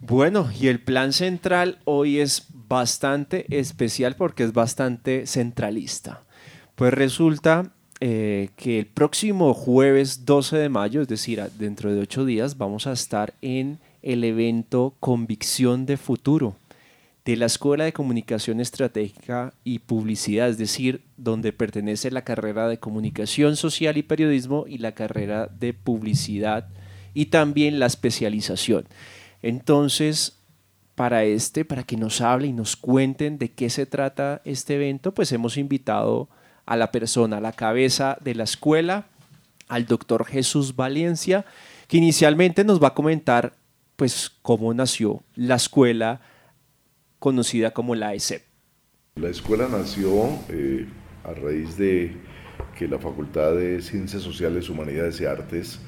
Bueno, 0.00 0.48
y 0.58 0.68
el 0.68 0.80
Plan 0.82 1.12
Central 1.12 1.80
hoy 1.84 2.20
es 2.20 2.46
bastante 2.52 3.46
especial 3.58 4.14
porque 4.16 4.44
es 4.44 4.52
bastante 4.52 5.26
centralista. 5.26 6.24
Pues 6.76 6.94
resulta 6.94 7.74
eh, 8.00 8.48
que 8.56 8.80
el 8.80 8.86
próximo 8.86 9.54
jueves 9.54 10.24
12 10.24 10.56
de 10.56 10.68
mayo, 10.68 11.02
es 11.02 11.08
decir, 11.08 11.42
dentro 11.58 11.92
de 11.92 12.00
ocho 12.00 12.24
días, 12.24 12.56
vamos 12.56 12.86
a 12.86 12.92
estar 12.92 13.34
en 13.42 13.78
el 14.02 14.24
evento 14.24 14.94
Convicción 15.00 15.86
de 15.86 15.96
Futuro 15.96 16.56
de 17.24 17.36
la 17.36 17.46
Escuela 17.46 17.84
de 17.84 17.92
Comunicación 17.92 18.60
Estratégica 18.60 19.52
y 19.62 19.80
Publicidad, 19.80 20.48
es 20.48 20.58
decir, 20.58 21.02
donde 21.16 21.52
pertenece 21.52 22.10
la 22.10 22.22
carrera 22.22 22.68
de 22.68 22.78
Comunicación 22.78 23.56
Social 23.56 23.96
y 23.98 24.02
Periodismo 24.02 24.64
y 24.66 24.78
la 24.78 24.92
carrera 24.92 25.46
de 25.46 25.74
Publicidad 25.74 26.68
y 27.12 27.26
también 27.26 27.78
la 27.78 27.86
especialización. 27.86 28.86
Entonces, 29.42 30.38
para 30.94 31.24
este, 31.24 31.64
para 31.64 31.82
que 31.82 31.96
nos 31.96 32.20
hable 32.20 32.48
y 32.48 32.52
nos 32.52 32.76
cuenten 32.76 33.38
de 33.38 33.50
qué 33.50 33.70
se 33.70 33.86
trata 33.86 34.40
este 34.44 34.76
evento, 34.76 35.12
pues 35.12 35.30
hemos 35.32 35.56
invitado 35.56 36.28
a 36.70 36.76
la 36.76 36.92
persona, 36.92 37.38
a 37.38 37.40
la 37.40 37.50
cabeza 37.50 38.16
de 38.20 38.36
la 38.36 38.44
escuela, 38.44 39.06
al 39.66 39.86
doctor 39.86 40.24
Jesús 40.24 40.76
Valencia, 40.76 41.44
que 41.88 41.96
inicialmente 41.96 42.62
nos 42.62 42.80
va 42.80 42.88
a 42.88 42.94
comentar 42.94 43.54
pues 43.96 44.30
cómo 44.40 44.72
nació 44.72 45.20
la 45.34 45.56
escuela 45.56 46.20
conocida 47.18 47.72
como 47.72 47.96
la 47.96 48.14
ESEP. 48.14 48.44
La 49.16 49.30
escuela 49.30 49.66
nació 49.68 50.28
eh, 50.48 50.86
a 51.24 51.34
raíz 51.34 51.76
de 51.76 52.16
que 52.78 52.86
la 52.86 53.00
Facultad 53.00 53.56
de 53.56 53.82
Ciencias 53.82 54.22
Sociales, 54.22 54.68
Humanidades 54.68 55.20
y 55.20 55.24
Artes 55.24 55.80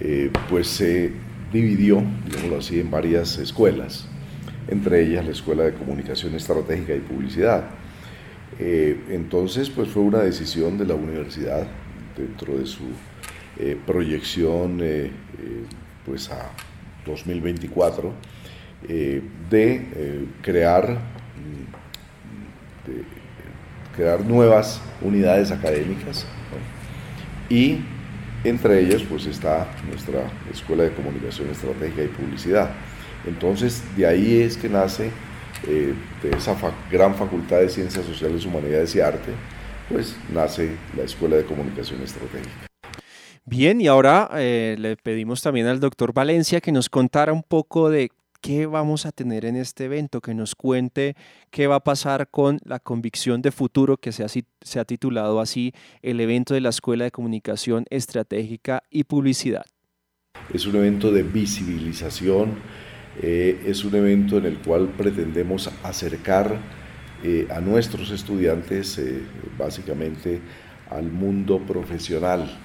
eh, 0.00 0.30
pues 0.50 0.68
se 0.68 1.12
dividió, 1.50 2.04
digámoslo 2.26 2.58
así, 2.58 2.78
en 2.78 2.90
varias 2.90 3.38
escuelas, 3.38 4.06
entre 4.68 5.00
ellas 5.00 5.24
la 5.24 5.32
Escuela 5.32 5.62
de 5.62 5.72
Comunicación 5.72 6.34
Estratégica 6.34 6.94
y 6.94 7.00
Publicidad. 7.00 7.79
Eh, 8.60 9.06
entonces, 9.08 9.70
pues 9.70 9.88
fue 9.88 10.02
una 10.02 10.18
decisión 10.18 10.76
de 10.78 10.84
la 10.84 10.94
universidad 10.94 11.66
dentro 12.16 12.56
de 12.56 12.66
su 12.66 12.84
proyección 13.84 14.80
pues 16.06 16.30
a 16.30 16.50
2024 17.06 18.12
eh, 18.88 19.22
de 19.50 19.74
eh, 19.74 20.24
crear, 20.42 20.98
crear 23.94 24.24
nuevas 24.24 24.80
unidades 25.02 25.50
académicas 25.50 26.26
y 27.48 27.78
entre 28.44 28.80
ellas 28.80 29.02
pues 29.08 29.26
está 29.26 29.68
nuestra 29.86 30.30
Escuela 30.50 30.84
de 30.84 30.92
Comunicación 30.92 31.50
Estratégica 31.50 32.04
y 32.04 32.08
Publicidad. 32.08 32.70
Entonces 33.26 33.82
de 33.96 34.06
ahí 34.06 34.40
es 34.40 34.56
que 34.56 34.68
nace 34.68 35.10
eh, 35.66 35.94
de 36.22 36.30
esa 36.36 36.56
gran 36.90 37.14
facultad 37.14 37.58
de 37.58 37.68
Ciencias 37.68 38.04
Sociales, 38.04 38.44
Humanidades 38.44 38.94
y 38.94 39.00
Arte, 39.00 39.32
pues 39.88 40.16
nace 40.32 40.76
la 40.96 41.04
Escuela 41.04 41.36
de 41.36 41.44
Comunicación 41.44 42.02
Estratégica. 42.02 42.66
Bien, 43.44 43.80
y 43.80 43.88
ahora 43.88 44.30
le 44.34 44.96
pedimos 44.96 45.42
también 45.42 45.66
al 45.66 45.80
doctor 45.80 46.12
Valencia 46.12 46.60
que 46.60 46.70
nos 46.70 46.88
contara 46.88 47.32
un 47.32 47.42
poco 47.42 47.90
de 47.90 48.10
qué 48.40 48.66
vamos 48.66 49.06
a 49.06 49.12
tener 49.12 49.44
en 49.44 49.56
este 49.56 49.84
evento, 49.84 50.20
que 50.20 50.34
nos 50.34 50.54
cuente 50.54 51.16
qué 51.50 51.66
va 51.66 51.76
a 51.76 51.84
pasar 51.84 52.28
con 52.30 52.58
la 52.64 52.78
convicción 52.78 53.42
de 53.42 53.52
futuro 53.52 53.96
que 53.96 54.12
se 54.12 54.24
ha, 54.24 54.28
se 54.28 54.80
ha 54.80 54.84
titulado 54.84 55.40
así 55.40 55.72
el 56.02 56.20
evento 56.20 56.54
de 56.54 56.60
la 56.60 56.70
Escuela 56.70 57.04
de 57.04 57.10
Comunicación 57.10 57.84
Estratégica 57.90 58.82
y 58.90 59.04
Publicidad. 59.04 59.64
Es 60.52 60.66
un 60.66 60.76
evento 60.76 61.12
de 61.12 61.22
visibilización, 61.22 62.56
eh, 63.22 63.64
es 63.66 63.84
un 63.84 63.94
evento 63.94 64.38
en 64.38 64.46
el 64.46 64.56
cual 64.58 64.88
pretendemos 64.96 65.70
acercar 65.82 66.56
eh, 67.22 67.46
a 67.50 67.60
nuestros 67.60 68.10
estudiantes 68.12 68.96
eh, 68.96 69.20
básicamente 69.58 70.40
al 70.88 71.10
mundo 71.10 71.58
profesional, 71.58 72.58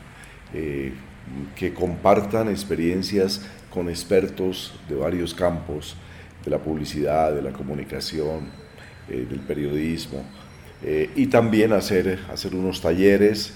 que 1.56 1.74
compartan 1.74 2.48
experiencias 2.48 3.46
con 3.70 3.90
expertos 3.90 4.80
de 4.88 4.96
varios 4.96 5.34
campos, 5.34 5.98
de 6.46 6.50
la 6.50 6.60
publicidad, 6.60 7.34
de 7.34 7.42
la 7.42 7.52
comunicación, 7.52 8.48
del 9.08 9.42
periodismo, 9.42 10.24
y 11.16 11.28
también 11.28 11.74
hacer, 11.74 12.20
hacer 12.32 12.56
unos 12.56 12.80
talleres. 12.82 13.56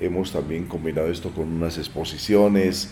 Hemos 0.00 0.32
también 0.32 0.66
combinado 0.66 1.06
esto 1.08 1.30
con 1.30 1.52
unas 1.52 1.78
exposiciones, 1.78 2.90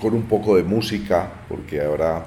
con 0.00 0.14
un 0.14 0.22
poco 0.22 0.56
de 0.56 0.62
música, 0.62 1.30
porque 1.48 1.80
habrá 1.80 2.26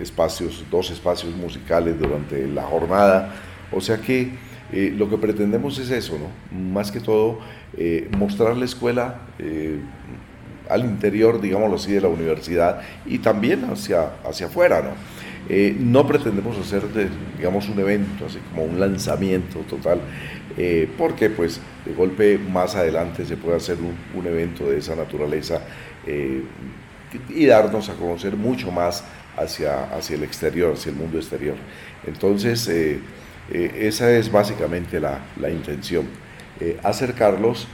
espacios, 0.00 0.64
dos 0.70 0.90
espacios 0.90 1.34
musicales 1.34 1.98
durante 1.98 2.46
la 2.46 2.62
jornada. 2.62 3.34
O 3.72 3.80
sea 3.80 3.98
que 3.98 4.30
lo 4.72 5.10
que 5.10 5.18
pretendemos 5.18 5.78
es 5.78 5.90
eso, 5.90 6.18
¿no? 6.18 6.58
más 6.72 6.90
que 6.90 7.00
todo 7.00 7.40
mostrar 8.16 8.56
la 8.56 8.64
escuela 8.64 9.20
al 10.68 10.84
interior, 10.84 11.40
digámoslo 11.40 11.76
así, 11.76 11.92
de 11.92 12.00
la 12.00 12.08
universidad 12.08 12.80
y 13.04 13.18
también 13.18 13.64
hacia, 13.64 14.12
hacia 14.24 14.46
afuera, 14.46 14.80
¿no? 14.80 14.90
Eh, 15.48 15.76
no 15.78 16.06
pretendemos 16.06 16.56
hacer, 16.56 16.82
digamos, 17.36 17.68
un 17.68 17.78
evento, 17.78 18.26
así 18.26 18.38
como 18.50 18.64
un 18.64 18.78
lanzamiento 18.78 19.60
total, 19.60 20.00
eh, 20.56 20.88
porque 20.96 21.30
pues 21.30 21.60
de 21.84 21.94
golpe 21.94 22.38
más 22.38 22.74
adelante 22.74 23.24
se 23.24 23.36
puede 23.36 23.56
hacer 23.56 23.76
un, 23.80 24.26
evento 24.26 24.70
de 24.70 24.78
esa 24.78 24.94
naturaleza 24.94 25.60
eh, 26.06 26.42
y 27.28 27.46
darnos 27.46 27.88
a 27.88 27.94
conocer 27.94 28.36
mucho 28.36 28.70
más 28.70 29.04
hacia, 29.36 29.84
hacia 29.94 30.16
el 30.16 30.22
exterior, 30.22 30.74
hacia 30.74 30.90
el 30.90 30.96
mundo 30.96 31.18
exterior. 31.18 31.56
Entonces, 32.06 32.70
esa 33.50 34.10
es 34.10 34.30
básicamente 34.30 34.98
la, 34.98 35.18
la 35.40 35.50
intención, 35.50 36.06
acercarlos 36.82 37.66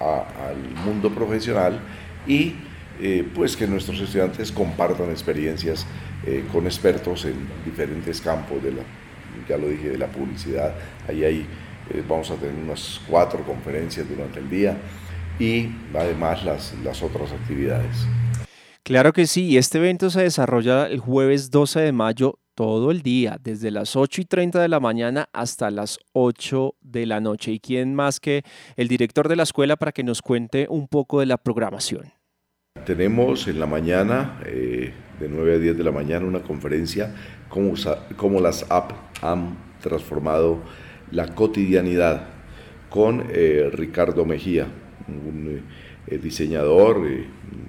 al 0.00 0.84
mundo 0.84 1.10
profesional 1.10 1.80
y 2.26 2.54
eh, 3.00 3.24
pues 3.32 3.56
que 3.56 3.64
nuestros 3.68 4.00
estudiantes 4.00 4.50
compartan 4.50 5.10
experiencias 5.10 5.86
eh, 6.26 6.44
con 6.52 6.66
expertos 6.66 7.24
en 7.26 7.34
diferentes 7.64 8.20
campos 8.20 8.60
de 8.60 8.72
la, 8.72 8.82
ya 9.48 9.56
lo 9.56 9.68
dije, 9.68 9.90
de 9.90 9.98
la 9.98 10.08
publicidad. 10.08 10.74
Ahí 11.08 11.22
hay, 11.22 11.46
eh, 11.90 12.02
vamos 12.08 12.30
a 12.30 12.36
tener 12.36 12.54
unas 12.54 13.00
cuatro 13.08 13.42
conferencias 13.44 14.08
durante 14.08 14.40
el 14.40 14.50
día 14.50 14.76
y 15.38 15.68
además 15.94 16.44
las, 16.44 16.74
las 16.82 17.02
otras 17.02 17.32
actividades. 17.32 18.06
Claro 18.82 19.12
que 19.12 19.26
sí, 19.26 19.58
este 19.58 19.78
evento 19.78 20.08
se 20.10 20.22
desarrolla 20.22 20.86
el 20.86 20.98
jueves 20.98 21.50
12 21.50 21.80
de 21.80 21.92
mayo 21.92 22.38
todo 22.54 22.90
el 22.90 23.02
día, 23.02 23.38
desde 23.40 23.70
las 23.70 23.94
8 23.94 24.22
y 24.22 24.24
30 24.24 24.60
de 24.60 24.68
la 24.68 24.80
mañana 24.80 25.28
hasta 25.32 25.70
las 25.70 25.98
8 26.12 26.74
de 26.80 27.06
la 27.06 27.20
noche. 27.20 27.52
¿Y 27.52 27.60
quién 27.60 27.94
más 27.94 28.18
que 28.18 28.42
el 28.76 28.88
director 28.88 29.28
de 29.28 29.36
la 29.36 29.44
escuela 29.44 29.76
para 29.76 29.92
que 29.92 30.02
nos 30.02 30.22
cuente 30.22 30.66
un 30.68 30.88
poco 30.88 31.20
de 31.20 31.26
la 31.26 31.36
programación? 31.36 32.12
Tenemos 32.84 33.46
en 33.46 33.60
la 33.60 33.66
mañana, 33.66 34.40
eh, 34.46 34.92
de 35.20 35.28
9 35.28 35.54
a 35.54 35.58
10 35.58 35.78
de 35.78 35.84
la 35.84 35.92
mañana, 35.92 36.26
una 36.26 36.42
conferencia 36.42 37.14
cómo, 37.48 37.74
cómo 38.16 38.40
las 38.40 38.64
apps 38.70 38.94
han 39.22 39.56
transformado 39.80 40.58
la 41.10 41.34
cotidianidad 41.34 42.28
con 42.88 43.24
eh, 43.30 43.70
Ricardo 43.72 44.24
Mejía, 44.24 44.66
un 45.08 45.62
eh, 46.06 46.18
diseñador, 46.18 47.06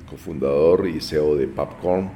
cofundador 0.09 0.87
y 0.87 1.01
CEO 1.01 1.35
de 1.35 1.47
Popcorn 1.47 2.11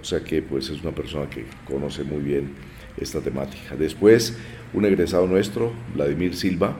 o 0.00 0.04
sea 0.04 0.20
que 0.20 0.42
pues 0.42 0.68
es 0.70 0.82
una 0.82 0.92
persona 0.92 1.28
que 1.28 1.44
conoce 1.66 2.04
muy 2.04 2.22
bien 2.22 2.50
esta 2.96 3.20
temática. 3.20 3.76
Después, 3.76 4.36
un 4.72 4.84
egresado 4.84 5.26
nuestro, 5.26 5.72
Vladimir 5.94 6.34
Silva, 6.34 6.76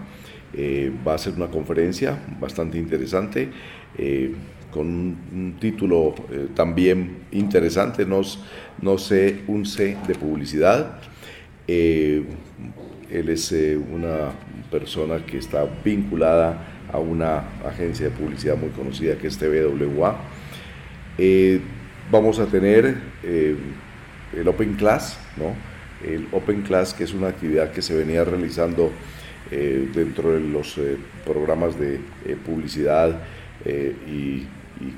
eh, 0.54 0.92
va 1.06 1.12
a 1.12 1.14
hacer 1.16 1.34
una 1.34 1.48
conferencia 1.48 2.18
bastante 2.40 2.78
interesante 2.78 3.50
eh, 3.96 4.32
con 4.70 4.86
un, 4.86 5.56
título 5.60 6.14
eh, 6.30 6.48
también 6.54 7.18
interesante, 7.32 8.04
no, 8.06 8.20
no 8.80 8.98
sé, 8.98 9.40
un 9.46 9.66
C 9.66 9.96
de 10.06 10.14
publicidad. 10.14 11.00
Él 13.10 13.28
es 13.28 13.52
una 13.52 14.32
persona 14.70 15.24
que 15.24 15.38
está 15.38 15.66
vinculada 15.84 16.66
a 16.92 16.98
una 16.98 17.44
agencia 17.66 18.06
de 18.06 18.12
publicidad 18.12 18.56
muy 18.56 18.70
conocida 18.70 19.16
que 19.16 19.26
es 19.26 19.38
TVWA 19.38 20.18
vamos 22.10 22.38
a 22.38 22.46
tener 22.46 22.96
eh, 23.22 23.56
el 24.36 24.48
Open 24.48 24.74
Class, 24.74 25.18
¿no? 25.36 25.54
El 26.06 26.28
Open 26.32 26.62
Class, 26.62 26.94
que 26.94 27.04
es 27.04 27.12
una 27.12 27.28
actividad 27.28 27.72
que 27.72 27.82
se 27.82 27.94
venía 27.94 28.24
realizando 28.24 28.92
eh, 29.50 29.88
dentro 29.94 30.32
de 30.32 30.40
los 30.40 30.78
eh, 30.78 30.96
programas 31.24 31.78
de 31.78 32.00
publicidad 32.44 33.20
y, 33.64 34.46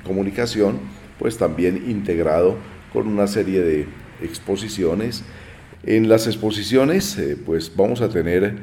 comunicación, 0.03 0.79
pues 1.17 1.39
también 1.39 1.89
integrado 1.89 2.55
con 2.93 3.07
una 3.07 3.25
serie 3.25 3.61
de 3.61 3.87
exposiciones. 4.21 5.23
En 5.83 6.07
las 6.07 6.27
exposiciones, 6.27 7.19
pues 7.45 7.75
vamos 7.75 8.01
a 8.01 8.09
tener 8.09 8.55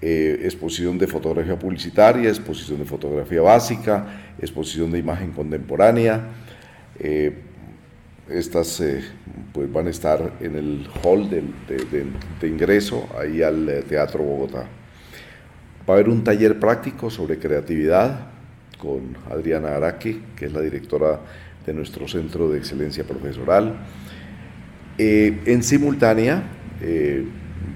exposición 0.00 0.98
de 0.98 1.06
fotografía 1.06 1.58
publicitaria, 1.58 2.28
exposición 2.28 2.78
de 2.78 2.84
fotografía 2.84 3.40
básica, 3.40 4.34
exposición 4.38 4.90
de 4.90 4.98
imagen 4.98 5.32
contemporánea, 5.32 6.28
estas 8.28 8.80
eh, 8.80 9.02
pues 9.52 9.70
van 9.70 9.86
a 9.86 9.90
estar 9.90 10.32
en 10.40 10.56
el 10.56 10.88
hall 11.02 11.28
de, 11.28 11.42
de, 12.40 12.48
ingreso 12.48 13.06
ahí 13.18 13.42
al 13.42 13.68
eh, 13.68 13.82
Teatro 13.82 14.22
Bogotá. 14.22 14.66
Va 15.88 15.94
a 15.94 15.96
haber 15.96 16.08
un 16.08 16.24
taller 16.24 16.58
práctico 16.58 17.10
sobre 17.10 17.38
creatividad 17.38 18.28
con 18.78 19.16
Adriana 19.30 19.76
Araque, 19.76 20.20
que 20.36 20.46
es 20.46 20.52
la 20.52 20.60
directora 20.60 21.20
de 21.66 21.74
nuestro 21.74 22.08
Centro 22.08 22.48
de 22.50 22.58
Excelencia 22.58 23.04
Profesoral. 23.04 23.76
Eh, 24.96 25.40
en 25.46 25.64
simultánea 25.64 26.44
eh, 26.80 27.24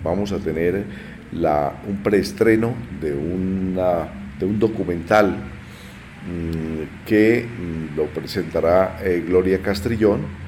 vamos 0.05 0.31
a 0.31 0.39
tener 0.39 0.85
un 1.33 2.03
preestreno 2.05 2.75
de, 3.01 3.13
una, 3.13 4.09
de 4.39 4.47
un 4.47 4.61
documental 4.61 5.35
mm, 5.35 7.05
que 7.05 7.45
mm, 7.45 7.97
lo 7.97 8.07
presentará 8.07 9.01
eh, 9.03 9.25
Gloria 9.27 9.61
Castrillón 9.61 10.39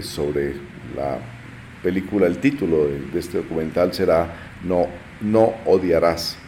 sobre 0.00 0.54
la 0.96 1.18
película, 1.82 2.26
el 2.26 2.38
título 2.38 2.88
de, 2.88 2.98
de, 3.12 3.20
este 3.20 3.38
documental 3.38 3.92
será 3.92 4.56
No, 4.64 4.86
no 5.20 5.52
odiarás. 5.66 6.38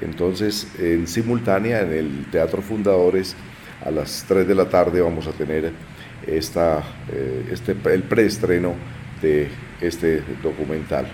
Entonces, 0.00 0.68
en 0.78 1.06
simultánea 1.06 1.82
en 1.82 1.92
el 1.92 2.26
Teatro 2.30 2.62
Fundadores, 2.62 3.36
a 3.84 3.90
las 3.90 4.24
3 4.28 4.46
de 4.46 4.54
la 4.54 4.66
tarde 4.70 5.02
vamos 5.02 5.26
a 5.26 5.32
tener 5.32 5.72
esta, 6.26 6.82
este, 7.50 7.76
el 7.92 8.04
preestreno 8.04 8.74
de 9.20 9.48
este 9.80 10.22
documental. 10.42 11.06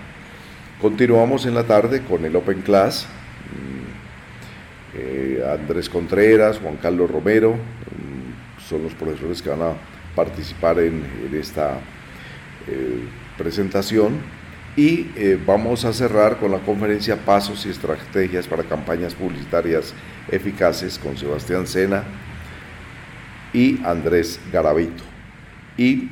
Continuamos 0.81 1.45
en 1.45 1.55
la 1.55 1.63
tarde 1.63 2.01
con 2.01 2.25
el 2.25 2.35
Open 2.35 2.61
Class. 2.61 3.05
Mm, 3.53 4.97
eh, 4.97 5.43
Andrés 5.59 5.89
Contreras, 5.89 6.59
Juan 6.59 6.77
Carlos 6.77 7.09
Romero, 7.09 7.53
mm, 7.53 8.61
son 8.67 8.83
los 8.83 8.93
profesores 8.93 9.41
que 9.41 9.49
van 9.49 9.61
a 9.61 9.73
participar 10.15 10.79
en, 10.79 11.03
esta 11.33 11.79
eh, 12.67 13.03
presentación. 13.37 14.19
Y 14.75 15.11
eh, 15.15 15.39
vamos 15.45 15.85
a 15.85 15.93
cerrar 15.93 16.37
con 16.37 16.51
la 16.51 16.59
conferencia 16.59 17.15
Pasos 17.15 17.65
y 17.65 17.69
Estrategias 17.69 18.47
para 18.47 18.63
Campañas 18.63 19.13
Publicitarias 19.13 19.93
Eficaces 20.29 20.97
con 20.97 21.15
Sebastián 21.15 21.67
Sena 21.67 22.03
y 23.53 23.79
Andrés 23.85 24.39
Garavito. 24.51 25.03
Y 25.77 26.09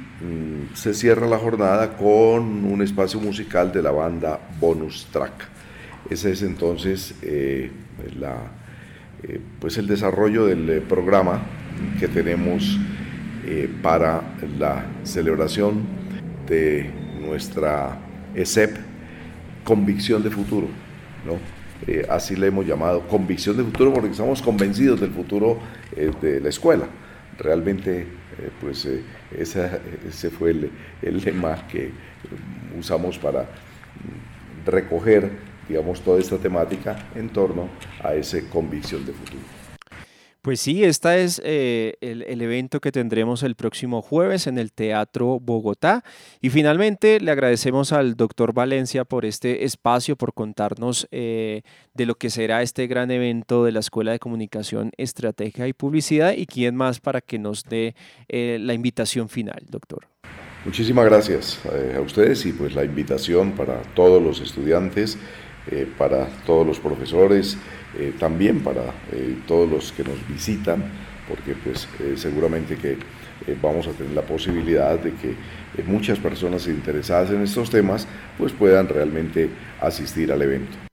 se 0.73 0.93
cierra 0.93 1.27
la 1.27 1.37
jornada 1.37 1.97
con 1.97 2.65
un 2.65 2.81
espacio 2.81 3.19
musical 3.19 3.71
de 3.71 3.81
la 3.81 3.91
banda 3.91 4.39
Bonus 4.59 5.07
Track. 5.11 5.49
Ese 6.09 6.31
es 6.31 6.41
entonces 6.41 7.15
eh, 7.21 7.71
eh, 9.23 9.41
pues 9.59 9.77
el 9.77 9.87
desarrollo 9.87 10.45
del 10.45 10.69
eh, 10.69 10.81
programa 10.81 11.41
que 11.99 12.07
tenemos 12.07 12.79
para 13.81 14.21
la 14.59 14.85
celebración 15.03 15.81
de 16.47 16.91
nuestra 17.19 17.97
ESEP 18.35 18.77
Convicción 19.63 20.21
de 20.21 20.29
Futuro. 20.29 20.67
así 22.07 22.35
le 22.35 22.47
hemos 22.47 22.67
llamado 22.67 23.07
Convicción 23.07 23.57
de 23.57 23.63
Futuro 23.63 23.93
porque 23.93 24.09
estamos 24.09 24.43
convencidos 24.43 25.01
del 25.01 25.09
futuro 25.09 25.57
de 26.21 26.39
la 26.39 26.49
escuela. 26.49 26.85
Realmente 27.39 28.05
pues 28.59 28.85
eh, 28.85 29.03
ese 29.37 30.29
fue 30.29 30.51
el, 30.51 30.71
el, 31.01 31.21
lema 31.23 31.67
que 31.67 31.91
usamos 32.77 33.17
para 33.17 33.45
recoger, 34.65 35.29
digamos, 35.67 36.01
toda 36.01 36.19
esta 36.19 36.37
temática 36.37 37.07
en 37.15 37.29
torno 37.29 37.69
a 38.03 38.13
esa 38.13 38.39
convicción 38.49 39.05
de 39.05 39.13
futuro. 39.13 39.60
Pues 40.41 40.59
sí, 40.59 40.83
este 40.83 41.23
es 41.23 41.39
eh, 41.45 41.97
el, 42.01 42.41
evento 42.41 42.79
que 42.79 42.91
tendremos 42.91 43.43
el 43.43 43.53
próximo 43.53 44.01
jueves 44.01 44.47
en 44.47 44.57
el 44.57 44.71
Teatro 44.73 45.39
Bogotá. 45.39 46.03
Y 46.41 46.49
finalmente 46.49 47.19
le 47.19 47.29
agradecemos 47.29 47.93
al 47.93 48.15
doctor 48.15 48.51
Valencia 48.51 49.05
por 49.05 49.23
este 49.23 49.65
espacio, 49.65 50.15
por 50.15 50.33
contarnos 50.33 51.07
eh, 51.11 51.61
de 51.93 52.05
lo 52.07 52.15
que 52.15 52.31
será 52.31 52.63
este 52.63 52.87
gran 52.87 53.11
evento 53.11 53.63
de 53.65 53.71
la 53.71 53.81
Escuela 53.81 54.13
de 54.13 54.17
Comunicación, 54.19 54.89
Estrategia 54.97 55.67
y 55.67 55.73
Publicidad. 55.73 56.33
Y 56.35 56.47
quién 56.47 56.75
más 56.75 56.99
para 56.99 57.21
que 57.21 57.37
nos 57.37 57.63
dé 57.63 57.93
eh, 58.27 58.57
la 58.59 58.73
invitación 58.73 59.29
final, 59.29 59.61
doctor. 59.69 60.07
Muchísimas 60.65 61.05
gracias 61.05 61.59
a 61.95 62.01
ustedes 62.01 62.47
y 62.47 62.53
pues 62.53 62.73
la 62.73 62.83
invitación 62.83 63.51
para 63.51 63.81
todos 63.93 64.21
los 64.21 64.41
estudiantes, 64.41 65.19
para 65.97 66.27
todos 66.45 66.67
los 66.67 66.79
profesores 66.79 67.57
eh, 67.97 68.13
también 68.17 68.61
para 68.61 68.83
eh, 69.11 69.35
todos 69.45 69.69
los 69.69 69.91
que 69.91 70.03
nos 70.03 70.25
visitan, 70.27 70.81
porque 71.27 71.55
pues 71.55 71.89
eh, 71.99 72.13
seguramente 72.15 72.77
que 72.77 72.97
vamos 73.61 73.87
a 73.87 73.91
tener 73.91 74.13
la 74.13 74.21
posibilidad 74.21 74.97
de 74.99 75.13
que 75.13 75.35
muchas 75.83 76.19
personas 76.19 76.67
interesadas 76.67 77.31
en 77.31 77.41
estos 77.41 77.71
temas 77.71 78.07
pues 78.37 78.53
puedan 78.53 78.87
realmente 78.87 79.49
asistir 79.81 80.31
al 80.31 80.41
evento. 80.43 80.90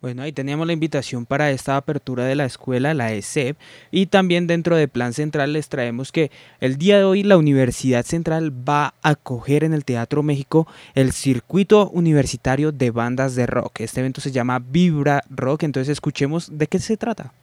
Bueno, 0.00 0.22
ahí 0.22 0.32
teníamos 0.32 0.66
la 0.66 0.72
invitación 0.72 1.26
para 1.26 1.50
esta 1.50 1.76
apertura 1.76 2.24
de 2.24 2.34
la 2.34 2.46
escuela, 2.46 2.94
la 2.94 3.12
ESEP, 3.12 3.58
y 3.90 4.06
también 4.06 4.46
dentro 4.46 4.74
de 4.74 4.88
Plan 4.88 5.12
Central 5.12 5.52
les 5.52 5.68
traemos 5.68 6.10
que 6.10 6.30
el 6.58 6.78
día 6.78 6.96
de 6.96 7.04
hoy 7.04 7.22
la 7.22 7.36
Universidad 7.36 8.06
Central 8.06 8.50
va 8.66 8.94
a 9.02 9.10
acoger 9.10 9.62
en 9.62 9.74
el 9.74 9.84
Teatro 9.84 10.22
México 10.22 10.66
el 10.94 11.12
circuito 11.12 11.90
universitario 11.90 12.72
de 12.72 12.90
bandas 12.90 13.34
de 13.34 13.44
rock. 13.44 13.80
Este 13.80 14.00
evento 14.00 14.22
se 14.22 14.32
llama 14.32 14.58
Vibra 14.58 15.22
Rock, 15.28 15.64
entonces 15.64 15.92
escuchemos 15.92 16.48
de 16.50 16.66
qué 16.66 16.78
se 16.78 16.96
trata. 16.96 17.34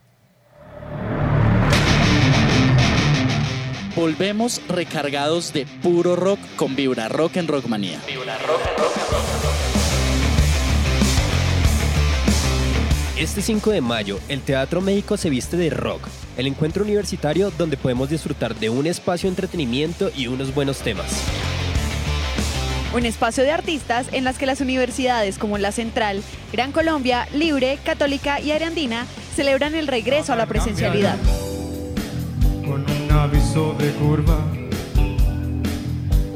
Volvemos 3.94 4.60
recargados 4.68 5.52
de 5.52 5.64
puro 5.80 6.16
rock 6.16 6.40
con 6.56 6.74
Vibra 6.74 7.08
Rock 7.08 7.36
en 7.36 7.46
Rockmanía. 7.46 8.00
Vibra 8.08 8.36
Rock 8.38 8.60
en 8.66 8.82
Rock 8.82 9.67
Este 13.18 13.42
5 13.42 13.72
de 13.72 13.80
mayo, 13.80 14.20
el 14.28 14.42
Teatro 14.42 14.80
México 14.80 15.16
se 15.16 15.28
viste 15.28 15.56
de 15.56 15.70
rock, 15.70 16.06
el 16.36 16.46
encuentro 16.46 16.84
universitario 16.84 17.50
donde 17.50 17.76
podemos 17.76 18.08
disfrutar 18.08 18.54
de 18.54 18.70
un 18.70 18.86
espacio 18.86 19.26
de 19.26 19.30
entretenimiento 19.30 20.12
y 20.16 20.28
unos 20.28 20.54
buenos 20.54 20.78
temas. 20.78 21.24
Un 22.94 23.04
espacio 23.06 23.42
de 23.42 23.50
artistas 23.50 24.06
en 24.12 24.22
las 24.22 24.38
que 24.38 24.46
las 24.46 24.60
universidades 24.60 25.36
como 25.36 25.58
la 25.58 25.72
Central, 25.72 26.22
Gran 26.52 26.70
Colombia, 26.70 27.26
Libre, 27.34 27.80
Católica 27.84 28.40
y 28.40 28.52
Ariandina 28.52 29.04
celebran 29.34 29.74
el 29.74 29.88
regreso 29.88 30.32
a 30.32 30.36
la 30.36 30.46
presencialidad. 30.46 31.16
Con 32.64 32.88
un 32.88 33.10
aviso 33.10 33.74
de 33.80 33.90
curva. 33.94 34.38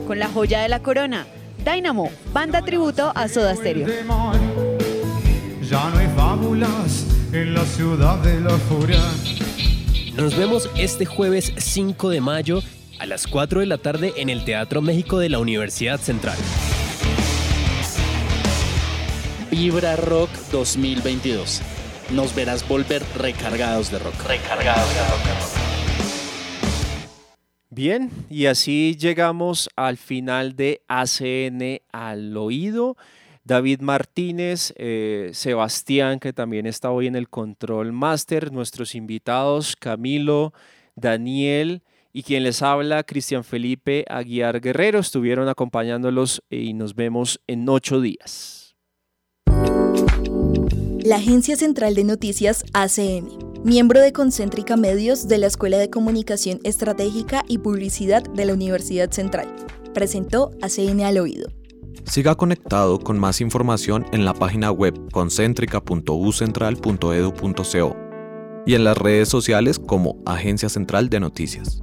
Con 0.09 0.19
la 0.19 0.27
joya 0.27 0.61
de 0.61 0.69
la 0.69 0.81
corona, 0.81 1.27
Dynamo, 1.65 2.11
banda 2.33 2.61
tributo 2.63 3.13
a 3.15 3.29
Soda 3.29 3.55
Stereo. 3.55 3.87
Ya 5.73 5.89
no 5.89 5.97
hay 5.97 6.09
fábulas 6.09 7.07
en 7.33 7.55
la 7.55 7.65
ciudad 7.65 8.19
de 8.19 8.43
la 8.43 8.51
furia. 8.51 9.01
Nos 10.15 10.37
vemos 10.37 10.69
este 10.77 11.07
jueves 11.07 11.51
5 11.57 12.11
de 12.11 12.21
mayo 12.21 12.61
a 12.99 13.07
las 13.07 13.27
4 13.27 13.61
de 13.61 13.67
la 13.67 13.79
tarde 13.79 14.13
en 14.19 14.29
el 14.29 14.45
Teatro 14.45 14.83
México 14.83 15.19
de 15.19 15.31
la 15.31 15.39
Universidad 15.39 15.99
Central. 15.99 16.37
Vibra 19.51 19.97
Rock 19.97 20.29
2022. 20.53 21.63
Nos 22.11 22.35
verás 22.35 22.69
volver 22.69 23.03
recargados 23.17 23.91
de 23.91 23.99
rock. 23.99 24.27
Recargados 24.29 24.95
de 24.95 25.01
rock. 25.01 25.23
Bien, 27.71 28.11
y 28.29 28.45
así 28.45 28.95
llegamos 29.01 29.71
al 29.77 29.97
final 29.97 30.55
de 30.55 30.83
ACN 30.89 31.81
al 31.93 32.37
oído. 32.37 32.99
David 33.45 33.81
Martínez, 33.81 34.73
eh, 34.77 35.31
Sebastián, 35.33 36.21
que 36.21 36.33
también 36.33 36.67
está 36.67 36.91
hoy 36.91 37.09
en 37.09 37.17
el 37.17 37.29
Control 37.29 37.93
Master, 37.93 38.53
nuestros 38.53 38.95
invitados, 38.95 39.75
Camilo, 39.77 40.53
Daniel 40.95 41.83
y 42.13 42.23
quien 42.23 42.45
les 42.45 42.63
habla, 42.63 43.03
Cristian 43.03 43.43
Felipe 43.43 44.05
Aguiar 44.09 44.61
Guerrero, 44.61 45.01
estuvieron 45.01 45.49
acompañándolos 45.49 46.43
y 46.51 46.75
nos 46.75 46.95
vemos 46.95 47.41
en 47.47 47.69
ocho 47.69 48.01
días. 48.01 48.77
La 51.05 51.17
Agencia 51.17 51.57
Central 51.57 51.97
de 51.97 52.05
Noticias 52.05 52.65
ACN, 52.75 53.29
miembro 53.65 54.01
de 54.01 54.13
Concéntrica 54.13 54.77
Medios 54.77 55.27
de 55.27 55.39
la 55.39 55.49
Escuela 55.49 55.79
de 55.79 55.91
Comunicación 55.91 56.61
Estratégica 56.63 57.43
y 57.49 57.59
Publicidad 57.59 58.23
de 58.23 58.45
la 58.45 58.55
Universidad 58.55 59.11
Central, 59.11 59.49
presentó 59.95 60.53
ACN 60.63 61.01
al 61.01 61.19
oído. 61.19 61.62
Siga 62.05 62.35
conectado 62.35 62.99
con 62.99 63.19
más 63.19 63.41
información 63.41 64.05
en 64.13 64.25
la 64.25 64.35
página 64.35 64.71
web 64.71 64.95
concéntrica.ucentral.edu.co 65.13 67.97
y 68.65 68.75
en 68.75 68.85
las 68.85 68.97
redes 68.97 69.29
sociales 69.29 69.79
como 69.79 70.17
Agencia 70.27 70.69
Central 70.69 71.09
de 71.09 71.21
Noticias. 71.21 71.81